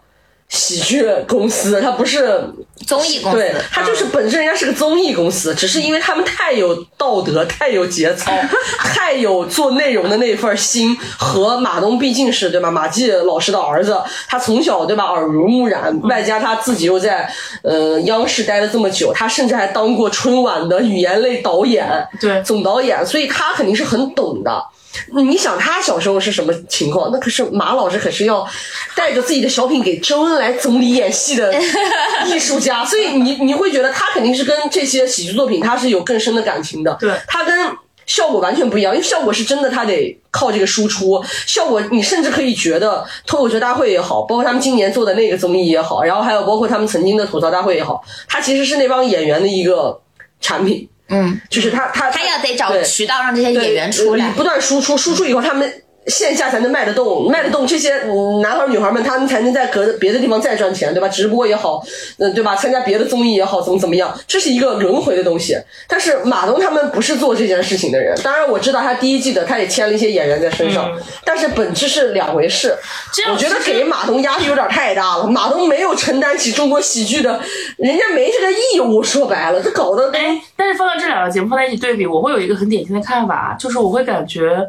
[0.50, 2.44] 喜剧公司，它不是
[2.88, 8.32] 综艺公司对，它就是本身人家是个综艺公司，只是因为他们太有道德、太有节操、
[8.80, 10.98] 太有做内容的那份心。
[11.18, 12.72] 和马东毕竟是对吧？
[12.72, 13.96] 马季老师的儿子，
[14.28, 17.32] 他从小对吧耳濡目染，外加他自己又在
[17.62, 21.88] 呃央视待了这么久，他甚至还当过春晚的语言类导演，
[22.20, 24.66] 对总导演，所以他肯定是很懂的。
[25.14, 27.10] 你想他小时候是什么情况？
[27.12, 28.46] 那可是马老师可是要
[28.96, 31.54] 带着自己的小品给周恩来总理演戏的
[32.28, 36.96] 艺术家，所以你你会觉得他肯定是跟这些喜剧作品他是有更深的感情的。
[37.00, 37.72] 对他跟
[38.06, 41.24] 效果完全不一样，因为效果是真的，他得靠这个输出。
[41.46, 50.02] 效果你甚至可以觉得脱口秀大会也好，包括他们今年做的那个综艺也好，然后还有包括他们曾经的吐槽大会也好，他其实是那帮演员的一个
[50.42, 50.90] 产品。
[51.10, 54.34] 嗯，就是他他他要得找渠道让这些演员出来呃。
[54.34, 55.84] 不断输出，输出以后他们。
[56.10, 61.08] 线下才能卖得动，卖得动这些嗯男孩儿女孩儿们，他们才能在隔别的地方再赚钱，对吧？
[61.08, 61.84] 直播也好，
[62.18, 62.56] 嗯，对吧？
[62.56, 65.58] 参加别的综艺也好，怎么怎么样，这是一个轮回的东西。
[65.88, 70.90] 但是马东他们不是做这件事情的人，当然我知道他第一季的他也签了一些演员在身上，
[71.24, 72.76] 但是本质是两回事。
[73.32, 77.40] 我觉得给马东压力有点太大了，马东没有承担起中国喜剧的，
[77.78, 79.04] 人家没这个义务。
[79.10, 84.68] 说白了，这搞得哎，但是放到这两个节目放在一起对比，我会有一个很典型的看法，就是我会感觉，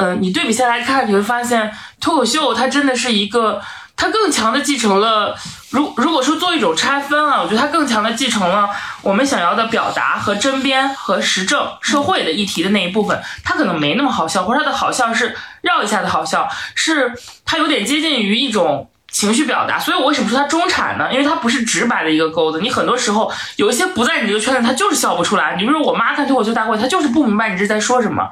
[0.00, 1.70] 呃，你对比下来看，你会发现
[2.00, 3.60] 脱口秀它真的是一个
[3.94, 5.36] 它更强的继承了，
[5.68, 8.70] 如如果说做一种拆分啊，我觉得它更强的继承了
[9.02, 17.12] 我们想要的表达和针砭和时政社会的议题的那一部分，它可能没那么好笑，或者它的好笑是绕一下的好笑，是
[17.44, 18.88] 它有点接近于一种。
[19.12, 21.08] 情绪表达，所以我为什么说它中产呢？
[21.12, 25.56] 因为它不是直白的一个钩子，你很多时候有一些不在你这个圈子，他就是笑不出来。
[25.56, 28.30] 你比如说我妈看脱口秀大会，她就是不明白你这是在说什么。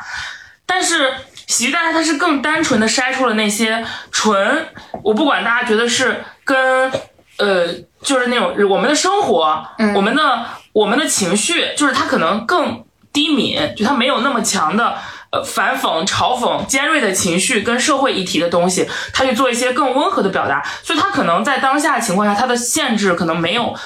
[0.64, 1.12] 但是
[1.48, 4.68] 喜剧大赛它是更单纯的筛出了那些纯，
[5.02, 6.92] 我不管大家觉得是跟
[7.38, 7.66] 呃，
[8.02, 9.66] 就是那种我们的生活，
[9.96, 14.96] 我们的我们的情绪，就是它可能更低敏，就它没有那么强的。
[15.30, 23.76] 呃，反讽、嘲讽、尖锐的情绪跟社会议题的东西，他去做一些更温和的表达，所以他可能在当下情况下，他的限制可能没有，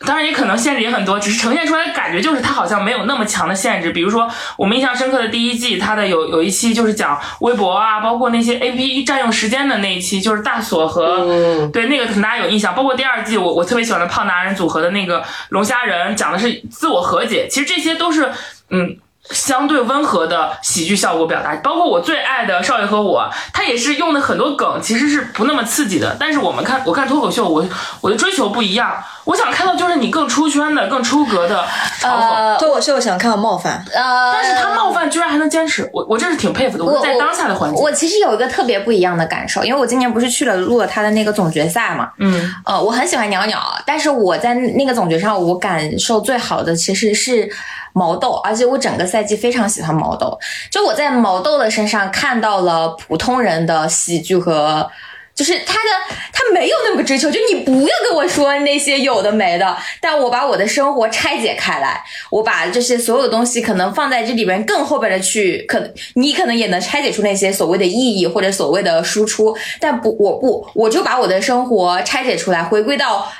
[0.00, 3.90] 当然也可能限制也很多，只是呈现出来的感觉就是它好像没有那么强的限制。
[3.92, 12.74] 比如说我们印象深刻的第一季，它的有有一期就是讲微博啊，包括那些 A P P 占用时间的那一期，就是大锁和对那个可能大家有印象。
[12.74, 17.46] 包括第二季，我我特别喜欢的胖达人组合的那个龙虾人，讲的是自我和解。
[17.48, 18.30] 其实这些都是
[18.70, 18.96] 嗯。
[19.30, 26.16] 相对温和的喜剧效果表达，包括我最爱的少爷和我，他也是用的很多梗，其实是不那么刺激的。
[26.18, 27.64] 但是我们看，我看脱口秀，我
[28.00, 28.92] 我的追求不一样，
[29.24, 31.64] 我想看到就是你更出圈的、更出格的
[32.00, 32.58] 嘲讽。
[32.58, 36.84] 脱口秀想看到冒犯，呃，但是他冒犯居然还能坚持，我我真是挺佩服的。
[36.84, 47.48] 我在当下的环境，我其实有一个特别不一样的感受，因为我今年不是去了录了他的那个总决赛嘛，嗯，呃，我很喜欢鸟鸟，但是我在那个总决上，我感受最好的其实是。
[47.92, 50.38] 毛豆，而且我整个赛季非常喜欢毛豆。
[50.70, 54.90] 就我在毛豆的身上看到了普通人的喜剧和，
[55.34, 59.76] 就是他的他没有那么追求，就你不要跟我说那些有的没的。
[60.00, 65.82] 但我把我的生活拆解开来，我把这些所有东西可能放在这里边更后边的去，可
[66.14, 69.56] 你可能也能拆解出那些所谓的意义或者所谓的输出。
[69.80, 73.30] 但不，我不，我就把我的生活拆解出来，回归到。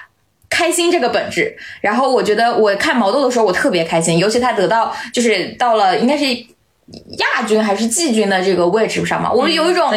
[0.52, 6.24] 开心这个本质，然后我觉得我看毛豆的时候，我特别开心，尤其他得到就是到了应该是
[7.16, 9.90] 亚军还是季军的这个位置上嘛，我有一种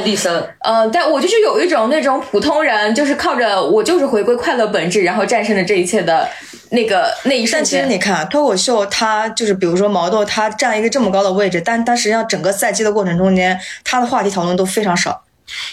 [0.62, 6.30] 呃，但我就是有一种那种普通人，就是靠着我就是回归快乐本质，然后战胜了这一切的
[6.70, 7.82] 那个那一瞬间。
[7.82, 15.22] 但其实你看脱口秀，它就是比如说毛豆，它占一个这么高的位置，但但实际上整个赛季的过程中间，他的话题讨论都非常少。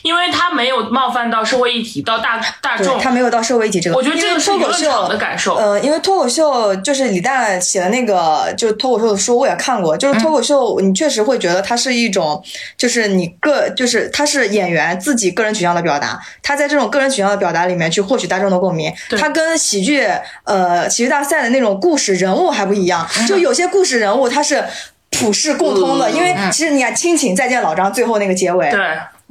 [0.02, 3.96] 因为他没有冒犯到社会议题，到大大众，他没有到社会议题这个。
[3.96, 5.54] 我觉得这个是脱口秀的感受。
[5.54, 9.96] 呃，因为脱口秀就是李诞写的那个，就是脱口秀的书，我也看过。
[9.96, 12.42] 就是脱口秀，你确实会觉得它是一种，
[12.76, 16.20] 就是你个，就是他是演员自己个人取向的表达。
[16.42, 18.92] 他在这种个人取向的表达里面去获取大众的共鸣。
[19.18, 20.06] 他跟喜剧，
[20.44, 23.08] 呃，喜剧大赛的那种故事人物还不一样。
[23.26, 24.64] 就有些故事人物他是
[25.10, 28.70] 普世共通的，因为其实你看《亲情再见老张》最后那个结尾。
[28.70, 28.80] 对。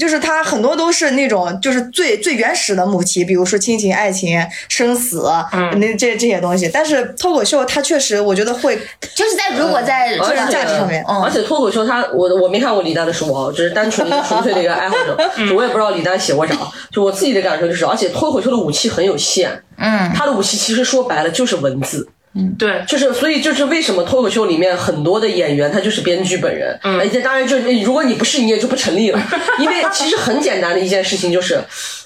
[0.02, 6.68] 就是它很多都是那种就是最最原始的母题，比如说亲情、爱情、生死，嗯，那这这些东西。
[6.74, 8.76] 但是脱口秀它确实，我觉得会
[9.14, 15.16] 就是在如果在个人价值上面，而且脱口秀它，我我没看过李诞的书啊，只是单纯的纯粹的一个爱好者，
[15.56, 16.56] 我也不知道李诞写过啥。
[16.92, 22.10] 就我自己的感受就是，而且脱口秀的武器很有限，嗯，他的武器其实说白了就是文字。
[22.34, 29.22] 嗯，对，就是所以就是为什么脱口秀里面很多的演员他就是编剧本人，嗯，而且当然就如果你不是你也就不成立了，
[29.60, 31.62] 因为其实很简单的一件事情就是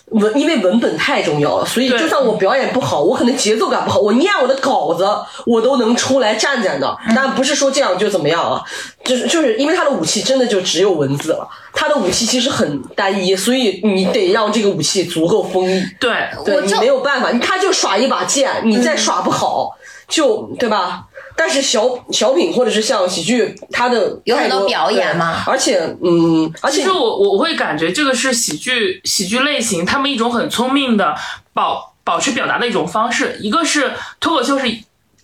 [0.08, 5.08] 文，因为文本太重要了，所以就算我表演不好，我可能节奏感不好，我念我的稿子
[5.46, 8.64] 我都能出来站在那，但不是说这样就怎么样啊，
[9.04, 16.12] 就是就是因为他的武器真的就只有文字了，他的武器其实很单一，所以你得让这个武器足够锋利，对，
[16.44, 19.78] 对你没有办法，他就耍一把剑，你再耍不好。
[20.08, 21.06] 就对吧？
[21.38, 31.14] 但是小小品或者是像喜剧，它的有很多表演嘛，而且嗯，而且其实我我我会感觉这个是喜剧喜剧类型，他们一种很聪明的
[31.54, 33.38] 保保持表达的一种方式。
[33.42, 33.92] 一个是
[34.22, 34.66] 脱口秀是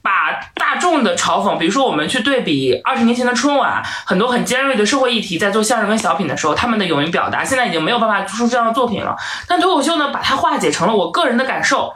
[0.01, 9.15] 把大众的嘲讽，比如说我们去对比二十年前的春晚，很多很尖锐的社会议题，在做相声跟小品的时候，他们的勇于表达，现在已经没有办法做出这样的作品了。
[9.47, 11.93] 但脱口秀呢，把它化解成了我个人的感受。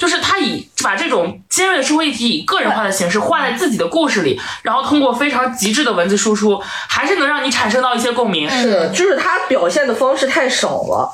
[0.00, 6.58] 就是他以把这种尖锐的社会议题以个人化的形式画在自己的故事里，然后通过非常极致的文字输出，
[6.88, 8.48] 还是能让你产生到一些共鸣。
[8.48, 11.12] 是的，就是他表现的方式太少了。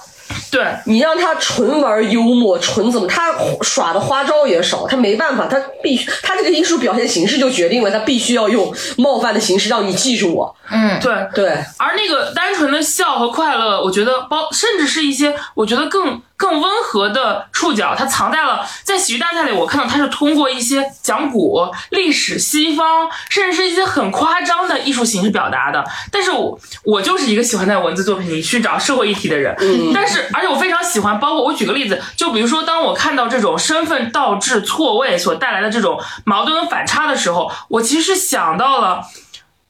[0.51, 10.57] 对你让他纯玩幽默，纯怎么他耍的花招也少，他没办法，他必须他这个艺术表现形式就决定了他必须要用冒犯的形式让你记住我。
[10.71, 11.49] 嗯，对对。
[11.77, 16.23] 而那个单纯的笑和快乐，我觉得包甚至是一些我觉得更。
[16.37, 19.53] 更温和的触角，它藏在了在喜剧大赛里。
[19.53, 25.85] 我看到它是通过一些讲古、历史、西方，甚至是一些很夸张的艺术形式表达的。
[26.13, 29.55] 但是我我就是一个喜欢在文字作品里去找社会议题的人。
[29.59, 29.93] 嗯。
[29.95, 39.03] 但是而且我非常喜欢，包括我举个例子，就比如说，当我看到这种身份倒置错位所带来的这种矛盾和反差的时候，我其实想到了。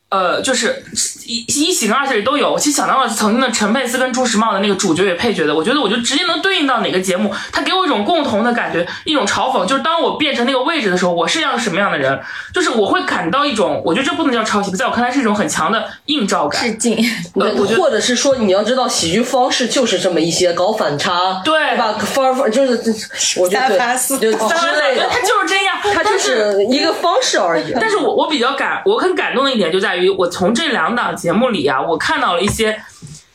[0.08, 0.84] 呃，就是
[1.26, 2.52] 一一喜跟二喜里都有。
[2.52, 9.66] 我其实想到了曾经的陈佩斯跟朱时茂的那个主角与配角的，我觉得我就直接能对应到哪个节目，他给我一种共同的感觉，一种嘲讽。
[9.66, 12.18] 就是当我变成那个位置的时候，我是样什么样的人？
[12.54, 16.62] 就是我会感到一种，我觉得这不能叫抄袭，在我看来是一种很强的映照感。
[16.62, 16.96] 致敬。
[17.34, 21.92] 呃 我觉得或者是说，你要知道，喜剧方式就是这么一些搞反差，对对吧？
[21.98, 22.94] 方法就是，
[23.40, 27.74] 我觉得三番四对就之类的，他就是这样，他就是一个方式而已。
[27.80, 32.80] 但是我我比较感，我很感动的一点就在于，我从这两档节目里啊，我看到了一些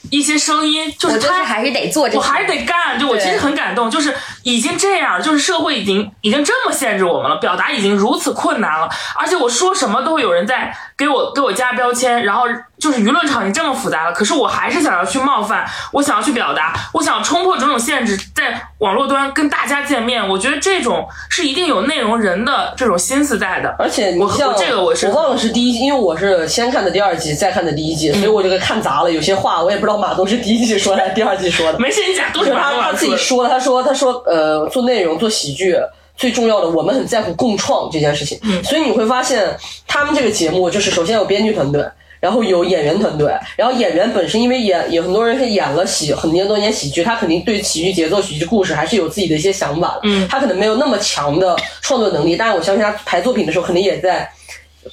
[0.09, 4.13] 一些声音，就是是他还是得做我，还是得干，就我其实很感动，就是
[4.43, 12.43] 已经这样，就是社会已经已经这么限制我们了，表达已经如此困难了，而且我说什么都会有人在给我给我加标签，然后
[12.77, 29.11] 就是舆论场已经这么复杂了，可是我还是想要去冒犯，我想要去表达，我想冲破种种限制，在网络端跟大家见面，我觉得这种是一定有内容人的这种心思在的，而且你我像我这个我是我忘了是第一季，因为我是先看的第二季，再看的第一季，所以我这个看砸了。
[29.11, 31.79] 有些话我也不知道马东是第一季说的还是第二季说的。
[31.79, 35.75] 没事，你讲都是他他自己说的，他说他说呃，做内容做喜剧
[36.15, 38.39] 最重要的，我们很在乎共创这件事情。
[38.43, 39.45] 嗯所以你会发现，
[39.87, 41.85] 他们这个节目就是首先有编剧团队。
[42.21, 49.99] 然后有演员团队，然后演员本身因为演有很多人是演了喜很多多年喜剧，他肯定对喜剧节奏、喜剧故事还是有自己的一些想法。
[50.03, 54.31] 嗯他可能没有那么强的创作能力，但是我相信他排作品的时候肯定也在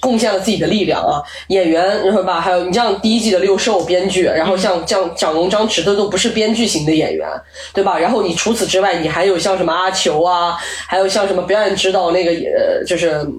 [0.01, 1.23] 贡献了自己的力量啊！
[1.49, 7.29] 演员，然后吧，还有你像第一季的六兽编剧，然后像像蒋龙、张弛，这都不是编剧型的演员，
[7.73, 7.99] 对吧？
[7.99, 10.57] 然后你除此之外，你还有像什么阿球啊，
[10.87, 13.35] 还有像什么表演指导那个呃，就是嗯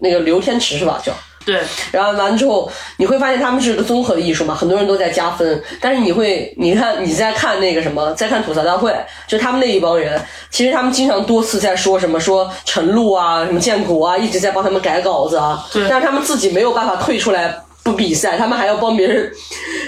[0.00, 1.00] 那个刘天池是吧？
[1.04, 1.12] 叫。
[1.48, 1.58] 对，
[1.90, 5.62] 然后完之后，你会发现他们是个综合艺术嘛，很多人都在加分。
[5.80, 8.94] 但是你会，你看你在看那个什么，在看吐槽大会，
[9.26, 10.20] 就他们那一帮人，
[10.50, 15.66] 其实他们经常多次在说什么，说陈露啊，什么建国啊，一直在帮他们改稿子啊。
[15.72, 17.58] 对但是他们自己没有办法退出来
[17.88, 19.32] 不比赛，他们还要帮别人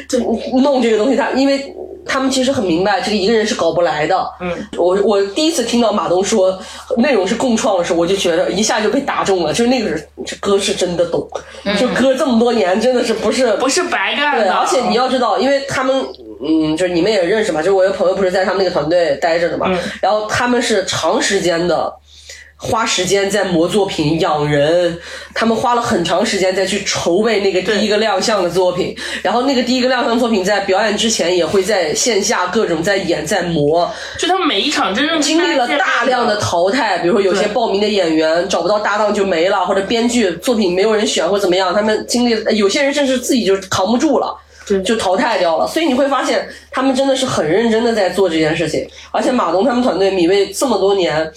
[0.09, 0.19] 就
[0.61, 1.17] 弄这个东西。
[1.17, 1.75] 他因为
[2.07, 4.27] 他们其实很明白，这个一个人是搞不来的。
[4.41, 6.59] 嗯，我我第一次听到马东说
[6.97, 11.29] 内容是共创的时候，我就觉得一下就被打中了，就是那个人这哥是真的懂，
[11.79, 15.95] 就哥这么多年真的是不是不是白干对，的，而且你要知道，因为他们，
[16.43, 21.93] 嗯，就是你们也认识嘛，就是我有朋友不是在他们那个团队待着的嘛，嗯然后他们是长时间的。
[22.63, 24.99] 花时间在磨作品、养人，
[25.33, 44.37] 他们花了很长时间再去筹备那个第一个亮相的作品，然后那个第一个亮相作品在表演之前也会在线下各种在演在磨，就他们每一场真正经历了大量的淘汰，比如说有些报名的演员找不到搭档就没了，或者编剧作品没有人选或怎么样，他们经历有些人甚至自己就扛不住了。
[44.67, 44.83] 对。
[44.83, 51.29] 就淘汰掉了，所以你会发现他们真的是很认真的在做这件事情，而且马东他们团队米未这么多年，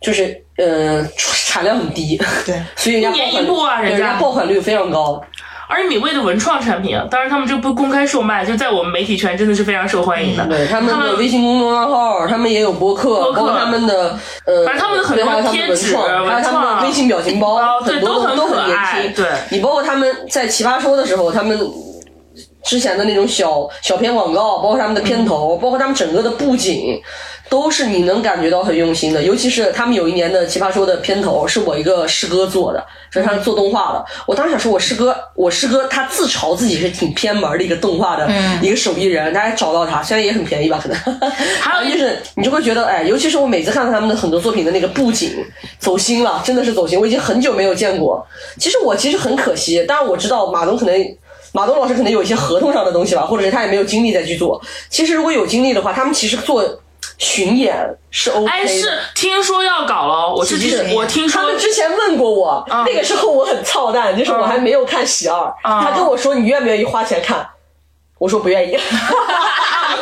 [0.00, 5.20] 就是呃产量很低，对， 所以人家一年爆款一部啊对人人家家爆款率非常高，
[5.68, 10.44] 而且米味的文创产品啊，当然他们这不公开售卖，就在我们媒体圈真的是非常受欢迎的。
[10.44, 19.14] 嗯对他们的微信公众号，他们也有博客，博客包括他们的呃，反正他们的很多贴纸文创，还有他们的微信表情包，包对很多都很都年轻。
[19.14, 21.58] 对你包括他们在奇葩说的时候，他们。
[22.68, 27.00] 之前的那种小小片广告，包括他们的片头，包括他们整个的布景，
[27.48, 29.22] 都是你能感觉到很用心的。
[29.22, 34.04] 尤其是他们有一年的奇葩说的片头，是我一个师哥做的，是他做动画的。
[34.26, 38.28] 我当时想说，我师哥，我师哥他自嘲自己是挺偏门的一个动画的
[38.60, 40.98] 一个手艺人，大家找到他，虽然也很便宜吧，可能。
[41.60, 45.32] 还有 就是你就会觉得，哎，尤其是我每次看到他们的很多作品的那个布景，
[45.78, 46.98] 走心了，真的是走心。
[46.98, 48.26] 我已经很久没有见过。
[48.58, 51.16] 其实我其实很可惜，但是我知道马东可能。
[51.52, 54.60] 马东老师可能有一些合同上的东西吧，或者是他也没有精力再去做。
[54.90, 56.62] 其实如果有精力的话，他们其实做
[57.18, 57.76] 巡演
[58.10, 58.50] 是 OK 的。
[58.50, 62.84] 哎，是听说要搞了，我是喜剧听我听说他们之前问过我，嗯。
[62.84, 65.80] 那个时候我很操蛋，就是我还没有看喜二，嗯。
[65.82, 67.46] 他跟我说你愿不愿意花钱看，
[68.18, 68.76] 我说不愿意。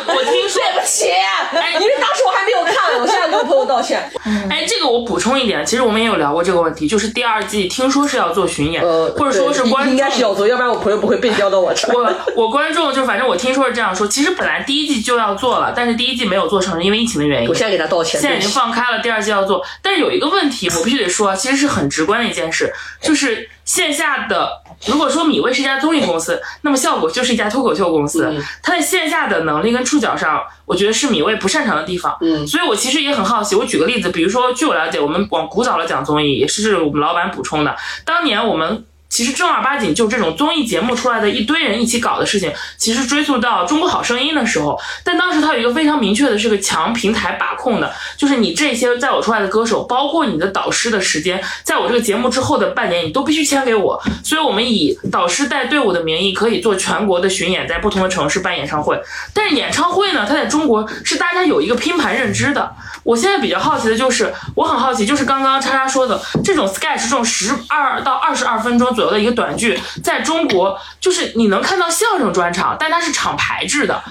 [0.07, 4.09] 我听说对不起，哎因为当时我还没有看，我现在跟我朋友道歉。
[4.49, 11.93] 哎，这个我补充一点，其实我们也有聊过这个问题，就是第二季听说是要做巡演，呃，或者说是观众应该是要做，要不然我朋友不会被调到我这儿。
[11.95, 17.55] 我我观众就反正我听说是这样说，其实本来第一季就要做了，但是第一季没有做成，是因为疫情的原因我。
[17.55, 18.19] 现在给他道歉。
[18.19, 32.15] 现在已经放开了，第二季要做，但是有一个问题，我必须得说，啊其实是很直观的一件事，就是线下的，如果说米未是一家综艺公司，那么效果就是一家脱口秀公司，嗯它在线下的能力跟触角上，我觉得是米未不擅长的地方。
[32.21, 37.75] 嗯所以我其实也很好奇，我举个例子，比如说，据我了解，我们往古早了讲综艺，也是我们老板补充的，
[38.05, 38.85] 当年我们。
[39.15, 54.03] 其实正儿八经就这种综艺节目出来的一堆人一起搞的事情，其实追溯到《中国好声音》的时候，但当时它有一个非常明确的是个强平台把控的，就是你这些在我出来的歌手，包括你的导师的时间，在我这个节目之后的半年，你都必须签给我。
[54.21, 59.01] 所以我们以导师带队伍的名义，可以做全国的巡演，在不同的城市办演唱会。
[59.33, 62.75] 但是演唱会呢，它在中国是大家有一个拼盘认知的。
[63.03, 74.03] 我现在比较好奇的就是，我很好奇，就是刚刚叉叉说的这种 sketch 这种十二到二十二分钟左右的一个短剧，在中国就是你能看到相声专场，但它是厂牌制的，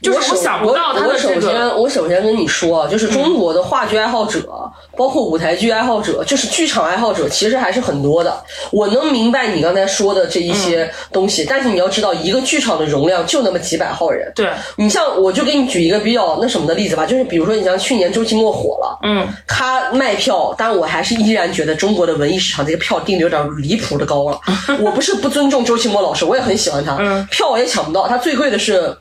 [0.00, 1.52] 就是首我想不到他我我首的这个。
[1.52, 4.40] 先，我首先跟你说，啊就是中国的话剧爱好者，
[4.96, 8.42] 包括舞台剧爱好者，就是剧场爱好者，其实还是很多的。
[8.70, 14.30] 我能明白你刚才说的这一些东西，但是你要知道，一个剧场的容量就那么几百号人。
[14.34, 24.38] 对，你像，我就给你举一个比较那什么的例子吧，就是比如说，你像去年周奇墨火了，嗯，他卖票，但我还是依然觉得中国的文艺市场这个票定的有点离谱的高了。
[24.80, 28.96] 我不是不尊重周奇墨老师，我也很喜欢他，嗯票我也抢不到，他最贵的是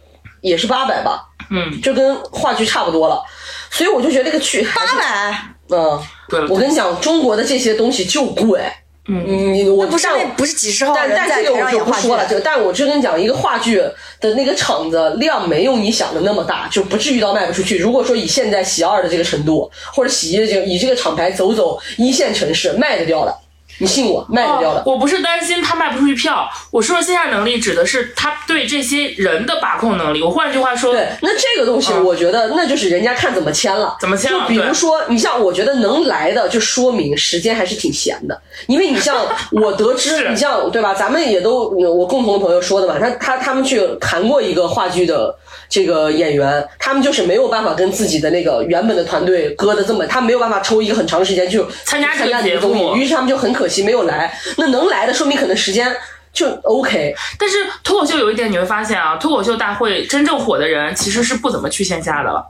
[0.47, 3.21] 也是八百吧，嗯，就跟话剧差不多了。
[3.69, 5.37] 所以我就觉得这个剧八百，
[5.69, 8.61] 嗯，对，我跟你讲，中国的这些东西就贵。
[9.09, 13.77] 嗯，你我不是但那不是几十号但但这个我就不说了，就但我就跟你讲，一个话剧
[14.19, 17.77] 的那个场子量没有你想的那么大，就不至于到卖不出去。
[17.77, 23.33] 如果说以现在喜二的这个程度，或者喜一的这个以这个厂牌走走一线城市卖得掉的，
[23.79, 24.79] 你信我，卖得掉的。
[24.79, 24.83] 哦。
[24.85, 30.21] 我不是担心他卖不出去票，我说的线下能力指的是他对这些人的把控能力。
[30.21, 38.39] 我换句话说，对，那这个东西，嗯我觉得那就是人家看怎么签了，怎么签了就比如说，你像我觉得能来的，就说明时间还是挺闲的。
[38.67, 39.17] 因为你像
[39.51, 40.93] 我得知， 你像对吧？
[40.93, 45.35] 咱们也都我共同的朋友说的嘛，他他他们去谈过一个话剧的
[45.69, 54.33] 这个演员，他们就是没有办法跟自己的那个原本的团队搁的这么，他没有办法抽一个很长时间去参加这个参加这个节目综艺，于是他们就很可惜没有来。
[54.57, 55.95] 那能来的，说明可能时间
[56.31, 57.15] 就 OK。
[57.37, 62.45] 但是脱口秀有一点你会发现啊，脱口秀大会真正火的人其实是不怎么去线下的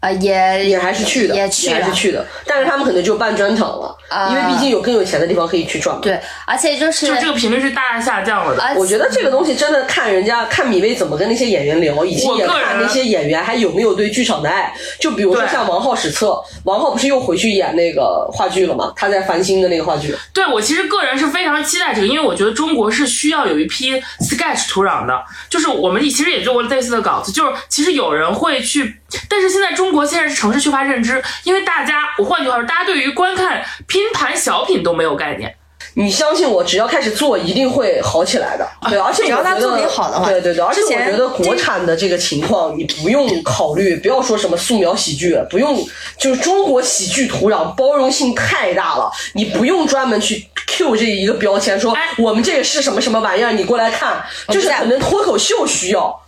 [0.00, 0.06] 了。
[0.06, 6.02] 呃，也也还是去的，也去了还是去的，但是他们可能就办专场了，啊因为毕竟有更有钱的地方可以去赚嘛。
[6.02, 8.62] 对，而且就是就这个频率是大大下降了的。
[8.76, 14.72] 我觉得这个东西真的看人家看米未怎么跟那些演员聊，以及也我个人看那些演员还有没有对剧场的爱。
[15.00, 18.92] 就比如说像王浩史册，王浩不是又回去演那个话剧了吗？
[18.94, 20.14] 他在繁星的那个话剧。
[20.32, 25.18] 对我其实个人是非常期待这个，因为我觉得中国是需要有一批 sketch 土壤的，
[25.48, 35.54] 就是我们其实也做过类似的稿子，就是其实有人会去，但是现在中国现在是城市缺乏认知，因为大家，我换句话说，大家对于观看拼盘小品都没有概念。
[35.98, 38.68] 你相信我，只要开始做，一定会好起来的。
[38.90, 45.82] 对，而且我觉得只要他作品好的话对对对，而且我觉得国产的这个情况，你不用考虑，不要说什么素描喜剧，不用，
[46.18, 56.20] 就是中国喜剧土壤包容性太大了，你不用专门去 Q 这一个标签，说哎我们这个是什么什么玩意儿，你过来看，就是可能脱口秀需要。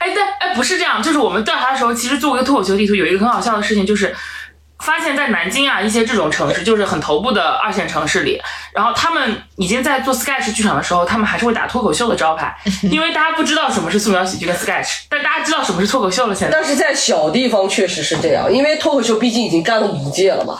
[0.00, 4.16] 哎，对哎不是这样，就是我们调查的时候，其实做过一个脱口秀地图，有一个很好笑的事情，就是
[4.80, 8.40] 发现，在南京啊一些这种城市，就是很头部的二线城市里，
[8.72, 12.54] 然后他们已经在做 sketch 剧场的时候，他们还是会打脱口秀的招牌，
[12.90, 16.34] 因为大家不知道什么是素描喜剧跟 sketch，但大家知道什么是脱口秀了。
[16.34, 20.58] 现在但是在小地方确实是这样，因为脱口秀毕竟已经干了五届了嘛。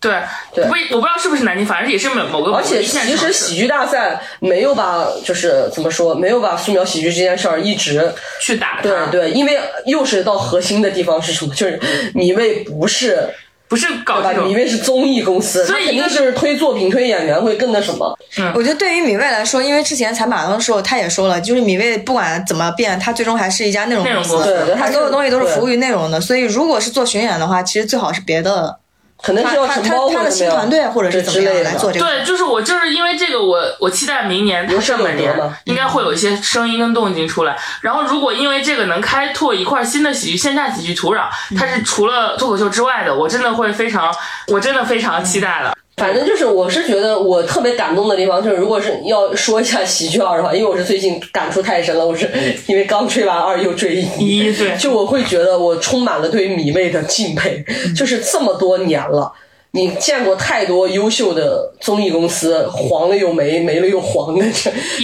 [0.00, 0.22] 对
[0.54, 11.54] 对我不我不知道是不是南京，反正也是某某个某而且其实喜剧大赛没有把，就是怎么说，没有把素描喜剧这件事儿一直去打，对对，因为又是到核心的地方是什么？
[11.54, 11.80] 就是
[12.14, 13.28] 你为不是
[13.72, 14.34] 不是搞对吧？
[14.34, 18.14] 这种米未是综艺公司，所以肯定是推作品、推演员会更那什么。
[18.54, 26.20] 我觉得对于米未来说，因为之前采马东的时候，他也说了，就是米未不管怎么变，他最终还是一家内容公司，内容公司对对，他所有东西都是服务于内容的。
[26.20, 28.76] 所以如果是做巡演的话，其实最好是别的，
[29.22, 32.06] 可能是要他他承包他他的新团队或者是怎么样来做这个。
[32.06, 35.34] 对，就是我就是因为这个我，我期待明年它有舍有上半年
[35.64, 37.56] 应该会有一些声音跟动静出来。
[37.80, 44.12] 然后，如果因为这个能开拓一块新的喜剧线下喜剧土壤，它是除了脱口秀之外的，我真的会非常，
[44.48, 45.72] 我真的非常期待了。
[46.02, 52.28] 反正就是，我是觉得我特别感动的地方，就是如果是要说一下喜剧二的话，因为我是最近感触太深了，我是
[52.66, 54.76] 因为刚追完二又追一，一对。
[54.76, 57.64] 就我会觉得我充满了对于米未的敬佩，
[57.96, 59.32] 就是这么多年了。
[59.70, 64.44] 你见过太多优秀的综艺公司，黄了又没，没了又黄的，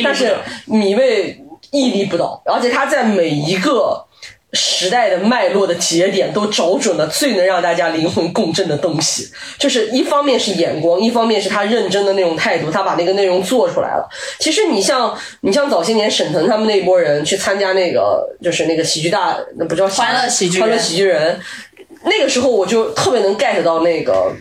[0.02, 0.34] 但是
[0.64, 4.04] 米未屹立不倒，而且他在每一个
[4.52, 14.08] 时代的脉络的节点都找准了最能让大家灵魂共振的东西， 就是一方面是眼光，一方面是他认真的那种态度，他把那个内容做出来了。
[14.38, 21.38] 其实你像你像早些年沈腾他们那波人去参加那个就是那个喜剧大，那不叫欢乐喜剧欢乐喜剧人，
[22.04, 24.32] 那个时候我就特别能 get 到那个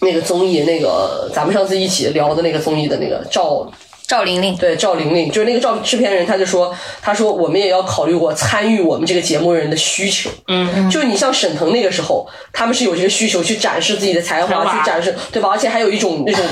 [0.00, 3.70] 那个综艺，那个咱们上次一起聊的那个综艺的那个赵
[4.08, 10.30] 赵玲玲，对赵玲玲，就是那个赵制片人，他就说，他说我们也要考虑过参与我们这个节目人的需求。
[10.46, 15.50] 嗯，就你像沈腾那个时候，他们是有这个需求去展示自己的才华，去展示，对吧？
[15.50, 16.42] 而且还有一种那种，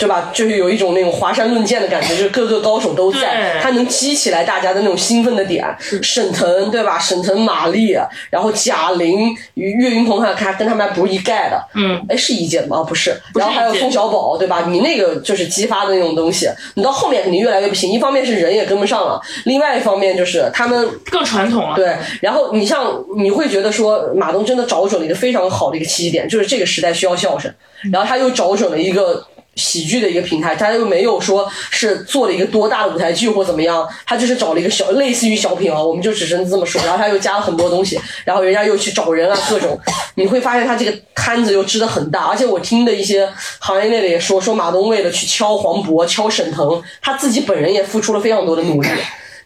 [0.00, 0.30] 对吧？
[0.32, 5.62] 就是有一种那种华山论剑的感觉，就是各个高手都在，他能激起来大家的那种兴奋的点。
[6.02, 6.98] 沈腾，对吧？
[6.98, 7.94] 沈腾、马丽，
[8.30, 11.62] 然后贾玲、岳云鹏，还看跟他们还不是一届的。
[11.74, 12.78] 嗯，哎，是一届的吗？
[12.78, 13.14] 哦不是。
[13.34, 14.64] 然后还有宋小宝，对吧？
[14.68, 17.90] 你那个就是激发的那种东西，你到后面肯定越来越不行。
[17.90, 21.74] 一方面是人也跟不上了，另外一方面就是他们更传统了。
[21.74, 27.52] 对，然后你像你会觉得说马东真的找准了一个非常好的一个契机点，就是这个时代需要孝顺，
[27.92, 29.26] 然后他又找准了一个。
[29.56, 39.78] 喜剧的一个平台，他又没有说是做了一个多大的舞台剧或怎么样，他就是找了一个小类似于小品啊，我们就只是这么说，然后他又加了很多东西，然后人家又去找人啊，各种，
[40.14, 48.88] 你会发现他这个摊子又支得很大，而且我听的一些行业内的也说，说马东为了去敲黄渤、敲沈腾，他自己本人也付出了非常多的努力。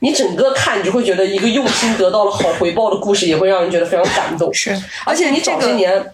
[0.00, 4.52] 你整个看，你就会觉得一个用心得到了好回报的故事，也会让人觉得非常感动。
[4.52, 4.70] 是，
[5.06, 6.12] 而且你早些年，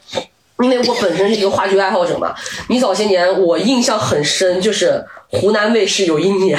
[0.63, 2.35] 因为我本身是一个话剧爱好者嘛，
[2.69, 6.59] 你早些年我印象很深，就是湖南卫视有一年，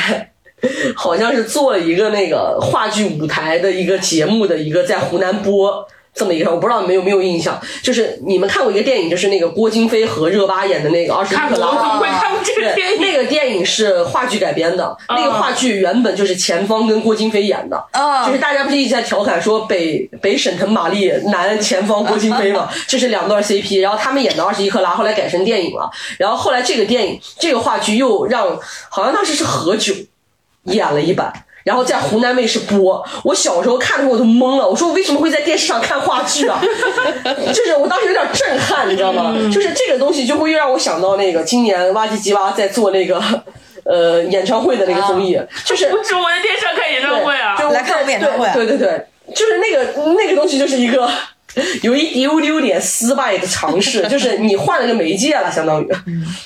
[0.96, 5.88] 好像是做了一个那个话剧舞台的一个节目的一个在湖南播。
[6.14, 11.68] 这么一个，我不知道你们有没有印象，就是你们看过一个电影，就是那个郭京飞和热巴演的那个《二十一克拉》。
[11.72, 13.02] 我怎么会看过这个对电影？
[13.02, 28.60] 那个电影是话剧改编的，那个话剧原本就是钱枫跟郭京飞演的，啊就是大家不是一直在调侃说北北沈腾马丽，南钱方郭京飞嘛， 这是两段 CP，然后他们演的《二十一克拉》后来改成电影了，然后后来这个电影这个话剧又让
[28.90, 30.06] 好像当时是何炅
[30.66, 31.34] 演了一版。
[31.64, 36.60] 然后在湖南卫视播，我小时候看的时候我都懵了，我说我为什么会在电视上看话剧啊？
[37.54, 39.34] 就是我当时有点震撼，你知道吗？
[39.52, 43.22] 就是这个东西就会又让我想到那个今年哇唧唧哇在做那个
[43.86, 47.56] 呃演唱会的那个综艺，就是为什么我在电视上看演唱会啊？
[47.58, 51.10] 对来看我们演唱会对对对对，就是那个那个东西就是一个。
[51.84, 55.88] 有一丢丢点失败的尝试，就是你换了个媒介了，相当于，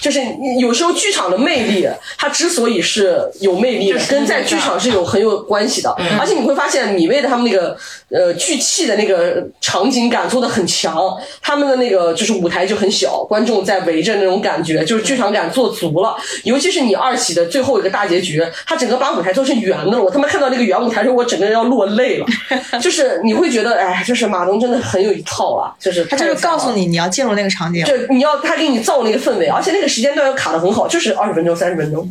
[0.02, 0.22] 就是
[0.60, 5.90] 有时候剧场的魅力，它之所以是有魅力的，跟在剧场是有很有关系的。
[6.20, 7.78] 而且你会发现，米未的他们那个
[8.10, 10.96] 呃聚气的那个场景感做的很强，
[11.42, 16.16] 他们的那个就是舞台就很小，观众在围着那种感觉，就是剧场感做足了。
[16.44, 22.26] 尤其是你二喜的最后一个大结局，他整个把舞台做成圆的了，我他妈看到那个圆舞台的时候，我整个人要落泪了。
[22.82, 26.78] 就是你会觉得，哎，就是马东真的很有一套了，就是他就是告诉你。
[26.78, 32.08] 你你要进入那个场景，就你要他给你造那个氛围，而且那个时间段又卡的很好，就是二十分钟、三十分钟。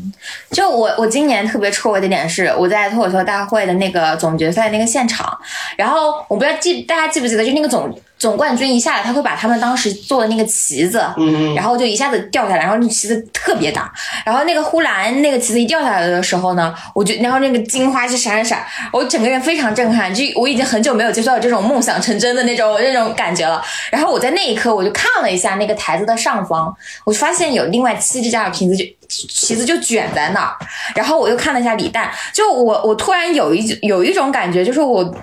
[0.51, 5.39] 就我我今年特别戳我的点是，我在脱口秀大会的那个总决赛那个现场，
[5.77, 5.86] 然后
[6.29, 13.93] 我不知道记大家记不记得，就那个总总冠军一下来，他会把他们当时做的那个旗子，嗯然后就一下子掉下来，然后那旗子特别大，
[14.25, 23.63] 然后那个呼兰那个旗子一掉下来的时候呢，我就然后那个金花是闪闪闪，我整个人非常震撼，就我已经很久没有接触到这种梦想成真的那种那种感觉了。
[23.91, 30.57] 然后我在那一刻我就看了一下那个台子的上方，我就发现有另外七只这样的瓶子就旗子就卷在那儿，
[30.95, 35.15] 然后我又看了一下李诞，就我我突然有一有一种感觉，就是我。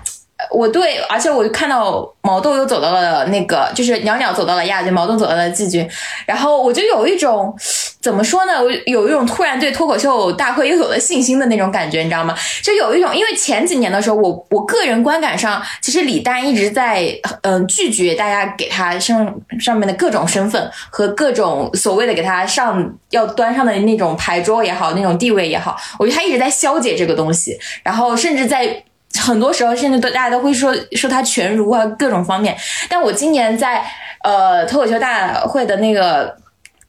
[0.49, 5.87] 我对，而且我看到毛豆又走到了那个，就是袅袅走到了亚军，毛豆走到了季军，
[6.25, 7.53] 然后我就有一种
[8.01, 8.61] 怎么说呢？
[8.61, 12.35] 我有一种突然对脱口秀大会又有了信心的那种感觉，你知道吗？
[12.63, 17.07] 就有一种，因为前几年的时候，我我个人观感上，其实李诞一直在
[17.41, 28.83] 嗯、拒绝大家给他上上面的各种身份和各种所谓的给他上要端上的那种牌桌也好，那种地位也好，我觉得他一直在消解这个东西，然后甚至在。
[29.21, 32.57] 很多时候，甚至都大家都会说说他全儒啊，各种方面。
[32.89, 33.85] 但我今年在
[34.23, 36.35] 呃脱口秀大会的那个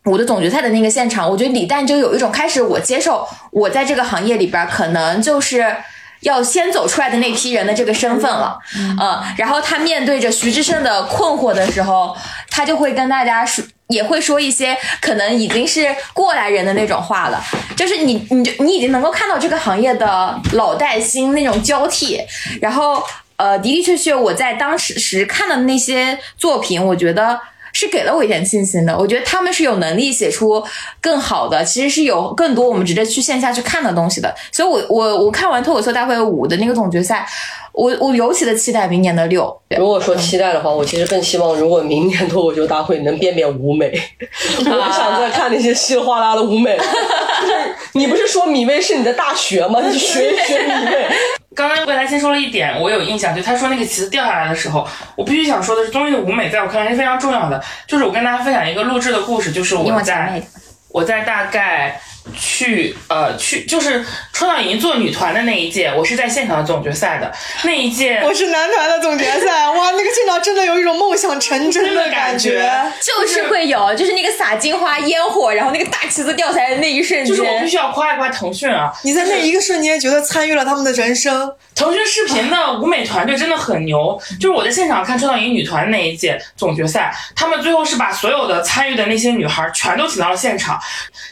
[0.04, 5.76] 我的总决赛的那个现场，我觉得李诞就有一种开始我接受我在这个行业里边儿可能就是。
[6.20, 12.16] 要先走出来的那批人的这个身份了，嗯、然后他面对着徐志胜的困惑的时候，
[12.48, 17.42] 他就会跟大家说，也会说一些可能已经是过来人的那种话了，
[17.76, 22.20] 就是你你就你已经能够看到这个行业的老带新那种交替，
[22.60, 23.02] 然后
[23.36, 27.40] 呃的的确确我在当时时看的那些作品，我觉得。
[27.74, 30.64] 是给了我一点信心的，我觉得他们是有能力写出
[31.00, 34.34] 更好的，其实是有更多我们值得去线下去看的东西的。
[34.52, 37.26] 所以我，我我看完脱口秀大会五的那个总决赛，
[37.72, 39.54] 我我尤其的期待明年的六。
[39.76, 43.92] 如果说期待的话，我其实更希望，如果明年脱口秀大会能变变舞美，
[44.58, 46.78] 我不想再看那些稀里哗啦的舞美。
[47.42, 47.54] 就是
[47.94, 49.80] 你不是说米未是你的大学吗？
[49.84, 51.06] 你学一学米未。
[51.54, 54.86] 刚刚未来先说了一点，我有印象，就他说那个旗子掉下来的时候，
[55.16, 57.62] 我必须想说的是，综艺的舞美在我看来是非常重要的。
[57.86, 60.42] 就是我跟大家分享一个录制的故事，就是我在
[60.88, 62.00] 我在大概
[62.36, 67.30] 去呃去就是创造营做女团的那一届，我是在现场总决赛的。
[67.64, 77.26] 那一届，我是男团的总决赛， 哇，那个现场真的有一种梦想成真的感真的感就是会有，就是那个撒金花烟火，然后那个大旗子掉下来的那一瞬间。
[77.26, 90.80] 就是我必，须要夸一夸腾讯啊，你在那一个瞬间觉得参与了他们的人生，腾讯视频的舞美团队真的很牛，就是我在现场看创造营女团那一届总决赛，他们最后是把所有的参与的那些女孩全都请到了现场，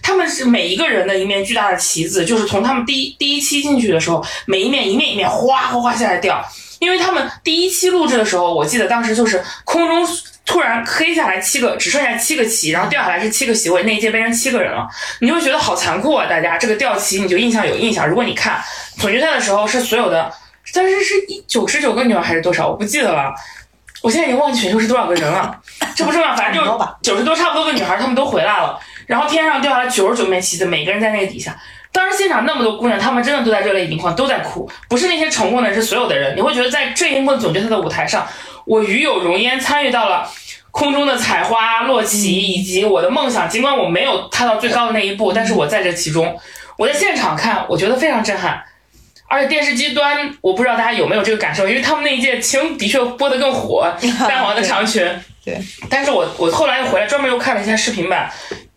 [0.03, 6.45] 他们是每一个个人的一面巨大的旗子，就是从他们第一第一期进去的时候，每一面一面一面哗哗哗下来掉，
[6.81, 10.07] 因为他们第一期录制的时候，我记得当时就是空中。
[10.45, 14.89] 突然黑下来七个，只剩下七个旗，然后掉下来是七个席位，那一届变成七个人了，
[15.21, 16.27] 你就会觉得好残酷啊！
[16.29, 18.09] 大家这个掉旗你就印象有印象。
[18.09, 18.61] 如果你看
[18.99, 20.31] 总决赛的时候是所有的，
[20.75, 23.33] 但是是一九十九个女孩还是多少，我不记得了。
[24.03, 25.57] 我现在已经忘记选秀是多少个人了，
[25.95, 28.77] 这不重要，反正就九十多差不多个女孩，她们都回来了。
[29.07, 31.57] 然后天上掉下来九十九面旗子，每个人在那个底下。
[31.91, 36.35] 当时现场那么多姑娘，她们真的都在热泪盈眶，都在哭，不是那些成功的人，是所有的人。
[36.35, 38.27] 你会觉得在这一幕总决赛的舞台上，
[38.65, 40.27] 我与有荣焉参与到了
[40.71, 43.47] 空中的采花落旗，以及我的梦想。
[43.47, 46.35] 尽管我没有踏到最高的那一步，但是我在这其中，
[46.79, 48.65] 我在现场看，我觉得非常震撼。
[49.29, 53.87] 而且电视机端，我不知道大家有没有这个感受，因为他们那一届情的确播得更火，
[54.29, 55.07] 淡黄的长裙。
[55.45, 55.59] 对，
[55.91, 58.31] 但是我我后来又回来专门又看了一下视频版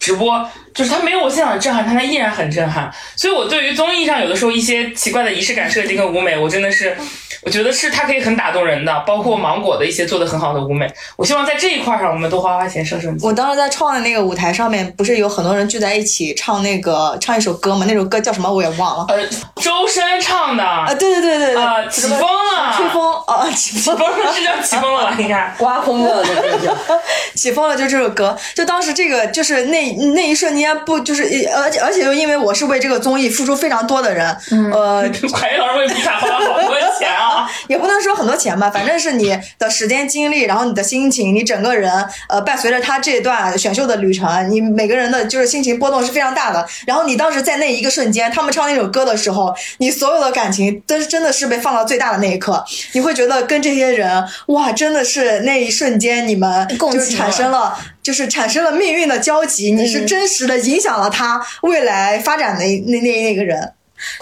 [0.05, 2.93] 直播，就是他没有我现场震撼，但他依然很震撼。
[3.15, 6.95] 所以我对于综艺上有的时候一些奇怪的仪式感设计跟舞美，我真的是，
[7.45, 10.91] 我觉得是它可以很打动人的，包括芒果的一些做的很好的舞美。
[11.15, 13.23] 我希望在这一块上，我们多花花钱升升级。
[13.25, 17.85] 我当时在创的那个舞台上面，不是有很多人聚在一起唱那个唱一首歌吗？
[17.87, 19.05] 那首歌叫什么我也忘了。
[19.09, 19.23] 呃，
[19.61, 25.15] 周深唱的啊，对对对对对，啊，起风了，吹风啊，起风风了是叫起风了吧？
[25.15, 26.75] 你看，刮风了，那个叫。
[27.35, 31.23] 起风了，就这首歌，就当时这个就是那那一瞬间不就是，
[31.55, 34.25] 而且而且又因为我是为这个综艺付出非常多的人，
[34.73, 35.01] 呃，
[35.33, 37.34] 海云老师为皮卡花了好多钱啊，
[37.67, 41.91] 也不能说很多钱吧，反正是你的时间精力，然后你的心情，你整个人，
[42.29, 46.65] 呃，伴随着他这段选秀的旅程，你每个人的就是心情波动是非常大的。
[46.85, 52.63] 然后你当时在那一个瞬间，他们唱那首歌的时候，你所有的感情都真的是被放到最大的那一刻，
[52.93, 57.77] 你会觉得跟这些人，哇，真的是那一瞬间你们就是产生了。
[58.05, 63.71] 就是产生了命运的交集，你是真实的影响了他未来发展的那那那个人，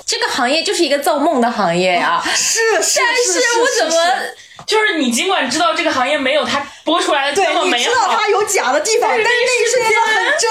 [0.05, 3.93] 这个行业就是一个造梦的行业呀、是是，但是是我怎么？
[4.65, 10.49] 就是你尽管知道这个行业没有它播出来的对这么，你美好，知道他有假的地方，但是那一瞬间很真。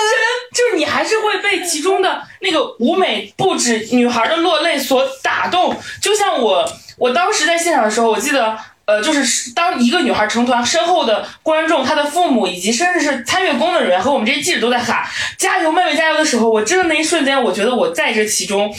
[0.53, 5.75] 就是你还是会被其中的那个舞美布置、女孩的落泪所打动。
[6.03, 8.59] 就像我，我当时在现场的时候，我记得。
[8.85, 15.07] 呃，就是当一个女孩成团，身后的观众、她的父母以及甚至是参与工作人员和我们这些记者都在喊
[15.39, 18.75] “加油，妹妹加油”的时候，我真的那一瞬间，我觉得我在这其中，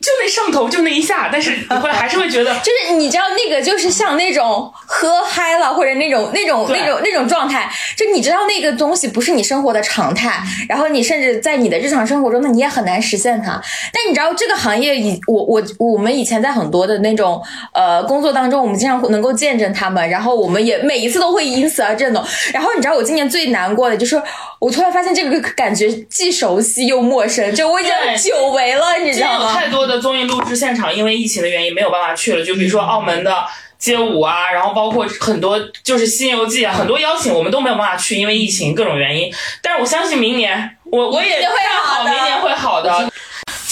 [0.00, 13.60] 就那上头，就那一下，但是 你会还是会觉得，就是你知道那个就是像那种喝嗨了或者那种那种那种那种状态，就你知道那个东西不是你生活的常态，然后你甚至在你的日常生活中那，你也很难实现它。
[13.92, 17.42] 但你知道这个行业以我我我们以前在很多的那种
[17.72, 22.22] 呃工作当中，我们经常能够见证他们，然后我们也每一次都会因此而震动。
[22.52, 24.20] 然后你知道我今年最难过的就是，
[24.58, 29.54] 我突然发现这个感觉既熟悉又陌生，就我已经久违了，你知道吗？
[29.54, 32.44] 太多的综艺录制现场，因为疫情的原因没有办法去了。
[32.44, 33.44] 就比如说澳门的
[33.78, 39.32] 街舞啊，然后包括很多就是《西游记》啊，很多邀请我们都没有办法去，因为疫情各种原因。
[39.62, 43.10] 但是我相信明年，我我也会看好，明年会好的。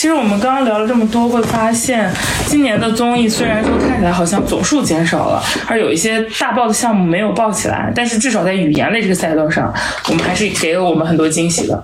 [0.05, 2.13] 其实我们刚刚聊了这么多，会发现
[2.47, 9.73] 今年的综艺虽然说看起来好像总数减少了，而有一些大爆的项目没有爆起来，但是至少在语言类这个赛道上，
[10.11, 11.83] 我们还是给了我们很多惊喜的。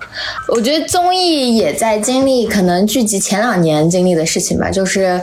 [0.49, 5.19] 我觉得综艺也在经历可能剧集前两年经历的事情吧，就是，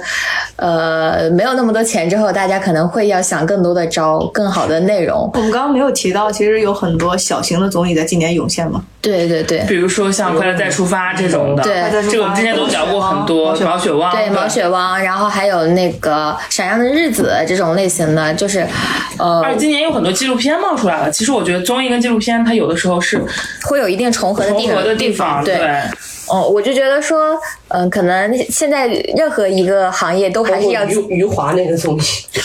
[0.56, 5.30] 呃，没有那么多钱之后，大家可能会要想更多的招、更好的内容。
[5.34, 8.82] 我们刚刚没有提到，其实有很多小型的综艺在今年涌现嘛。
[9.00, 9.64] 对对对。
[9.68, 12.02] 比如说像《快乐再出发》这种的，对。
[12.10, 18.66] 这个我们之前都聊过很多，毛毛血旺，对，毛血旺，然后还有那个《闪亮的日子》这种类型的，就是，
[19.18, 21.10] 呃，而且今年有很多纪录片冒出来了。
[21.10, 23.22] 其实我觉得综艺跟纪录片，它有的时候是
[23.64, 24.74] 会有一定重合的地方。
[24.74, 25.56] 重合的地方，对，
[26.26, 27.38] 哦，我就觉得说，
[27.68, 32.02] 嗯、可能现在任何一个行业都还是要余余华那个综艺，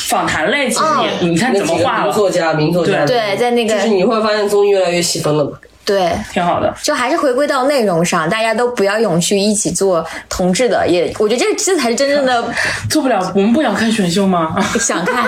[0.07, 5.51] 访谈类，其实也、哦你看怎么画了，名作家、名作家，对，在那个就是你会发现综艺越来越细分了嘛。
[5.85, 6.11] 对。
[6.31, 6.73] 挺好的。
[6.81, 12.43] 就还是回归到内容上，大家都不要永续一起做同志的，也我觉得这这才是真正的
[12.89, 14.55] 做不了，我们不想看选秀吗？
[14.79, 15.25] 想看，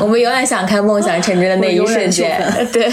[0.00, 2.40] 我们永远想看梦想成真的那一瞬间。
[2.72, 2.90] 对，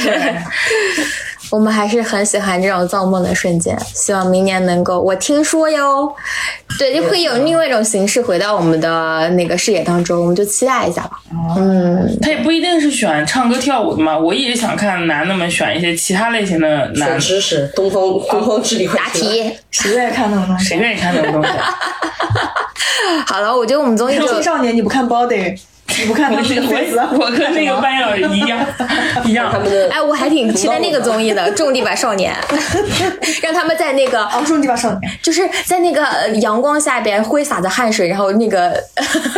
[1.54, 5.00] 我们还是很喜欢这种造梦的瞬间，希望明年能够。
[5.00, 6.12] 我听说哟，
[6.80, 11.20] 对，就会有另外一种形式回到我们的那个视野当中，我们就期待一下吧。
[11.56, 18.02] 嗯，他也不一定是选唱歌跳舞的嘛，我一直想看男的们选一些其他类型的男知识，东方
[18.32, 19.08] 东方智力会答。
[19.10, 19.56] 题。
[19.70, 20.66] 谁愿意看那种东西？
[20.66, 21.50] 谁愿意看那种东西？
[23.28, 25.56] 好了，我觉得我们综艺就青少年，你不看 Body，
[26.00, 28.60] 你不看他们的我，我跟那个班长一样
[29.26, 29.60] 一样他。
[29.60, 32.36] 们的哎，我还挺期待那个综艺的《种地吧少年
[33.42, 38.82] 》，让他们在那个哦，种地吧少年，就是在那个呃阳光下边挥洒着汗水，然后那个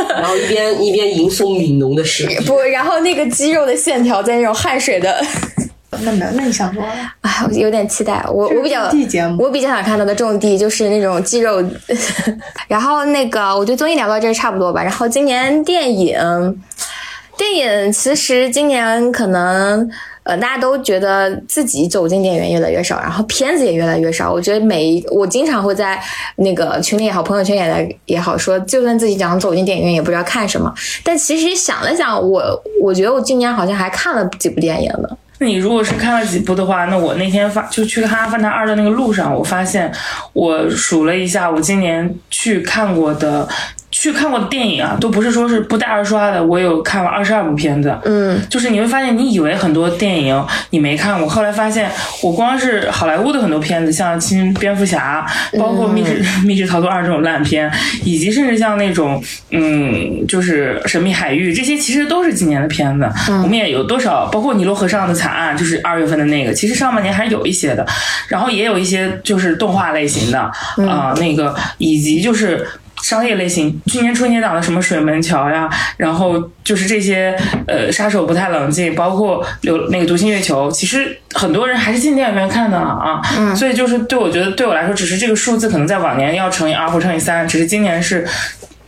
[0.10, 5.24] 然后一边一边吟诵悯农的诗，不，然后那个肌肉的线条在那种汗水的，
[5.92, 6.94] 那没有，那你想多了。
[7.22, 8.24] 哎，我有点期待。
[8.28, 8.90] 我我比较
[9.40, 11.64] 我比较想看到的种地就是那种肌肉。
[12.68, 14.84] 然后那个，我觉得综艺聊到这儿差不多吧。
[14.84, 16.64] 然后今年电影，
[17.38, 19.90] 电影其实今年可能。
[20.26, 24.34] 呃，大家都觉得自己走进电影院越来越少，然后片子也越来越少。
[24.34, 26.02] 我觉得每一我经常会在
[26.38, 30.74] 那个群里也好，朋友圈也来也好说，就算自己想走进电影院，也不知道看什么。
[31.04, 35.08] 但其实想了想，我我觉得我今年好像还看了几部电影呢。
[35.40, 39.92] 那你如果是看了几部的话，那我那天发就去看《阿凡达二》的那个路上，我发现
[40.34, 43.48] 我数了一下，我今年去看过的。
[43.98, 47.98] 去看过的电影啊，都不是说是不带二刷的，我有看了二十二部片子。
[48.04, 51.90] 嗯，就是你会发现，你以为很多电影你没看过，后来发现
[52.22, 55.26] 我光是好莱坞的很多片子，像《新蝙蝠侠》，
[55.60, 57.72] 包括《密室、 密室逃脱二》这种烂片，
[58.04, 63.10] 以及甚至像那种嗯，就是《神秘海域》这些，其实都是今年的片子。
[63.42, 67.88] 我们也有多少，包括《尼罗河上的惨案》，就是二月份的那个，其实上半年还是有一些的，
[68.28, 70.40] 然后也有一些就是动画类型的
[70.86, 72.68] 啊、那个以及就是。
[73.06, 77.38] 商业类型，去年春节档的什么水门桥呀，然后就是这些
[77.68, 88.28] 呃杀手不太冷静，包括流那个独行月球，其实很多人还是进电影院看的啊，嗯，所以就是对我觉得对我来说，只是这个数字可能在往年要乘以二或乘以三，只是今年是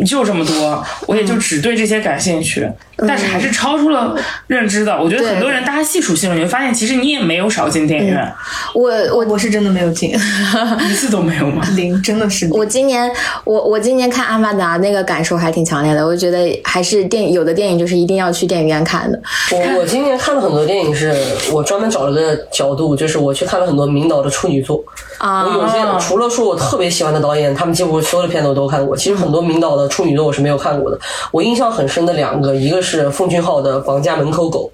[0.03, 2.67] 就这么多，我也就只对这些感兴趣，
[3.05, 4.15] 但是还是超出了
[4.47, 4.97] 认知的。
[5.01, 8.33] 我觉得很多人大家细数细数，你会发现其实你也没有少进电影院，
[8.73, 10.11] 我我我是真的没有进，
[10.89, 11.61] 一次都没有吗？
[11.75, 12.57] 零真的是零。
[12.57, 13.11] 我今年
[13.43, 19.19] 我我今年看《阿凡达》那个感受还挺强烈的，我觉得还是电影有的电影就是一定要去电影院看的。
[19.51, 21.13] 我我今年看了很多电影是，
[21.51, 24.83] 我专门找了个角度，就是我去看了很多名导的处女作。
[25.17, 28.95] 啊我有些除了说我特别喜欢的导演，他们几乎所有的片子我都看过。
[28.95, 30.99] 其实很多名导的处女作我是没有看过的。
[31.31, 34.71] 我印象很深的两个，一个是奉俊昊的《绑架门口狗》，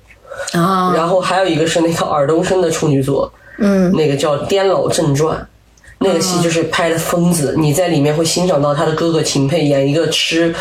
[0.60, 5.38] 啊，然后还有一个是那个尔冬升的处女作，嗯，那个叫《颠老正传》。
[6.00, 10.54] 那个戏就是拍的疯子，你在里面会欣赏到他的哥哥秦沛演一个吃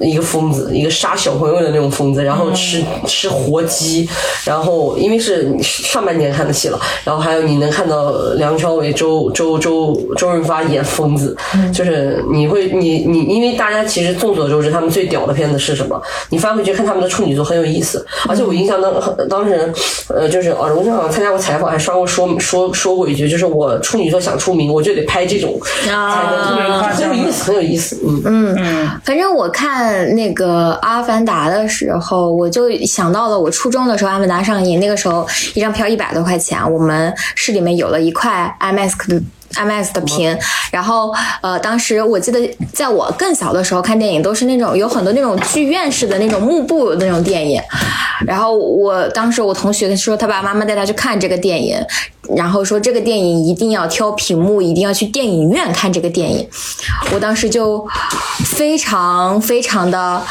[0.00, 4.08] 一个疯子，一个杀小朋友的那种疯子，然后吃、吃活鸡，
[4.44, 11.36] 然后因为是上半年看的戏了，然后还有你能看到梁朝伟、周周周周润发演疯子，
[11.72, 16.00] 就是你会你你因为大家其实众所周知，他们最屌的片子是什么？
[16.30, 19.72] 你翻回去看他们的处女作很有意思，而且我印象当当时
[20.08, 28.22] 呃就是尔冬升好像参加过采访，还刷过说说说过一句，就是我处女作想出名，我就得拍这种才能特别夸张很有意思，很有意思，嗯
[28.56, 28.88] 嗯。
[29.04, 39.22] 反正我看那个《阿凡达》的时候，我就想到了我初中的时候，《阿凡达》上映，那个时候一张票一百多块钱，我们市里面有了一块 IMAX 的。
[39.54, 40.36] IMAX 的屏，
[40.70, 41.12] 然后
[41.42, 47.60] 呃，当时我记得在我更小的时候看电影，都是那种有很多那种剧院式的那种幕布那种电影，
[48.26, 51.76] 然后我当时我同学说他爸爸妈妈带他去看这个电影，
[52.36, 56.48] 然后说这个电影一定要挑屏幕，一定要去电影院看这个电影。
[57.12, 57.86] 我当时就
[58.44, 60.22] 非常非常的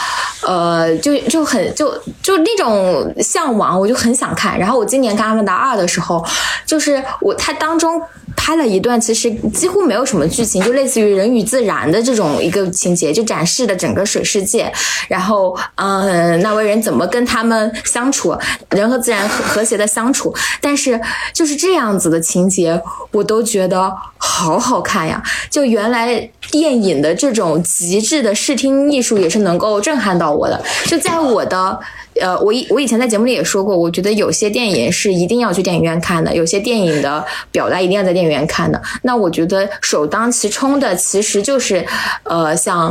[0.45, 4.57] 呃，就就很就就那种向往，我就很想看。
[4.57, 6.23] 然后我今年看《阿凡达二》的时候，
[6.65, 8.01] 就是我它当中
[8.37, 14.71] 拍了一段，其实几乎没有什么剧情，就类似于人与自然的这种一个情节，就展示了整个水世界，
[15.07, 18.35] 然后嗯，那位人怎么跟他们相处，
[18.69, 20.33] 人和自然和谐的相处。
[20.61, 20.99] 但是
[21.33, 25.23] 就是这样子的情节，我都觉得好好看呀！
[25.49, 30.61] 就原来电影的这种极致的视听艺术也是能够震撼到我的。
[30.85, 31.79] 就在我的
[32.21, 38.81] 呃，我以我以前在节目里也说过，我觉得有些电影是一定要去电影院看的，有些电影的表达一定要在电影院看的。
[39.03, 41.85] 那我觉得首当其冲的其实就是
[42.23, 42.87] 呃，像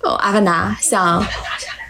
[0.00, 1.22] 呃《阿凡达》，像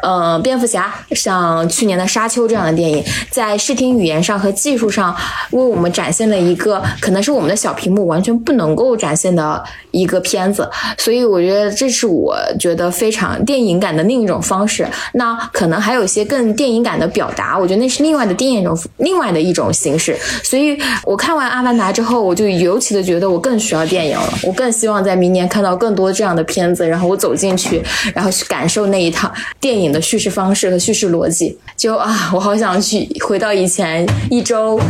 [0.03, 5.17] 呃，蝙蝠侠，像去年的沙丘这样的电影，在视听语言上和技术上
[5.53, 9.63] 为我们展现了一个可能是我们的小屏幕完全不能够展现的
[9.93, 10.69] 一个片子，
[10.99, 14.87] 所以我觉得这是我觉得非常电影感的另一种方式。
[15.15, 20.19] 那可能还有一些更电影感的表达，我觉得那是另外的电影一种另外的一种形式。
[20.43, 27.81] 所以我看完《阿凡达》之后，我就尤其的觉得我更需要电影了，我更希望在明年看到更多这样的片子，然后我走进去，
[28.13, 29.31] 然后去感受那一套
[29.61, 31.59] 电影的叙事方式和叙事逻辑。
[31.77, 34.81] 就啊，我好想去回到以前一周。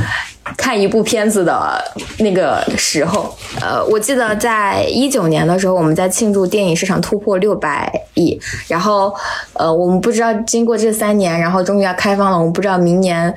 [0.56, 1.82] 看一部片子的
[2.18, 9.14] 那个时候，呃，我记得在一九年的时候，我们在庆祝电影市场突破六百亿，然后，
[9.52, 13.32] 呃，我们不知道经过这三年，然后终于要开放了，我们不知道明年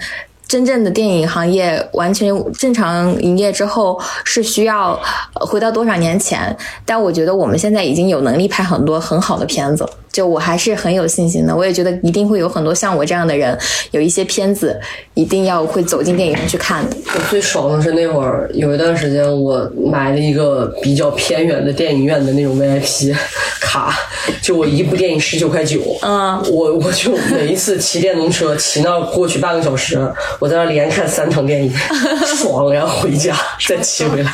[0.47, 4.99] 真正的电影行业完全正常营业之后是需要
[5.33, 13.57] 回到多少年前，但我觉得我们现在已经有能力拍很多很好的片子，就我还是很有信心的，我也觉得一定会有很多像我这样的人，
[13.91, 14.79] 有一些片子
[15.13, 16.95] 一定要会走进电影院去看的。
[17.13, 23.13] 我最爽的是那会儿有一段时间，我买了一个比较偏远的电影院的那种 VIP
[23.59, 23.93] 卡，
[24.41, 29.99] 就我一部电影十九块九，嗯，我我就每一次骑电动车骑那过去半个小时，
[30.39, 31.69] 我在那连看三场电影，
[32.25, 33.35] 爽，然后回家
[33.67, 34.33] 再骑回来。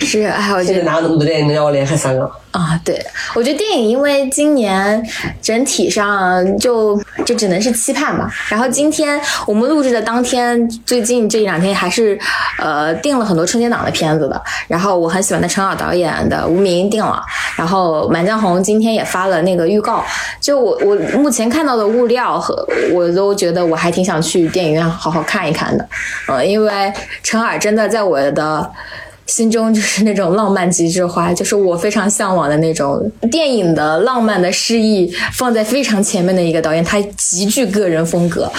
[0.00, 2.30] 是，哎，我觉得哪有那么多电影能让我连看三个？
[2.52, 2.98] 啊，对，
[3.34, 5.04] 我觉得电影因为今年
[5.42, 8.30] 整体上就就只能是期盼吧。
[8.48, 12.18] 然后今天我们录制的当天，最近这一两天还是
[12.58, 14.42] 呃定了很多春节档的片子的。
[14.66, 17.22] 然后我很喜欢的陈耳导演的《无名》定了，
[17.56, 20.02] 然后《满江红》今天也发了那个预告。
[20.40, 25.86] 就我我目前看到的物料和我都觉得我还挺想去电影院好好看一看的。
[26.26, 26.92] 呃，因为
[27.22, 28.70] 陈耳真的在我的。
[29.28, 38.50] 心中就是那种浪漫极致化，就是我非常向往的那种电影的浪漫的诗意放在非常前面的一个导演，他极具个人风格，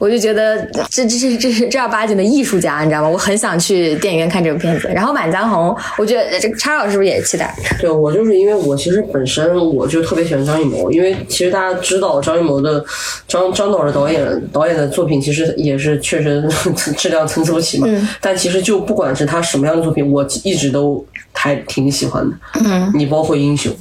[0.00, 0.58] 我就觉得
[0.90, 3.08] 这这是这是正儿八经的艺术家，你知道吗？
[3.08, 4.90] 我很想去电影院看这部片子。
[4.92, 7.54] 然后《满江红》，我觉得这个叉老师是不是也期待？
[7.80, 12.84] 对我就是因为我其实本身我就特别喜欢张艺谋，因为其实大家知道张艺谋的
[13.28, 16.42] 张张导的导演导演的作品其实也是确实
[16.98, 17.86] 质量参差不齐嘛，
[18.20, 20.07] 但其实就不管是他什么样的作品。
[20.10, 23.72] 我一直都还挺喜欢的，嗯，你包括英雄，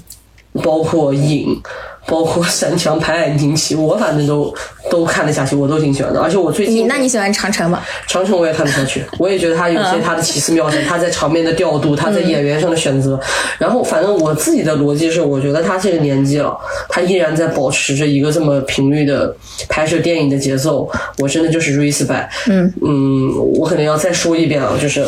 [0.63, 1.59] 包括影，
[2.05, 4.53] 包括三枪拍案惊奇，我反正都
[4.89, 6.21] 都看得下去，我都挺喜欢的。
[6.21, 7.81] 而且我最你近那你喜欢长城吗？
[8.07, 13.19] 长城我也看得下去，我也觉得他有些他的奇思妙想，他在场面的调度，他在演员上的选择。
[13.59, 19.35] 然后反正我自己的逻辑是，我觉得他这个年纪了，他依然在保持着一个这么频率的
[19.67, 22.29] 拍摄电影的节奏，我真的就是 respect。
[22.47, 25.05] 嗯嗯，我可能要再说一遍啊，就是。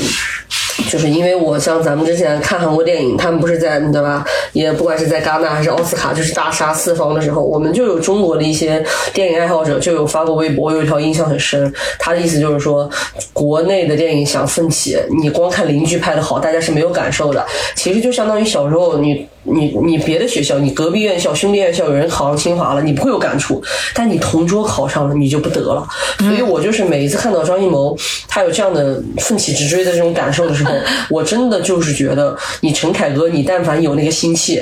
[0.88, 4.26] 就是因为我像咱们之前看韩国电影，他们不是在对吧？
[4.54, 8.84] 也不管是在戛纳还是奥斯卡，就是大杀四方的时候，我们就有中国的一些
[9.14, 11.72] 电影爱好者就有发过微博，有一条印象很深。
[12.00, 12.90] 他的意思就是说，
[13.34, 17.46] 国内的电影想奋起，你光看邻居拍的好，大家是没有感受的。
[17.76, 23.62] 其实就相当于小时候你你你别的学校，你隔壁院校、兄弟院校有人考上清华了，你不会有感触，
[23.94, 25.88] 但你同桌考上了，你就不得了。
[26.20, 27.96] 所以我就是每一次看到张艺谋
[28.28, 30.69] 他有这样的奋起直追的这种感受的时候，
[31.10, 34.62] 我真的就是觉得，你陈凯歌，你但凡有那个心气，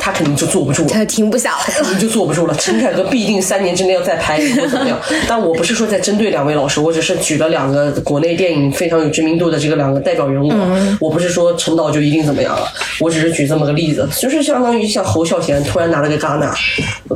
[0.00, 0.88] 他肯定就坐不住了。
[0.88, 1.88] 他停不下来了。
[1.92, 2.54] 你就坐不住了。
[2.54, 4.98] 陈凯歌必定三年之内要再拍或者怎么样。
[5.28, 10.52] 但我不是说在针对两位老师，我只是举了两个国内电影非常有知名度的这个两个代表人物。
[11.00, 12.66] 我不是说陈导就一定怎么样了，
[13.00, 16.54] 我只是举这么个例子，就是相当于像侯孝贤突然拿了个戛纳，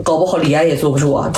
[0.03, 1.31] 搞不好李安也坐不住啊，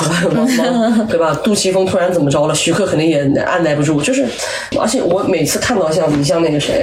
[1.08, 1.34] 对吧？
[1.44, 4.00] 杜琪峰突然怎么着了，徐克肯定也按耐不住。
[4.00, 4.26] 就是，
[4.80, 6.73] 而且我每次看到像你像那个谁。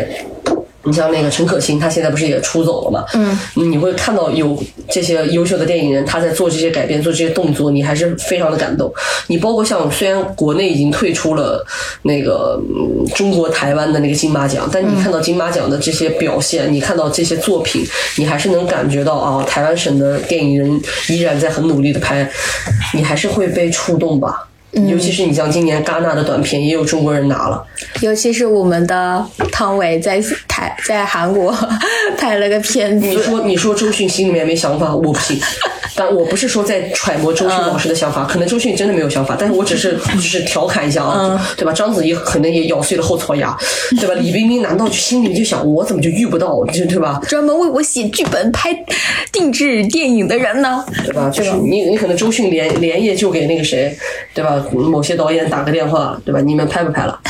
[0.84, 3.05] 你像那个陈可辛，他现在不是也出走了嘛？
[3.13, 4.57] 嗯，你会看到有
[4.89, 8.91] 这些优秀的电影人，他在做这些改变、做这些动作，你还是非常的感动。
[9.27, 11.63] 你包括像虽然国内已经退出了
[12.01, 17.85] 那个、嗯、中国台湾的那个金马奖，但你看到金马奖的这些表现，你看到这些作品，
[18.18, 22.27] 你还是能感觉到啊，台湾省的电影人依然在很努力的拍，
[22.95, 24.47] 你还是会被触动吧。
[24.88, 27.65] 尤其是你像今年戛纳的短片，也有中国人拿了。
[28.02, 31.53] 尤其是我们的汤唯在台在韩国
[32.18, 35.39] 拍了个片子，你说你说周迅心里面没想法，我不信。
[35.95, 41.73] 但我不是说在揣摩周迅老师的想法，可能周迅真的没有想法，但是我只是就是调侃一下啊，对吧？
[41.73, 43.57] 章子怡可能也咬碎了后槽牙，
[43.99, 44.13] 对吧？
[44.15, 47.19] 李冰冰难道就心里就想我怎么就遇不到，就对吧？
[47.27, 48.69] 专门为我写剧本、拍
[49.31, 50.84] 定制电影的人呢？
[51.05, 51.30] 对吧？
[51.30, 53.95] 就是你你可能周迅连连夜就给那个谁，
[54.34, 54.63] 对吧？
[54.72, 56.39] 某些导演打个电话，对吧？
[56.41, 57.19] 你们拍不拍了？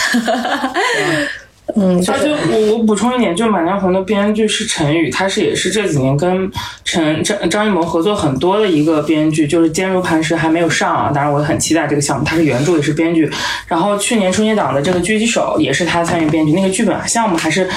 [1.76, 6.52] 嗯，而且我我补充一点，就《满江红》的编剧是陈宇，他是也是这几年跟
[6.84, 13.30] 陈张张艺谋合作很多的一个编剧，就是《坚如磐石》还没有上啊，当然我很期待这个项目，他是原著也是编剧。
[13.68, 17.69] 然后去年春节档的这个《狙击手》也是他参与编剧，那个剧本项目还是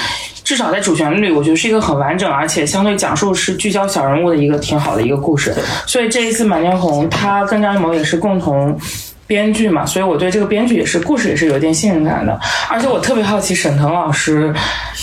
[0.43, 5.55] 至少在主旋律，我觉得是一个很完整，而且相对讲述是聚焦小人物的一个挺好的一个故事。
[5.87, 8.79] 所以这一次《满江红》，他跟张艺谋也是共同。
[9.27, 12.39] 编剧嘛，所以我对这个编剧也是故事也是有一点信任感的，
[12.69, 14.53] 而且我特别好奇沈腾老师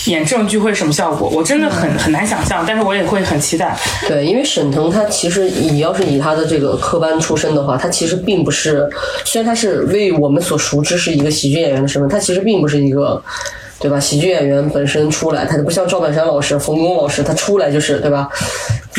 [0.06, 3.76] 演正剧会什么效果，我真的很很难想象，但是我也会很期待。
[4.07, 8.88] 对，因为沈腾他其实你要是以他的这个科班出身的话，他其实并不是，
[9.26, 13.22] 虽然他是为我们所熟知是一个喜剧演员的身份，他其实并不是一个。
[13.80, 13.99] 对吧？
[13.99, 18.30] 喜剧演员本身出来，他就不像赵本山老师、冯巩老师，他出来就是对吧？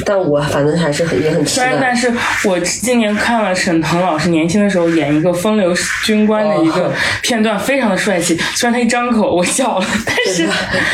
[0.04, 1.74] 但我反正还是很也很期待。
[1.80, 2.12] 但是
[2.44, 5.72] 我今年看了沈腾老师年轻的时候演一个风流
[6.04, 6.92] 军官的一个
[7.22, 8.36] 片段，非常的帅气。
[8.54, 10.48] 虽然他一张口我笑了，但是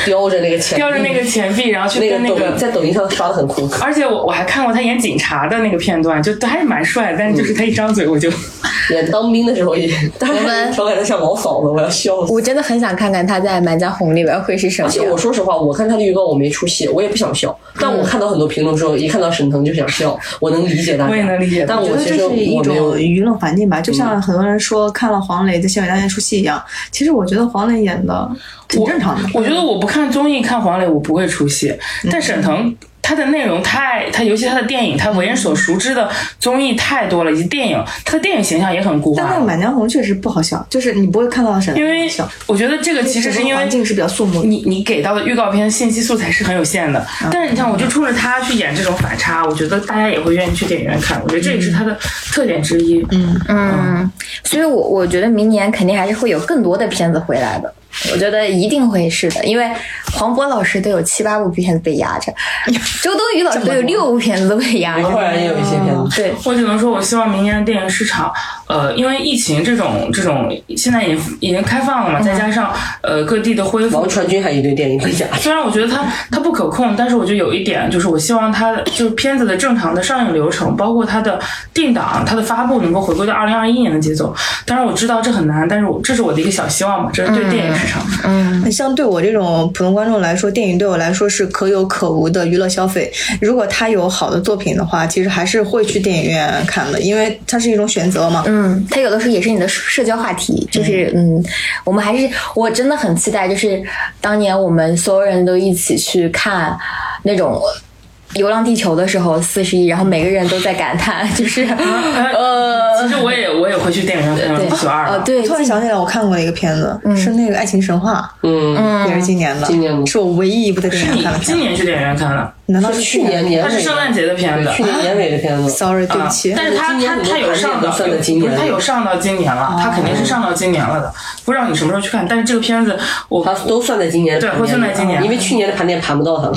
[0.04, 3.66] 叼着那个钱，叼着那个钱币，然后去跟那个在抖音上刷的很酷。
[3.80, 7.14] 而且我我还看过他演警察的那个片段，就还是蛮帅。
[7.18, 8.30] 但是就是他一张嘴我就
[8.90, 12.32] 演当兵的时候也， 我们调侃他像老嫂子，我要笑死。
[12.32, 13.78] 我真的很想看看他在满。
[13.78, 14.88] 江红里边会是什么？
[14.88, 17.56] 而且我说实话，我看他的预告我没出戏，我也不想笑。
[17.78, 21.10] 但我看到很多评论说，一看到沈腾就想笑，我能理解大家。
[21.10, 21.64] 我也能理解。
[21.66, 26.62] 但我觉得这是一种舆论环境吧，就像很多人说看了黄磊在《新闻大院》出戏一样。
[26.90, 28.30] 其实我觉得黄磊演的
[28.68, 29.28] 挺正常的。
[29.34, 31.74] 我觉得我不看综艺看黄磊我不会出戏，
[32.10, 32.74] 但沈腾。
[33.00, 39.22] 他的内容太，他尤其他的电影，他为人所熟知的综艺太多了，以及电影，他的电影形象也很固化。
[39.22, 41.78] 但那个《满江红》确实不好笑，就是你不会看到什么。
[41.78, 42.10] 因为
[42.46, 44.42] 我觉得这个其实是因为环境是比较肃穆。
[44.42, 51.20] 你你给到的预告片信息素材是很有限的，但是你看，我就冲着他去演这种反差，我觉得大家也会愿意去电影院看。
[51.22, 51.96] 我觉得这也是他的
[52.30, 53.04] 特点之一。
[53.10, 54.12] 嗯嗯，
[54.44, 57.72] 所以我我觉得明年肯定还是会有更多的片子回来的。
[58.12, 59.68] 我觉得一定会是的，因为
[60.12, 62.32] 黄渤老师都有七八部片子被压着，
[63.02, 66.16] 周冬雨老师都有六部片子都被压着，后来也有一些片子。
[66.16, 68.32] 对我只能说，我希望明年的电影市场，
[68.66, 72.72] 呃，因为疫情这种这种现在已经已经开放了嘛，再加上
[73.02, 75.26] 呃各地的恢复，王传君还一堆电影被压。
[75.38, 81.38] 虽然我觉得他 他不可控，但是我觉得有一点就是，我希望它就是片子的正常的上映流程，包括它的
[81.74, 84.34] 定档、它的发布，能够回归到二零二一年的节奏。
[84.64, 88.06] 当然我知道这很难，但是我这是我的一个小希望嘛，这是对电影市场。
[88.24, 93.10] 嗯，像对我这种普通观众来说，电影对我来说是可有可无的娱乐消费。
[93.40, 98.44] 如果他有好的作品的话，其实还是会去电影院看的，因为它是一种选择嘛。
[98.46, 101.42] 嗯，它有的时候也是你的社交话题，就是嗯，
[101.84, 103.82] 我们还是我真的很期待，就是
[104.20, 106.78] 当年我们所有人都一起去看
[107.22, 107.60] 那种。
[108.34, 121.38] 《流浪地球》的时候四十亿，然后每个人都在感叹， 就是呃，其实我也我也会去电影院看《地球二》呃，对，突然想起来，我看过一个片子，是那个《爱情神话》，嗯，也是今年的，今年是我唯一一部在电影院看的。
[121.40, 122.52] 今年去电影院看的？
[122.70, 123.62] 难道是去年年？
[123.62, 125.70] 它是圣诞节的片子，去年年尾的片子。
[125.70, 126.52] Sorry，对不起。
[126.54, 131.14] 但是它它它有上到，不是它有上到今年了，它肯定是上到今年了的。
[131.46, 132.98] 不知道你什么时候去看，但是这个片子
[133.30, 136.54] 我它都算在今年，对，会算在今年，因为去年的盘点盘不到它了。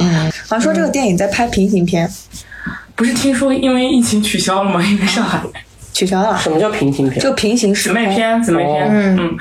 [0.48, 2.10] 好像说这个电影在拍平行片。
[2.94, 4.84] 不是听说因为疫情取消了吗？
[4.84, 5.42] 因为上海
[5.94, 6.38] 取消了。
[6.38, 7.20] 什么叫平行片？
[7.20, 8.88] 就平行时姊妹片，姊妹片。
[8.92, 9.38] 嗯。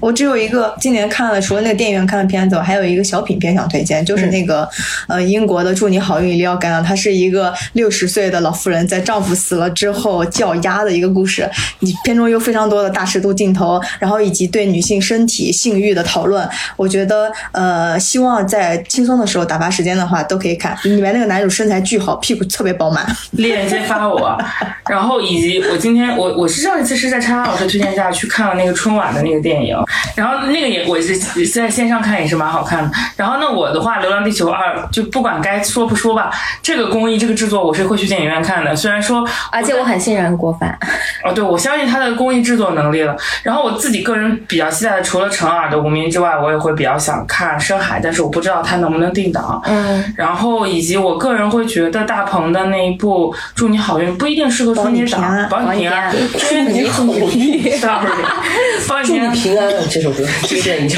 [0.00, 4.68] 我只有一个今年看了，除了那个电影院看的片子，我还有一个小品片想推荐，就是那个
[5.08, 11.48] 呃英国的《祝你好运，里奥甘娜》，它是一个六十岁的老妇人在丈夫死了之后叫鸭的一个故事。
[11.78, 16.46] 你片中有非常多的大尺度镜头，然后以及对女性身体性欲的讨论。
[16.76, 20.76] 我觉得呃，希望在轻松的时候打发时间的话都可以看。
[20.84, 23.06] 里面那个男主身材巨好，屁股特别饱满。
[23.32, 24.36] 链接发我，
[24.88, 29.76] 然后以及我今天我我是上一次是在叉叉老师推荐下去看了那个春晚的那个电影。
[30.14, 31.16] 然后那个也我是
[31.48, 32.90] 在线上看也是蛮好看的。
[33.16, 36.30] 然后那我的话，《流浪地球二》就不管该说不说吧，
[36.62, 38.74] 这个工艺这个制作我是会去电影院看的。
[38.74, 40.76] 虽然说，而且我很信任郭帆。
[41.24, 43.16] 哦，对，我相信他的工艺制作能力了。
[43.42, 49.60] 然后我自己个人比较期待的，除了陈耳的《无名》之外，我也会比较想看《深海》，但是我不知道他能不能定档。
[49.66, 50.14] 嗯。
[50.16, 57.80] 然后以及我个人会觉得大鹏的那一部《祝你好运》不一定适合春节档，保你平安，祝你好运
[58.88, 59.73] 保你平安。
[59.90, 60.88] 这首歌，这个电影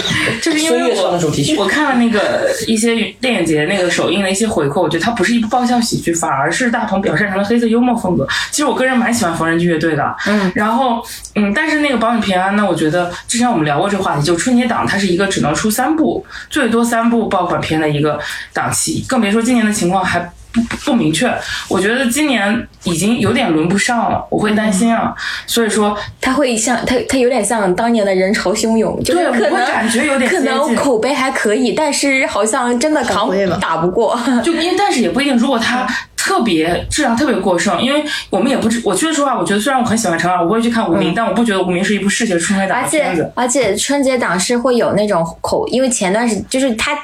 [0.43, 1.19] 就是因为我
[1.59, 8.27] 我看了那个一些电影节那个首映的一些回扣，我觉得它不是一部爆笑喜剧，反而是大鹏表现成了黑色幽默风格。
[8.51, 11.03] 其实我个人蛮喜欢缝纫机乐队的，嗯，然后
[11.35, 18.19] 嗯，但是那个保你平安呢，我觉得之前我们聊过这个话题，就春节档它是一个只能出三部，最多三部爆款片的一个
[18.53, 20.31] 档期，更别说今年的情况还。
[20.69, 21.33] 不不明确。
[21.69, 25.15] 我觉得今年已经有点轮不上了，我会担心啊。
[25.47, 33.31] 所以说，他会像他他有点像当年的人潮汹涌，就是对我可能感觉有点可能口碑还可以，但是好像真的扛
[33.61, 34.19] 打不过。
[34.43, 43.33] 就因为但是也不一定，如果他特别质量特别过剩，因为我们也不知，我说实话，我觉得虽然我很喜欢陈二，我不会去看《无名》但我不觉得《无名》是一部嗜血春节档而且的片子。
[43.35, 46.99] 而且春节档是会有那种口，因为前段时就是他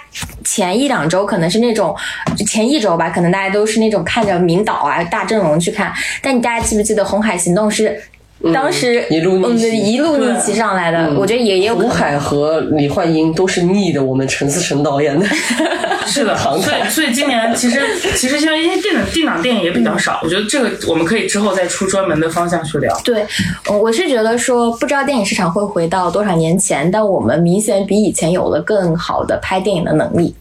[0.44, 1.94] 前一两周可能是那种
[2.47, 8.02] 前一周吧，可能大家都是那种看着明导啊大阵容去看，但你大家记不记得《红海行动》是
[8.52, 11.12] 当时一路逆嗯袭一路逆袭上来的？
[11.19, 11.89] 我觉得也也有可能。
[11.89, 15.27] 胡海和李焕英都是逆的，我们陈思诚导演的。
[16.05, 17.81] 是的，所以所以今年其实
[18.16, 22.94] 其实现在因为电影定档电影也比较少，我觉得这个我们可以之后再出专门的方向去聊。
[23.05, 23.24] 对，
[23.69, 30.35] 呃我是觉得说，不知道电影市场会回到多少年前，但我们明显比以前有了更好的拍电影的能力。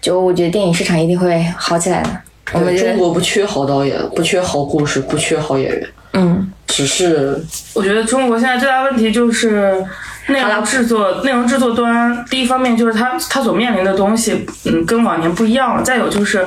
[0.00, 2.10] 就我觉得电影市场一定会好起来的。
[2.52, 7.42] 我们中，国不缺好导演，不缺好故事，不缺好演员，嗯，只是
[7.72, 9.82] 我觉得中国现在最大问题就是
[10.26, 15.82] 内容制作，内容制作端，第一方面就是它它所面临的东西，嗯，跟往年不一样了。
[15.82, 16.46] 再有就是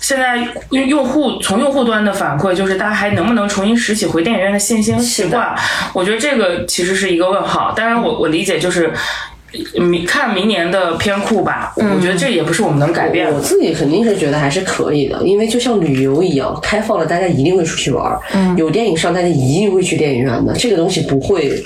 [0.00, 0.38] 现在
[0.70, 5.54] 用用户从用户端的反馈，就是大家还能不能重新拾起回电影院的信心和习惯？
[5.92, 7.74] 我觉得这个其实是一个问号。
[7.76, 8.90] 当然我，我理解就是。
[9.74, 13.40] 明看明年的片库吧，我觉得这也不是我们能改变的我。
[13.40, 18.20] 自己肯定是觉得还是可以的，因为就像旅游一样，开放了，大家一定会出去玩儿。
[18.34, 20.52] 嗯，有电影上，大家一定会去电影院的。
[20.54, 21.62] 这个东西不会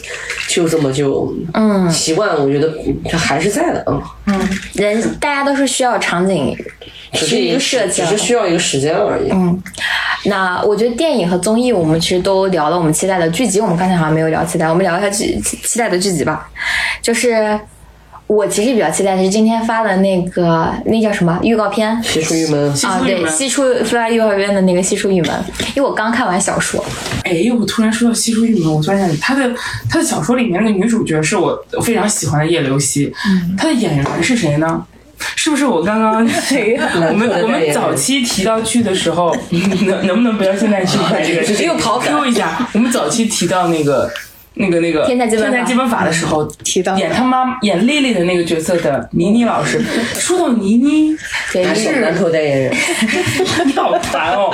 [0.48, 2.72] 就这么就嗯习惯，我觉得
[3.08, 3.84] 它还是在的
[4.26, 4.38] 嗯，
[4.74, 6.56] 人大家都是需要场景
[7.12, 9.30] 只是一个设计只是需要一个时间而已。
[9.32, 9.60] 嗯，
[10.26, 13.60] 那我觉得电影和综艺，我们其实都聊了我们期待的剧集。
[13.60, 16.48] 我们刚才好像没有聊期待，我们聊一下剧期期待的剧集吧。
[17.02, 17.58] 就是
[18.30, 25.44] 我其实比较期待的是今天发的那个那叫什么预告片西出玉门，啊，对，西出出来幼儿园的那个西出玉门，
[25.74, 26.84] 因为我刚看完小说，
[27.24, 29.52] 哎，我突然说到西出玉门，我突然想起她的
[29.90, 33.12] 他的小说里面那个女主角是我非常喜欢的叶流西，
[33.58, 34.80] 她的演员是谁呢？
[35.34, 36.24] 是不是我刚刚
[37.10, 41.64] 我们我们早期提到剧的时候， 能能不能不要现在去拍这个？
[41.64, 44.08] 又跑梗 Q 一下，我们早期提到那个。
[44.54, 45.36] 那个那个天才基
[45.74, 46.04] 本法。
[46.04, 49.80] 的时候提到演他妈演丽丽的那个角色的倪妮老师，
[50.14, 51.16] 说到倪妮，
[51.52, 52.74] 对还是兰蔻代言人，
[53.66, 54.50] 你好烦哦，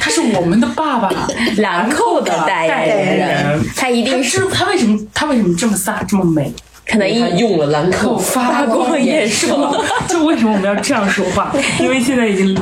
[0.00, 1.10] 他是我们的爸爸，
[1.58, 4.30] 兰蔻的代代言言人，他一定是。
[4.30, 6.52] 是他为什么他为什么这么飒这么美？
[6.86, 8.16] 可能一他用了兰蔻。
[8.16, 9.74] 发光眼霜，
[10.08, 11.52] 就为什么我们要这样说话？
[11.80, 12.56] 因为现在已经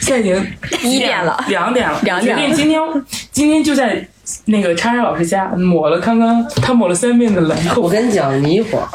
[0.00, 0.46] 现在已经
[0.82, 1.44] 一点了。
[1.48, 2.40] 两点了，两点了。
[2.40, 2.80] 决定今天
[3.32, 4.06] 今天就在
[4.46, 8.88] 那个叉叉老师家抹了刚刚他抹了三遍的蓝，我跟你讲，你一会儿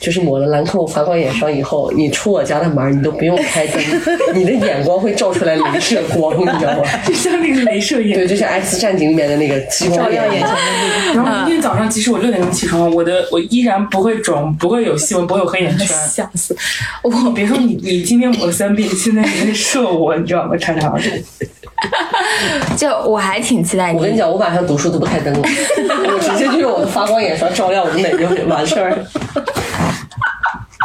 [0.00, 3.78] 就是抹了兰蔻发光眼霜以后，你出我家的门，你都不用开灯，
[4.34, 6.84] 你的眼光会照出来镭射光，你知道吗？
[7.06, 11.14] 就 像那个镭射眼对，就像《X 战警》里面的那个激光照亮眼前眼。
[11.14, 15.86] 然后明天早上，即使我六点钟起床，我的我依然不会肿，不会有细纹，不会有黑眼圈。
[15.86, 16.56] 吓死。
[17.02, 20.56] 我别说你，你今天抹了三遍，现在你在射我，你知道吗？
[20.56, 21.22] 叉叉老师，
[22.76, 28.96] 就我还挺期待你，我跟你讲，我晚上读书都不开灯了，我直接就用我的发光眼霜照亮我的美就完事儿。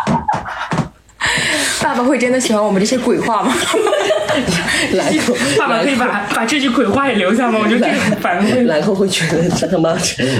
[1.81, 3.53] 爸爸会真的喜欢我们这些鬼话吗？
[4.93, 6.05] 兰蔻， 爸爸可以把
[6.35, 7.59] 把这句鬼话也留下吗？
[7.61, 8.63] 我觉得这个很反胃。
[8.63, 9.95] 兰蔻会觉得这他妈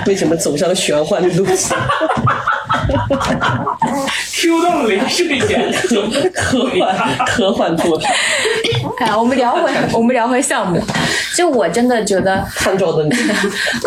[0.07, 1.77] 为什么走上了玄幻的路线
[4.33, 5.71] ？Q 到了镭射眼，
[6.33, 8.07] 科幻科幻作品，
[8.99, 10.81] 哎呀，我们聊回我们聊回项目，
[11.35, 13.15] 就我真的觉得，看照的你。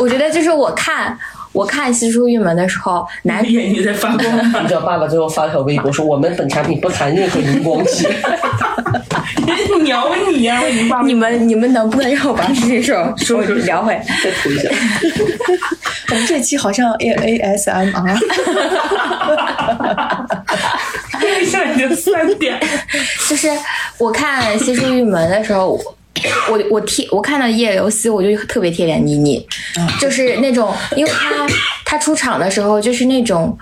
[0.00, 1.16] 我觉得就是我看
[1.52, 4.22] 我看《西出玉门》的时候，男眼睛在发光。
[4.62, 8.06] 你知道爸爸最后发条微博说：“我们本产品不含任何荧光剂。
[9.82, 14.68] 鸟你呀、我已经爸爸你们你们能不能让我把这件事儿说聊回？”再涂一下。
[16.10, 18.18] 我们这期好像 A A S M R，
[21.44, 22.58] 现在已经三点。
[23.28, 23.50] 就是
[23.98, 25.78] 我看《西出玉门》的时候，
[26.50, 29.46] 我我我贴我看到叶刘思，我就特别贴脸倪妮，
[30.00, 31.46] 就是那种，因为他
[31.84, 33.56] 他出场的时候就是那种。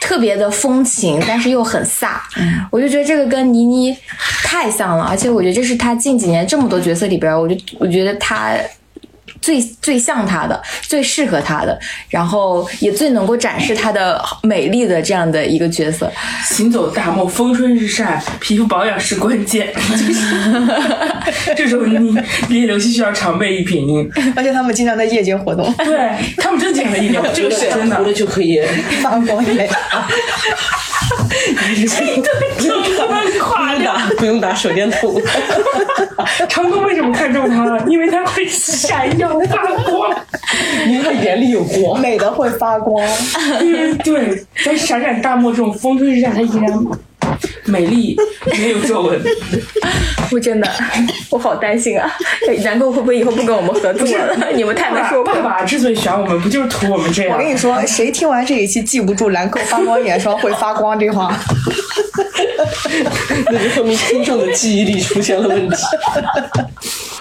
[0.00, 2.10] 特别的风情，但是又很飒，
[2.70, 3.96] 我就觉得这个跟倪妮
[4.44, 8.52] 太像了，而且我觉得这是他近几年这么多角色里边，我就我觉得他
[9.44, 16.10] 最最像他的，最适合他的，然后也最能够展示他的美丽的这样的一个角色。
[16.46, 19.70] 行走大漠，风吹日晒，皮肤保养是关键。
[19.74, 22.14] 就 是这时候你
[22.48, 24.10] 叶刘希需要常备一瓶。
[24.34, 28.04] 而且他们经常在夜间活动，对他们真讲了一点， 这个是真的涂。
[28.04, 28.62] 了就可以。
[29.02, 29.68] 发光眼。
[32.56, 32.82] 不用
[33.40, 33.94] 垮掉。
[34.16, 35.20] 不用打手电筒。
[37.24, 37.82] 看中它了？
[37.88, 40.14] 因为它会闪耀发光。
[40.86, 41.98] 因为它眼里有光。
[41.98, 43.02] 美的会发光。
[43.60, 46.86] 嗯，对，在闪闪大漠这种风吹日晒，它依然
[47.64, 48.14] 美丽，
[48.58, 49.18] 没有皱纹。
[50.30, 50.68] 我真的，
[51.30, 52.10] 我好担心啊！
[52.62, 54.50] 然后会不会以后不跟我们合作了？
[54.54, 57.38] 你们太能说爸爸之所以选我们，不就是图我们这样？
[57.38, 61.34] 我跟你说，谁听完这一期记不住兰蔻发光眼霜会发光这话？
[63.46, 65.76] 那就说明听众的记忆力出现了问题。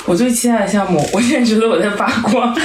[0.05, 2.55] 我最期待的项目，我现在觉得我在发光。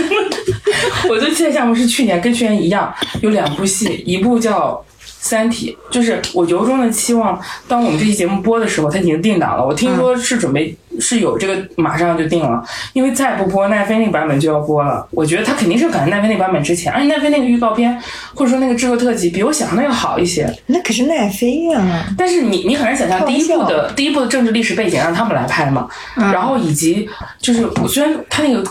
[1.09, 2.93] 我最期待的项目是去年跟去年一样，
[3.23, 4.85] 有两部戏，一部叫。
[5.29, 7.39] 三体就是我由衷的期望，
[7.69, 9.67] 当我们这期节目播的时候，它已经定档了。
[9.67, 12.65] 我听说是准备是有这个，马上就定了，
[12.95, 15.07] 因为再不播奈飞那个版本就要播了。
[15.11, 18.01] 我觉得它肯定是赶在奈飞那个版本之前，而且奈飞那个预告片
[18.35, 20.51] 或者说那个制作特辑比我想象的要好一些。
[20.65, 22.07] 那可是奈飞呀！
[22.17, 25.87] 但是你你很难想象第一部的第一部的政治历史背景让他们来拍嘛，
[26.17, 27.07] 然后以及
[27.39, 28.65] 就是虽然他那个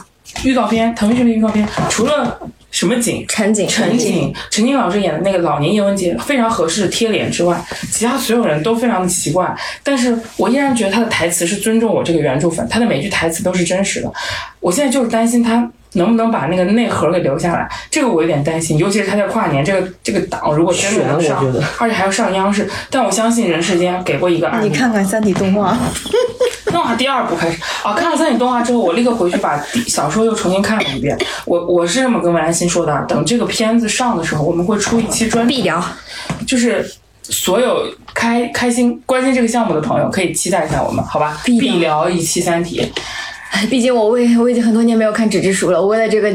[0.44, 2.40] 预告片腾讯的预告片除了。
[2.78, 3.26] 什么景？
[3.28, 7.60] 陈景，陈景，陈景老师演的那个老年叶文洁非常合适贴脸之外，
[7.91, 9.52] 其他所有人都非常的奇怪。
[9.82, 14.14] 但是我依然觉得他的台词是尊重我这个原著粉，他的每句台词都是真实的。
[14.60, 18.77] 我现在就是担心他能不能把那个内核给留下来，这个我有点担心。
[18.77, 21.43] 尤其是他在跨年这个这个档，如果真的能上，
[21.80, 24.51] 而且还要上央视，但我相信人世间给过一个。
[24.61, 25.77] 你看看三体动画。
[26.69, 29.57] 那我第二部开始啊，看了三体动画之后，我立刻回去把
[29.88, 31.18] 小说又重新看了一遍。
[31.45, 35.81] 我我是这么跟文兰心说的，等这个片子上的时候，我们会出一期专必聊，
[36.45, 36.85] 就是
[37.23, 41.41] 所有开开心关心这个项目的朋友可以期待一下我们，好吧？
[41.45, 42.91] 必聊一期三体。
[43.70, 46.32] 毕竟我为我已经很多年没有看纸质书了，我为了这个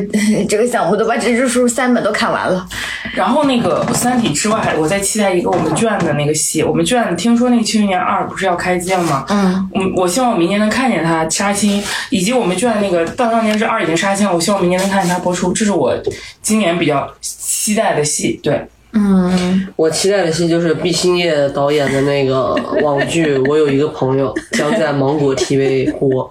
[0.49, 2.67] 这个项目都把纸质书三本都看完了。
[3.15, 6.63] 然后那个《三体》之外，我在期待一个我们卷的那个戏。
[6.63, 9.27] 我们卷听说那个《庆余年二》不是要开机了吗？
[9.29, 15.53] 嗯，我我希望我明年能看见它杀青，以及我们卷那个《到少年之二》已经杀青了，我希望明年能看见它播出。
[15.53, 15.95] 这是我
[16.41, 18.41] 今年比较期待的戏。
[18.43, 26.31] 对，嗯，我期待的戏就是毕兴业导演的那个网剧《我有一个朋友》将在芒果 TV 播。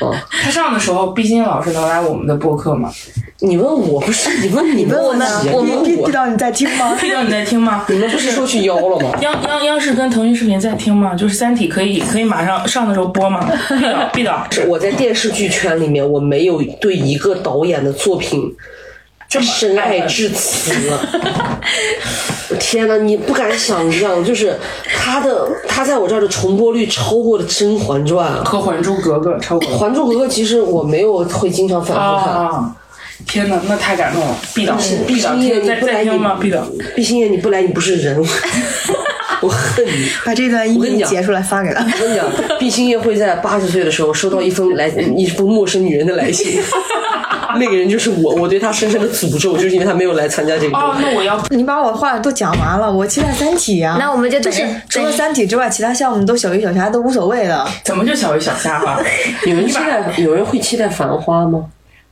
[0.00, 2.90] 哦，他上的时候，毕鑫老师能来我们的播客吗？
[3.40, 4.28] 你问我不是？
[4.46, 5.24] 你问你问我呢？
[5.52, 6.96] 我们毕导你在听吗？
[7.00, 7.84] 毕导你在听吗？
[7.88, 9.16] 你们不是说去邀了吗？
[9.20, 11.14] 央央央视跟腾讯视频在听吗？
[11.14, 13.48] 就是《三体》可以可以马上上的时候播吗？
[14.12, 18.54] 毕导毕导，我在电视剧圈里面，我没有对一个导演的作品。
[19.28, 20.72] 深爱至此，
[22.58, 22.96] 天哪！
[22.96, 24.56] 你不敢想象，就是
[24.96, 29.68] 他的他在我这儿的重播率超过了《甄嬛传》和《还珠格格》，超过。
[29.76, 32.74] 《还珠格格》其实我没有会经常反复看。
[33.26, 34.34] 天哪，那太感动了！
[34.54, 34.74] 毕导，
[35.06, 36.38] 毕导，你不来听吗？
[36.40, 38.16] 毕导，毕星夜，你不来，你不是人。
[39.42, 40.08] 我恨你！
[40.24, 41.84] 把这段音频截出来发给他。
[41.84, 42.26] 我跟你讲，
[42.58, 46.60] 毕星夜会在八十岁的时候收到一封来一封陌生女人的来信。
[47.56, 50.76] 那个人就是我，我对他深深的诅咒，就是因为他没有来参加这个。
[50.76, 53.96] 哦，那我要你把我话都讲完了，我期待三体呀。
[53.98, 57.66] 那我们就就是除了三体之外，其他项目都小鱼小虾都无所谓的。
[57.84, 59.02] 怎么就小鱼小虾了？
[59.46, 61.64] 有人期待，有人会期待繁花吗？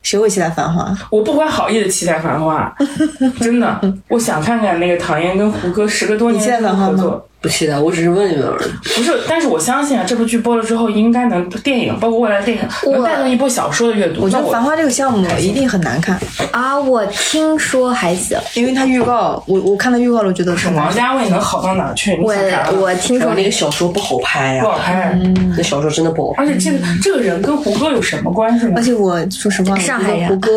[0.03, 0.95] 谁会期待繁花？
[1.09, 2.73] 我不怀好意的期待繁花，
[3.41, 7.27] 真的，我想看看那个唐嫣跟胡歌时隔多年合作。
[7.47, 8.69] 不期待，我只是问一问而已。
[8.93, 14.23] 不是，但是我相信啊，这部剧播了之后，应该能电影，包括未来电影，能带动一波小说的阅读。
[14.23, 16.19] 我觉得《繁花》这个项目一定很难看
[16.51, 16.77] 啊！
[16.77, 22.19] 我听说还行，因为它预告，我我看到预告了，我觉得是王家卫能好到哪去？
[22.21, 22.35] 我
[22.81, 25.17] 我听说那个小说不好拍呀，不好拍。
[25.55, 26.43] 那小说真的不好拍。
[26.43, 28.73] 而且这个这个人跟胡歌有什么关系呢？
[28.75, 30.51] 而且我说实话，上海人，胡歌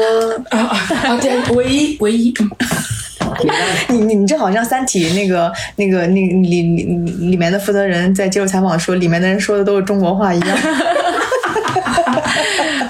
[0.51, 0.59] 啊
[1.05, 2.35] 啊，对，唯一唯一。
[3.89, 6.85] 你你你这好像《三体》那个那个那里里
[7.31, 10.59] 里面的负责人在接受采访说，里面的人说的都是中国话一样。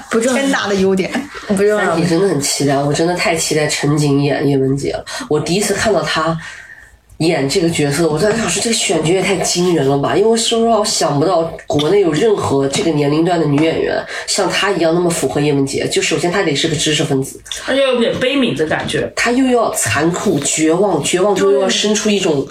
[0.09, 1.09] 不重要，天大的优点。
[1.47, 1.77] 不重要。
[1.77, 5.05] 三体真的很期待，我真的太期待陈瑾演叶文洁了。
[5.29, 6.37] 我第一次看到她。
[7.27, 10.15] 演这个角色，我在想说这个选角也太惊人了吧！
[10.15, 15.87] 因为说实话，我想不到国内有任何这个年龄段的女演员像她一样那么符合叶文洁。
[15.87, 19.11] 就首先她得是个知识分子，而且有点悲悯的感觉。
[19.15, 22.47] 她又要残酷、绝望，绝望中又要生出一种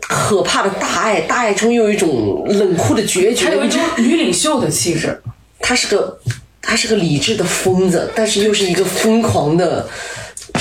[0.00, 5.20] 可怕的大爱，大爱中又有一种冷酷的决绝，有一种女领袖的气质。
[5.60, 6.18] 她是个，
[6.62, 9.86] 她是个理智的疯子，但是又是一个疯狂的。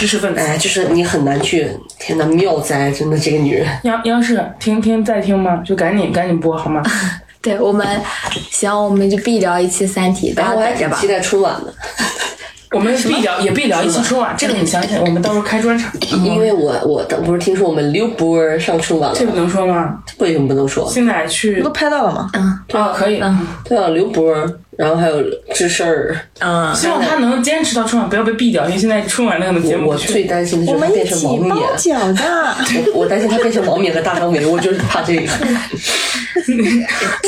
[0.04, 1.66] 知识分子，哎，就是你很难去，
[1.98, 3.66] 天呐，妙哉，真的这个女人。
[3.84, 5.64] 央央视听听在听吗？
[5.66, 6.84] 就赶紧赶紧播好吗？
[7.42, 7.88] 对我们，
[8.52, 10.98] 行，我们就必聊一期《三体》，大家等着吧。
[11.00, 11.74] 期待春晚的。
[12.76, 15.00] 我们必聊也必聊一期春晚，这个你相信？
[15.00, 15.90] 我们到时候开专场，
[16.26, 20.00] 因为我我当不是听说我们刘波儿上春晚了，这个能说吗？
[20.18, 20.86] 为什么不能说？
[20.92, 22.30] 现在去都拍到了吗？
[22.74, 23.24] 啊，可以。
[23.64, 25.24] 对啊，刘波儿，然后还有
[25.54, 26.18] 智事儿。
[26.40, 32.24] 嗯，希望他能坚持到春晚，不要被毙掉，因为现在春晚那个节目我最担心的就是他变成王冕，脚的。
[32.94, 35.28] 我我担心他变成王冕和大张伟，我就是怕这个。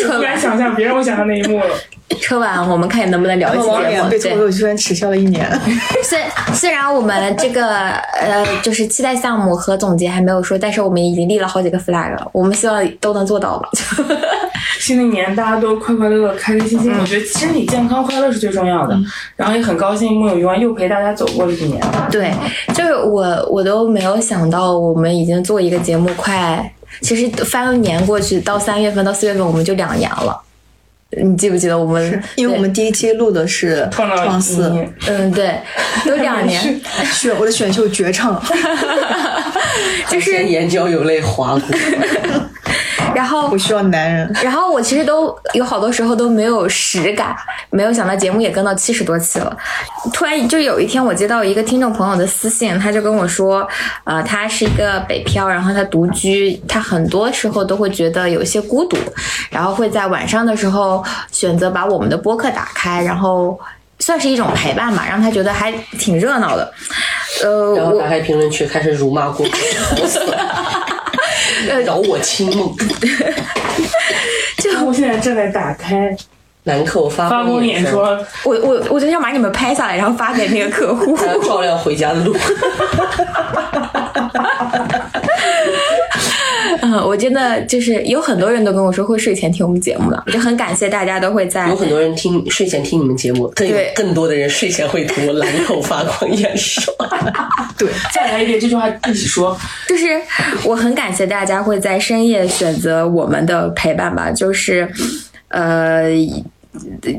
[0.07, 1.65] 突然想象，别让我想象那一幕了。
[2.19, 3.93] 春晚我们看能不能聊一期王节目。
[3.93, 5.47] 冕被脱口秀圈耻笑了一年。
[6.03, 6.19] 虽
[6.53, 13.69] 虽然我们这个呃就是期待项目和总结还没有说，但是我们已经立了好几个 flag 了，我们希望都能做到吧。
[14.79, 18.95] 新的一年大家都快快乐乐、开开心心，我觉得身体健康、快乐是最重要的。
[19.35, 21.81] 然后也很高兴木有鱼丸又陪大家走过了一年。
[22.11, 22.31] 对，
[22.73, 26.71] 就是我我都没有想到，我们已经做一个节目快，
[27.01, 30.39] 其实翻了年过去，到三月份到四月份我们就两年了。
[31.11, 32.23] 你记不记得我们？
[32.35, 34.73] 因为我们第一期录的是创四，
[35.07, 35.59] 嗯，对，
[36.07, 36.81] 有两年。
[37.13, 38.41] 选我的选秀绝唱，
[40.09, 41.61] 就是眼角有泪滑过。
[43.15, 44.31] 然后我需要男人。
[44.43, 47.35] 然后我其实都有好多时候都没有实感，
[47.69, 49.57] 没有想到节目也跟到七十多期了。
[50.13, 53.67] 突然就有一天，我接到一个听众朋友的私信，他就跟我说，
[54.03, 58.97] 呃，他是一个北漂，然后他独居，他很多时候都会觉得有一些孤独，
[59.49, 63.59] 然后会在晚上的时候选择把我们的播客打开，然后
[63.99, 66.73] 算是一种陪伴吧，让他觉得还挺热闹的。
[67.43, 69.45] 呃，然后打开评论区开始辱骂郭
[71.65, 72.75] 郭，好死了，饶我清梦。
[74.57, 76.15] 就我现在正在打开
[76.63, 81.15] 兰蔻发发光眼霜，我我我就想把你们拍下来，然后发给那个客户。
[81.43, 82.35] 照亮回家的路。
[86.95, 96.95] 嗯，我真的就是有很多人都跟我说会睡前听我们节目的，我就很感谢大家都会在有很多人听睡前听你们节目，更有对更多的人睡前会涂兰蔻发光眼霜。
[97.77, 99.57] 对，再来一遍这句话一起说。
[99.87, 100.21] 就是
[100.63, 104.89] 我很感谢大家会在深夜选择我们的陪伴吧，就是
[105.49, 106.05] 呃。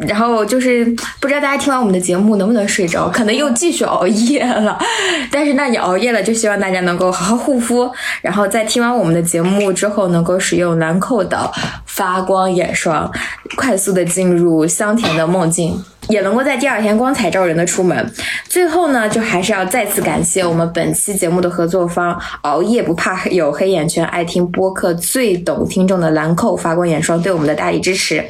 [0.06, 0.84] 然后就是
[1.20, 4.78] 不知道大家听完我们的节目能不能睡着，可能又继续熬夜了。
[5.30, 7.90] 但是那你熬夜了，就希望大家能够好好护肤，
[8.22, 11.50] 然后在听完我们的节目之后，能够使用兰蔻的
[11.84, 13.10] 发光眼霜，
[13.56, 15.82] 快速的进入香甜的梦境。
[16.08, 18.12] 也能够在第二天光彩照人的出门。
[18.48, 28.24] 最后呢，就还是要再次感谢我们本期节目的合作方——熬夜不怕有黑眼圈、爱听播客最懂听众的兰蔻发光眼霜对我们的大力支持。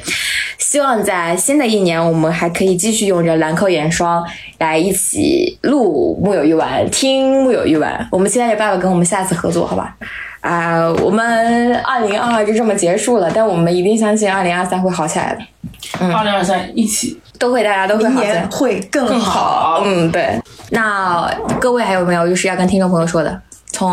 [0.57, 4.23] 希望在新的一年，我们还可以继续用着兰蔻眼霜
[4.57, 8.07] 来一起录木有鱼丸，听木有鱼丸。
[8.11, 9.95] 我们期待着爸爸跟我们下次合作，好吧？
[10.41, 18.49] 啊、我们二零二二就这么结束了，但我们一定相信二零二三会好起来的，二零二三一起都会大家都会明好。
[18.49, 19.19] 会更。
[19.19, 19.81] 好。
[19.85, 20.39] 嗯，对。
[20.71, 23.41] 那各位还有没有就是要跟听众朋友说的？
[23.71, 23.87] 从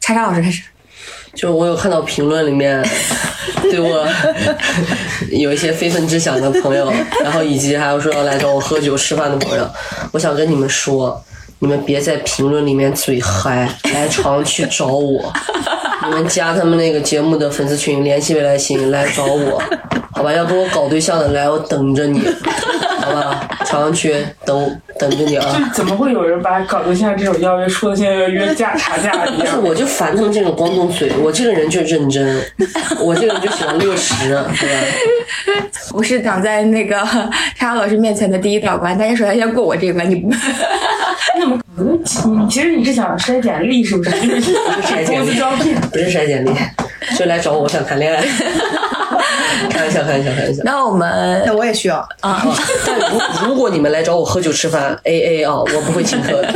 [0.00, 0.62] 叉叉老师开始。
[1.34, 2.84] 就我有看到评论里面
[3.62, 4.06] 对我
[5.30, 6.92] 有一些非分之想的朋友，
[7.24, 9.66] 然后以及还有说要来找我喝酒吃饭的朋友，
[10.12, 11.18] 我想跟你们说，
[11.58, 15.32] 你们别在评论里面嘴嗨，来常去找我，
[16.04, 19.62] 你们加他们那个节目的粉丝群，联系未来星来找我，
[20.12, 20.32] 好吧？
[20.32, 22.20] 要跟我搞对象的来，我等着你，
[23.00, 23.48] 好吧？
[23.64, 24.14] 常去
[24.44, 25.46] 等等着你啊！
[25.56, 29.62] 就怎么会有人把搞对象这种邀约说的像要约架查架一但是样？
[29.62, 32.42] 我就烦他们这种光动嘴，我这个人就认真，
[33.00, 34.44] 我这个人就喜欢落实，对吧？
[35.94, 36.96] 我是挡在那个
[37.56, 40.30] 叉叉老师面前的第一道关，大家首先先过我这一关，你不。
[41.38, 44.10] 那么你其实你是想筛简历是不是？
[44.10, 45.74] 就是公 筛简历司招聘。
[45.92, 46.50] 不是筛简历，
[47.16, 48.24] 就来找我，我想谈恋爱。
[49.70, 50.62] 开玩笑，开玩笑，开玩笑。
[50.64, 52.44] 那我们那我也需要，啊，
[52.86, 56.48] 但如 如果你们来找我喝酒吃饭，A A 啊，我不会请客的。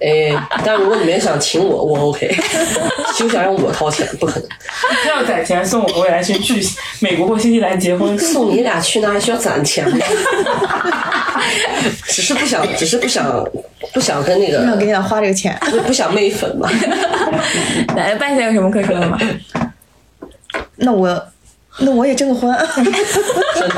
[0.00, 0.32] 哎，
[0.64, 2.32] 但如果你们想请我，我 OK，
[3.18, 4.48] 休想让我掏钱，不可能。
[5.02, 6.62] 他要攒钱送我和未来去去
[7.00, 9.98] 美国或新西兰结婚，送你俩去那还需要攒钱吗？
[12.06, 13.44] 只是不想，只是不想，
[13.92, 15.56] 不想跟那个，不想给你俩花这个钱。
[15.62, 16.68] 不不想媚粉嘛。
[17.98, 19.18] 来半仙有什么可说的吗？
[20.76, 21.28] 那我，
[21.80, 22.56] 那我也征个婚。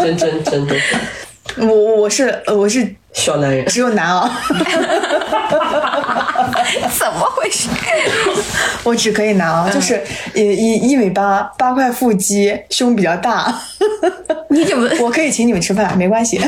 [0.03, 0.77] 真真真真的，
[1.67, 3.65] 我我我是呃我是小男人。
[3.67, 4.31] 只有男啊，
[6.99, 7.69] 怎么回事？
[8.85, 10.01] 我只可以男啊，就是
[10.35, 13.53] 一一一米八，八块腹肌，胸比较大。
[14.49, 14.89] 你怎么？
[15.01, 16.41] 我可以请你们吃饭，没关系。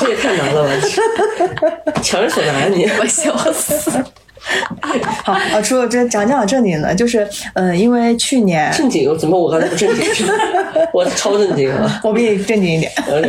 [0.00, 0.70] 这也太难了吧！
[2.02, 4.02] 强人所难，你我笑死。
[5.24, 10.26] 好， 啊，除了这讲讲正经的，就是嗯，因为去年正经，怎么我刚才不正经？
[10.92, 12.00] 我超正经了！
[12.02, 12.90] 我比你正经一点。
[13.06, 13.22] 呃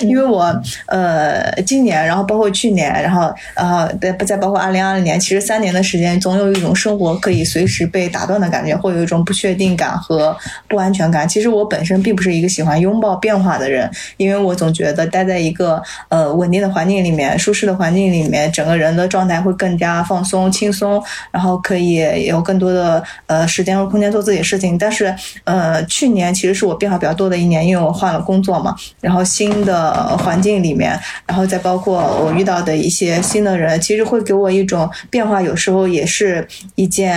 [0.00, 0.44] 因为我
[0.86, 10.36] 呃今年，然后包括去年，然后呃再再包括二零二零年，其实三年的时间，总有一种生活可以随时被打断的感觉，会有一种不确定感和
[10.68, 11.28] 不安全感。
[11.28, 24.78] 其实我本身并不是一个喜欢拥抱变化的人，因为我总觉得待在一个呃稳定的环境里面、舒适的环境里面，整个人的状态会更加放松、轻松，然后可以有更多的呃时间和空间做自己的事情。
[24.78, 37.14] 但是呃去年其实是我变化比较多的一年，因为我换了工作嘛，然后新的环境里面，然后再包括我遇到的一些新的人，其实会给我一种变化，有时候也是一件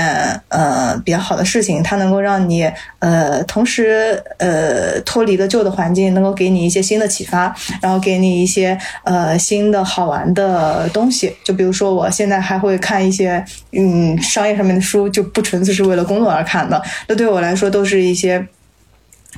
[0.49, 2.69] 呃比较好的事情，它能够让你
[2.99, 11.35] 呃同时呃脱离了旧的环境，能够给你一些新的启发，然后给你一些呃新的好玩的东西。
[11.43, 13.28] 就比如说我现在还会看一些
[13.71, 18.47] 嗯商业上面的书，就不纯粹是为了工作而看的，那对我来说都是一些。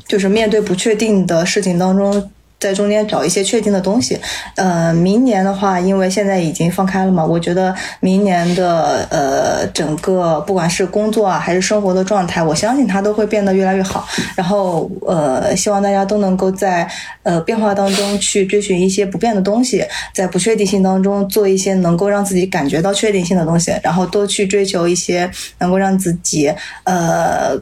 [0.08, 4.18] 就是面对不确定的事情当中，在中间找一些确定的东西。
[4.56, 14.08] 呃，明年的话，因为现在已经放开了嘛，我觉得明年的呃整个不管是工作啊还是生活的状态，我相信它都会变得越来越好。
[14.36, 16.88] 然后呃，希望大家都能够在
[17.24, 19.84] 呃变化当中去追寻一些不变的东西，
[20.14, 27.60] 在不确定性当中做一些能够让自己感觉到确定性的东西，然后多去追求一些能够让自己呃。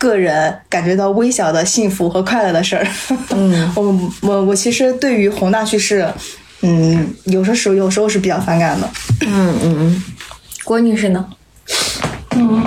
[0.00, 2.86] 个人感觉到微小的幸福和快乐的事儿。
[3.28, 6.10] 嗯， 我我我其实对于宏大叙事，
[6.62, 8.88] 嗯，有的时候有时候是比较反感的。
[9.26, 10.04] 嗯嗯嗯，
[10.64, 11.22] 郭女士呢？
[12.32, 12.64] 嗯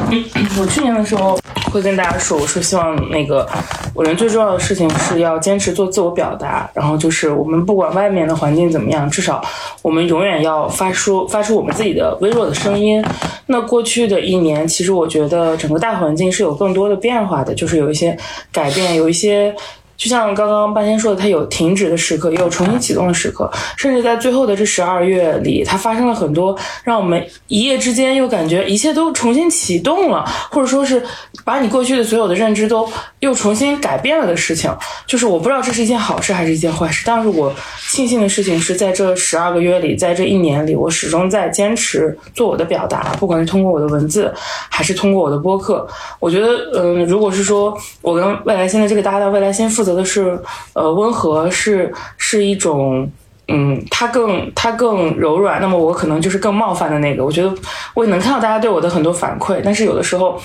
[0.60, 1.40] 我去年的时候
[1.74, 3.50] 会跟大家说，我说希望那个
[3.96, 9.44] 我人最重要的事情是要坚持做自我表达，然后就是我们不管外面的环境怎么样，至少
[9.82, 13.04] 我们永远要发出发出我们自己的微弱的声音。
[13.48, 18.16] 那过去的一年，其实我觉得整个大环境是有更多的变化的，就是有一些
[18.52, 19.56] 改变，有一些。
[19.96, 31.02] 就像刚刚半仙说的，它有停止的时刻，也有重新启动的时刻，甚至在最后的这十二月里，它发生了很多让我们一夜之间又感觉一切都重新启动了，或者说是
[31.46, 32.88] 把你过去的所有的认知都
[33.20, 34.74] 又重新改变了的事情。
[35.06, 37.54] 就是我不知道这是一件好事还是一件坏事，但是我
[37.90, 44.34] 庆幸的事情是在这十二个月里，在这一年里，我始终在坚持做我的表达，不管是通过我的文字，
[44.70, 45.88] 还是通过我的播客。
[46.20, 50.40] 我觉得，嗯，如果是说我跟未来星的这个搭档，未来星负责的是，
[50.72, 53.06] 呃，温和是是一种，
[53.50, 57.26] 嗯，它更它更柔软，那么我可能就是更冒犯的那个。
[57.26, 57.54] 我觉得
[57.94, 60.42] 我也能看到大家对我的很多反馈，但是有的时候，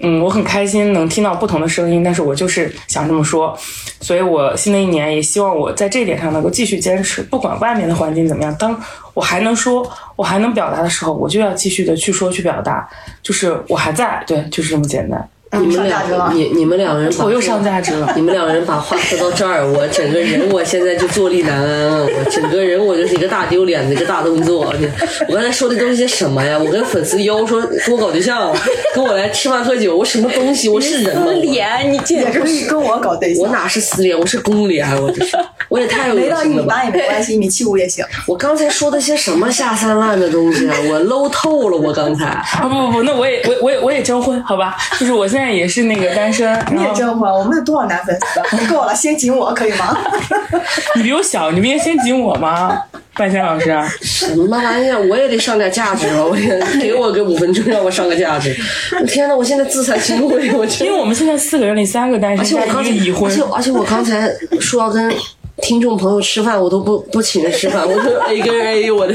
[0.00, 3.54] 嗯，我很开心能听到不同的声音，但是我就是想这么说，
[4.00, 8.74] 所以我新的一年也希望我在这一点上能够继续坚持，不管外面的环境怎么样，当
[9.12, 9.86] 我还能说，
[10.16, 12.88] 我还能表达的时候，我就要继续的去说去表达，
[13.22, 15.28] 就是我还在，对，就是这么简单。
[15.52, 16.02] 你们俩，
[16.32, 22.06] 你你们两个人把 我又上价值了你们两个人把话说到这儿，我整个人我现在就坐立难安啊！
[22.06, 24.74] 我整个人我就是一个大丢脸的一个大动作。
[25.28, 26.58] 我刚才说的都是些什么呀？
[26.58, 28.54] 我跟粉丝邀说跟我搞对象，
[28.94, 30.68] 跟我来吃饭喝酒，我什么东西？
[30.68, 31.24] 我是人吗？
[31.26, 33.42] 我脸，你简直可以跟我搞对象。
[33.42, 35.36] 我哪是死脸，我是公脸，我这是，
[35.68, 36.62] 我也太恶没到一心了吧！
[36.62, 38.04] 米八也没关系，一米七五也行。
[38.26, 40.76] 我刚才说的些什么下三滥的东西啊？
[40.90, 42.26] 我 low 透了，我刚才。
[42.26, 44.76] 啊不不不，那我也我我也我也征婚，好吧？
[45.00, 48.40] 就是我现在也是那个单身， 你也征婚，我们有多少男粉丝？
[48.40, 49.96] 啊够了，先紧我可以吗？
[50.96, 52.76] 你比我小，你不应该先紧我吗？
[53.14, 55.08] 半仙老师，什么玩意儿？
[55.08, 56.24] 我也得上点价值吧！
[56.24, 58.54] 我也给我个五分钟，让我上个价值。
[59.08, 65.12] 天呐，我现在自惭形秽，我真因为我们现在四个人里三个单而且身，加我刚才，一个已婚而且，而且我刚才说要跟
[65.62, 69.14] 听众朋友吃饭，我都不不请人吃饭，我就 A 跟 A，我的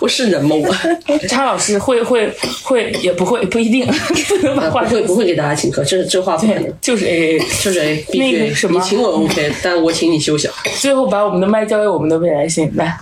[0.00, 0.56] 我是人吗？
[0.56, 6.74] 我 查老师会会会也不会不一定，不能把话不会不会给大家请客，这这话不可能对，。
[6.80, 10.50] 就是 A A，就是 A，必须那个什么你请我 OK，但我请你休想。
[10.80, 12.96] 最后把我们的麦交给我们的未来星来。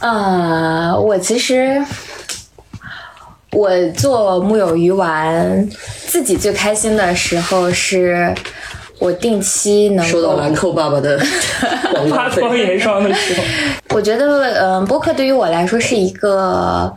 [0.00, 1.80] 呃，我其实
[3.52, 5.68] 我做木有鱼丸，
[6.06, 8.34] 自己最开心的时候是
[8.98, 11.18] 我定期能收到兰蔻爸爸的
[11.92, 13.42] 广告发光费，眼霜的时候，
[13.90, 16.92] 我觉得，嗯、播客对于我来说是一个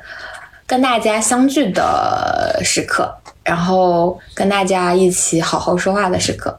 [0.66, 3.14] 跟大家相聚的时刻，
[3.44, 6.58] 然后跟大家一起好好说话的时刻。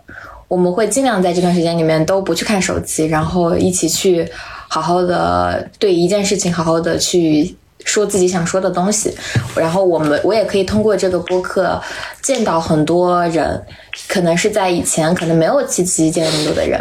[0.49, 4.29] 我们会尽量在这段时间里面都不去看手机，然后一起去
[4.69, 9.15] 好好的对一件事情好好的去说自己想说的东西。
[9.57, 11.81] 然后我们我也可以通过这个播客
[12.23, 13.63] 见到很多人，
[14.09, 16.81] 可能是在以前可能没有七七见那么多的人。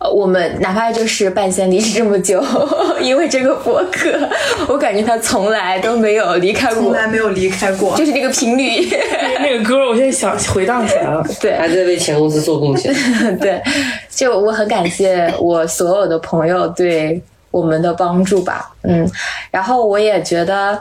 [0.00, 2.42] 呃我们哪怕就是半仙离世这么久，
[3.02, 4.18] 因为这个播客，
[4.66, 7.94] 我感觉他从来都没有离开过，从来没有离开过。
[7.98, 8.88] 就是那个频率。
[9.42, 11.22] 那个歌，我现在想回荡起来了。
[11.38, 12.90] 对，还在为前公司做贡献。
[13.38, 13.60] 对，
[14.08, 19.08] 就我很感谢我所有的朋友对我们的帮助吧，嗯，
[19.50, 20.80] 然后我也觉得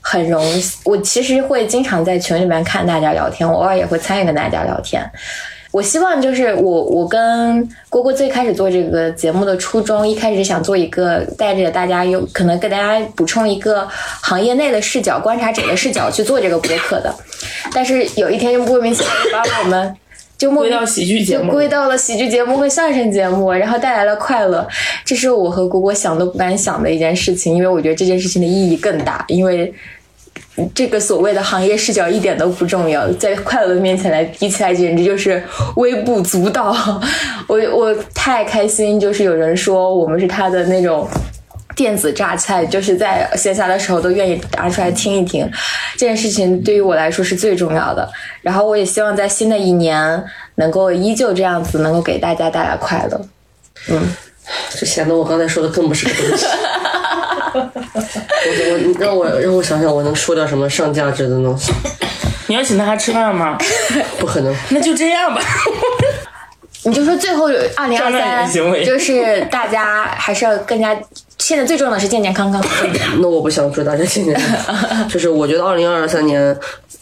[0.00, 5.08] 很荣幸，我其实会经常在群里面看大家聊天，我偶尔也会参与跟大家聊天。
[5.72, 13.86] 我希望就是我，我跟蝈蝈最开始做这个节目的初衷，一开始想做一个带着大家有可能给大家补充一个
[14.22, 17.14] 行业内的视角、观察者的视角去做这个博客的，
[17.74, 19.94] 但是有一天就莫名其妙把我们
[20.38, 24.66] 就归到喜剧节就目，归到了喜剧节目和相声节目，然后带来了快乐，
[25.04, 29.72] 这是我和果果想都不敢想的一件事情，因为我觉得这件事情的意义更大，因为
[30.74, 35.42] 这个所谓的行业视角一点都不重要，在快乐的面前来比起来，简直就是
[35.76, 36.74] 微不足道。
[37.46, 41.08] 我我太开心，就是有人说我们是他的那种。
[41.76, 45.48] 电子榨菜，就是在闲暇的时候都愿意拿出来听一听，
[45.92, 48.10] 这件事情对于我来说是最重要的。
[48.40, 50.24] 然后我也希望在新的一年
[50.56, 53.20] 能够依旧这样子，能够给大家带来快乐。
[53.90, 54.02] 嗯
[54.70, 56.46] 这显得我刚才说的更不是个东西。
[57.54, 57.60] 我
[58.48, 61.72] 我让我让我想想，我能说点什么上价值的东西？
[62.48, 63.58] 你要请大家吃饭吗？
[64.18, 64.54] 不可能。
[64.70, 65.40] 那就这样吧。
[66.84, 67.46] 你就说最后
[67.76, 68.48] 二零二三，
[68.86, 70.96] 就是大家还是要更加，
[71.46, 72.60] 现在最重要的是健健康康。
[73.22, 76.58] 那我不想祝大家健健康康， 就是我觉得二零二三年，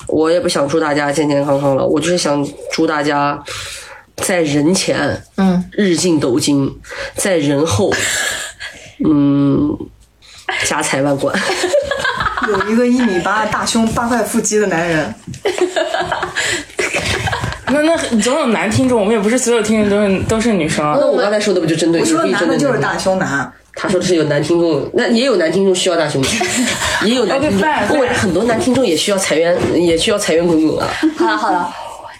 [0.06, 3.42] 我也不想祝大家健健康康了，我就是想祝大家
[4.16, 6.70] 在人前，嗯，日进斗金，
[7.16, 7.90] 在人后，
[9.02, 9.74] 嗯，
[10.66, 11.34] 家财万贯。
[12.46, 15.14] 有一个一米八、大胸、八块腹肌的男人，
[17.68, 20.98] 那那总有男听众，我们也不是所有听众都是都是女生啊。
[21.00, 22.32] 那我刚才说的不就针对我说的你？
[22.32, 23.50] 男的就是大胸男。
[23.74, 26.28] 他说的是有男听众，那也有男听众需要大胸的，
[27.06, 30.88] 也有男听众很多男听众也需要财源，也需要财源滚滚啊。
[31.16, 31.68] 好了好了，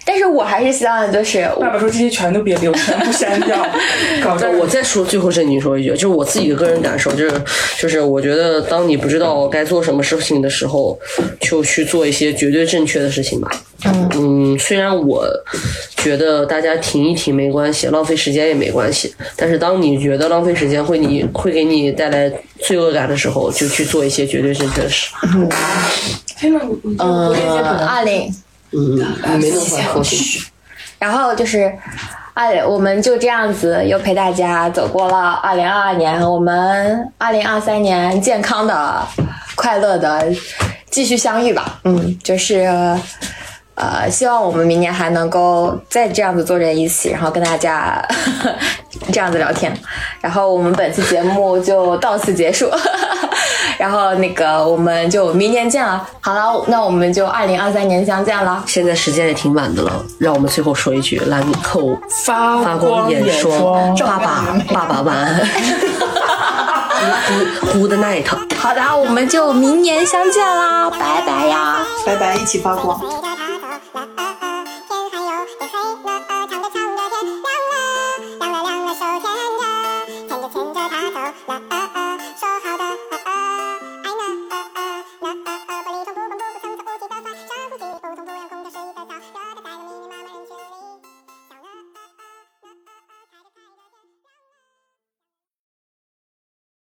[0.05, 3.57] 但是我还是希望就是爸爸说这些全都别留，全部删掉，
[4.23, 7.31] 搞那得我再说最后正经说一句，就是我自己的个人感受，就是
[7.79, 10.97] 就是我觉得当你不知道该做什么事情的时候，
[11.41, 13.49] 就去做一些绝对正确的事情吧。
[14.15, 14.57] 嗯。
[14.57, 15.27] 虽然我
[15.97, 25.09] 觉得大家停一停没关系，浪费时间也没关系，但是当你觉得浪费时间会你会给你带来罪恶感的时候，就去做一些绝对正确的事。
[26.37, 28.33] 天呐，我我呃二零，
[28.71, 30.43] 嗯，你没那么快放心。
[30.99, 31.73] 然后就是。
[32.35, 39.07] 哎，我们就这样子又陪大家走过了二零二二年，我们二零二三年健康的、
[39.55, 40.27] 快乐的
[40.89, 41.79] 继续相遇吧。
[41.85, 42.69] 嗯，就是
[43.75, 48.01] 呃，希望我们明年还能够再这样子坐在一起，然后跟大家
[49.11, 49.77] 这样子聊天。
[50.21, 52.71] 然后我们本期节目就到此结束，
[53.77, 56.07] 然后那个我们就明年见了。
[56.21, 58.63] 好了，那我们就二零二三年相见了。
[58.65, 65.47] 现在时间也挺晚的了，让我们最后说一句：兰蔻发发光眼霜，爸爸爸爸晚安，
[67.73, 68.25] Good night。
[68.57, 71.85] 好的，我们就明年相见啦，拜拜呀。
[72.05, 72.97] 拜拜，一起发光。
[73.95, 74.34] la, la.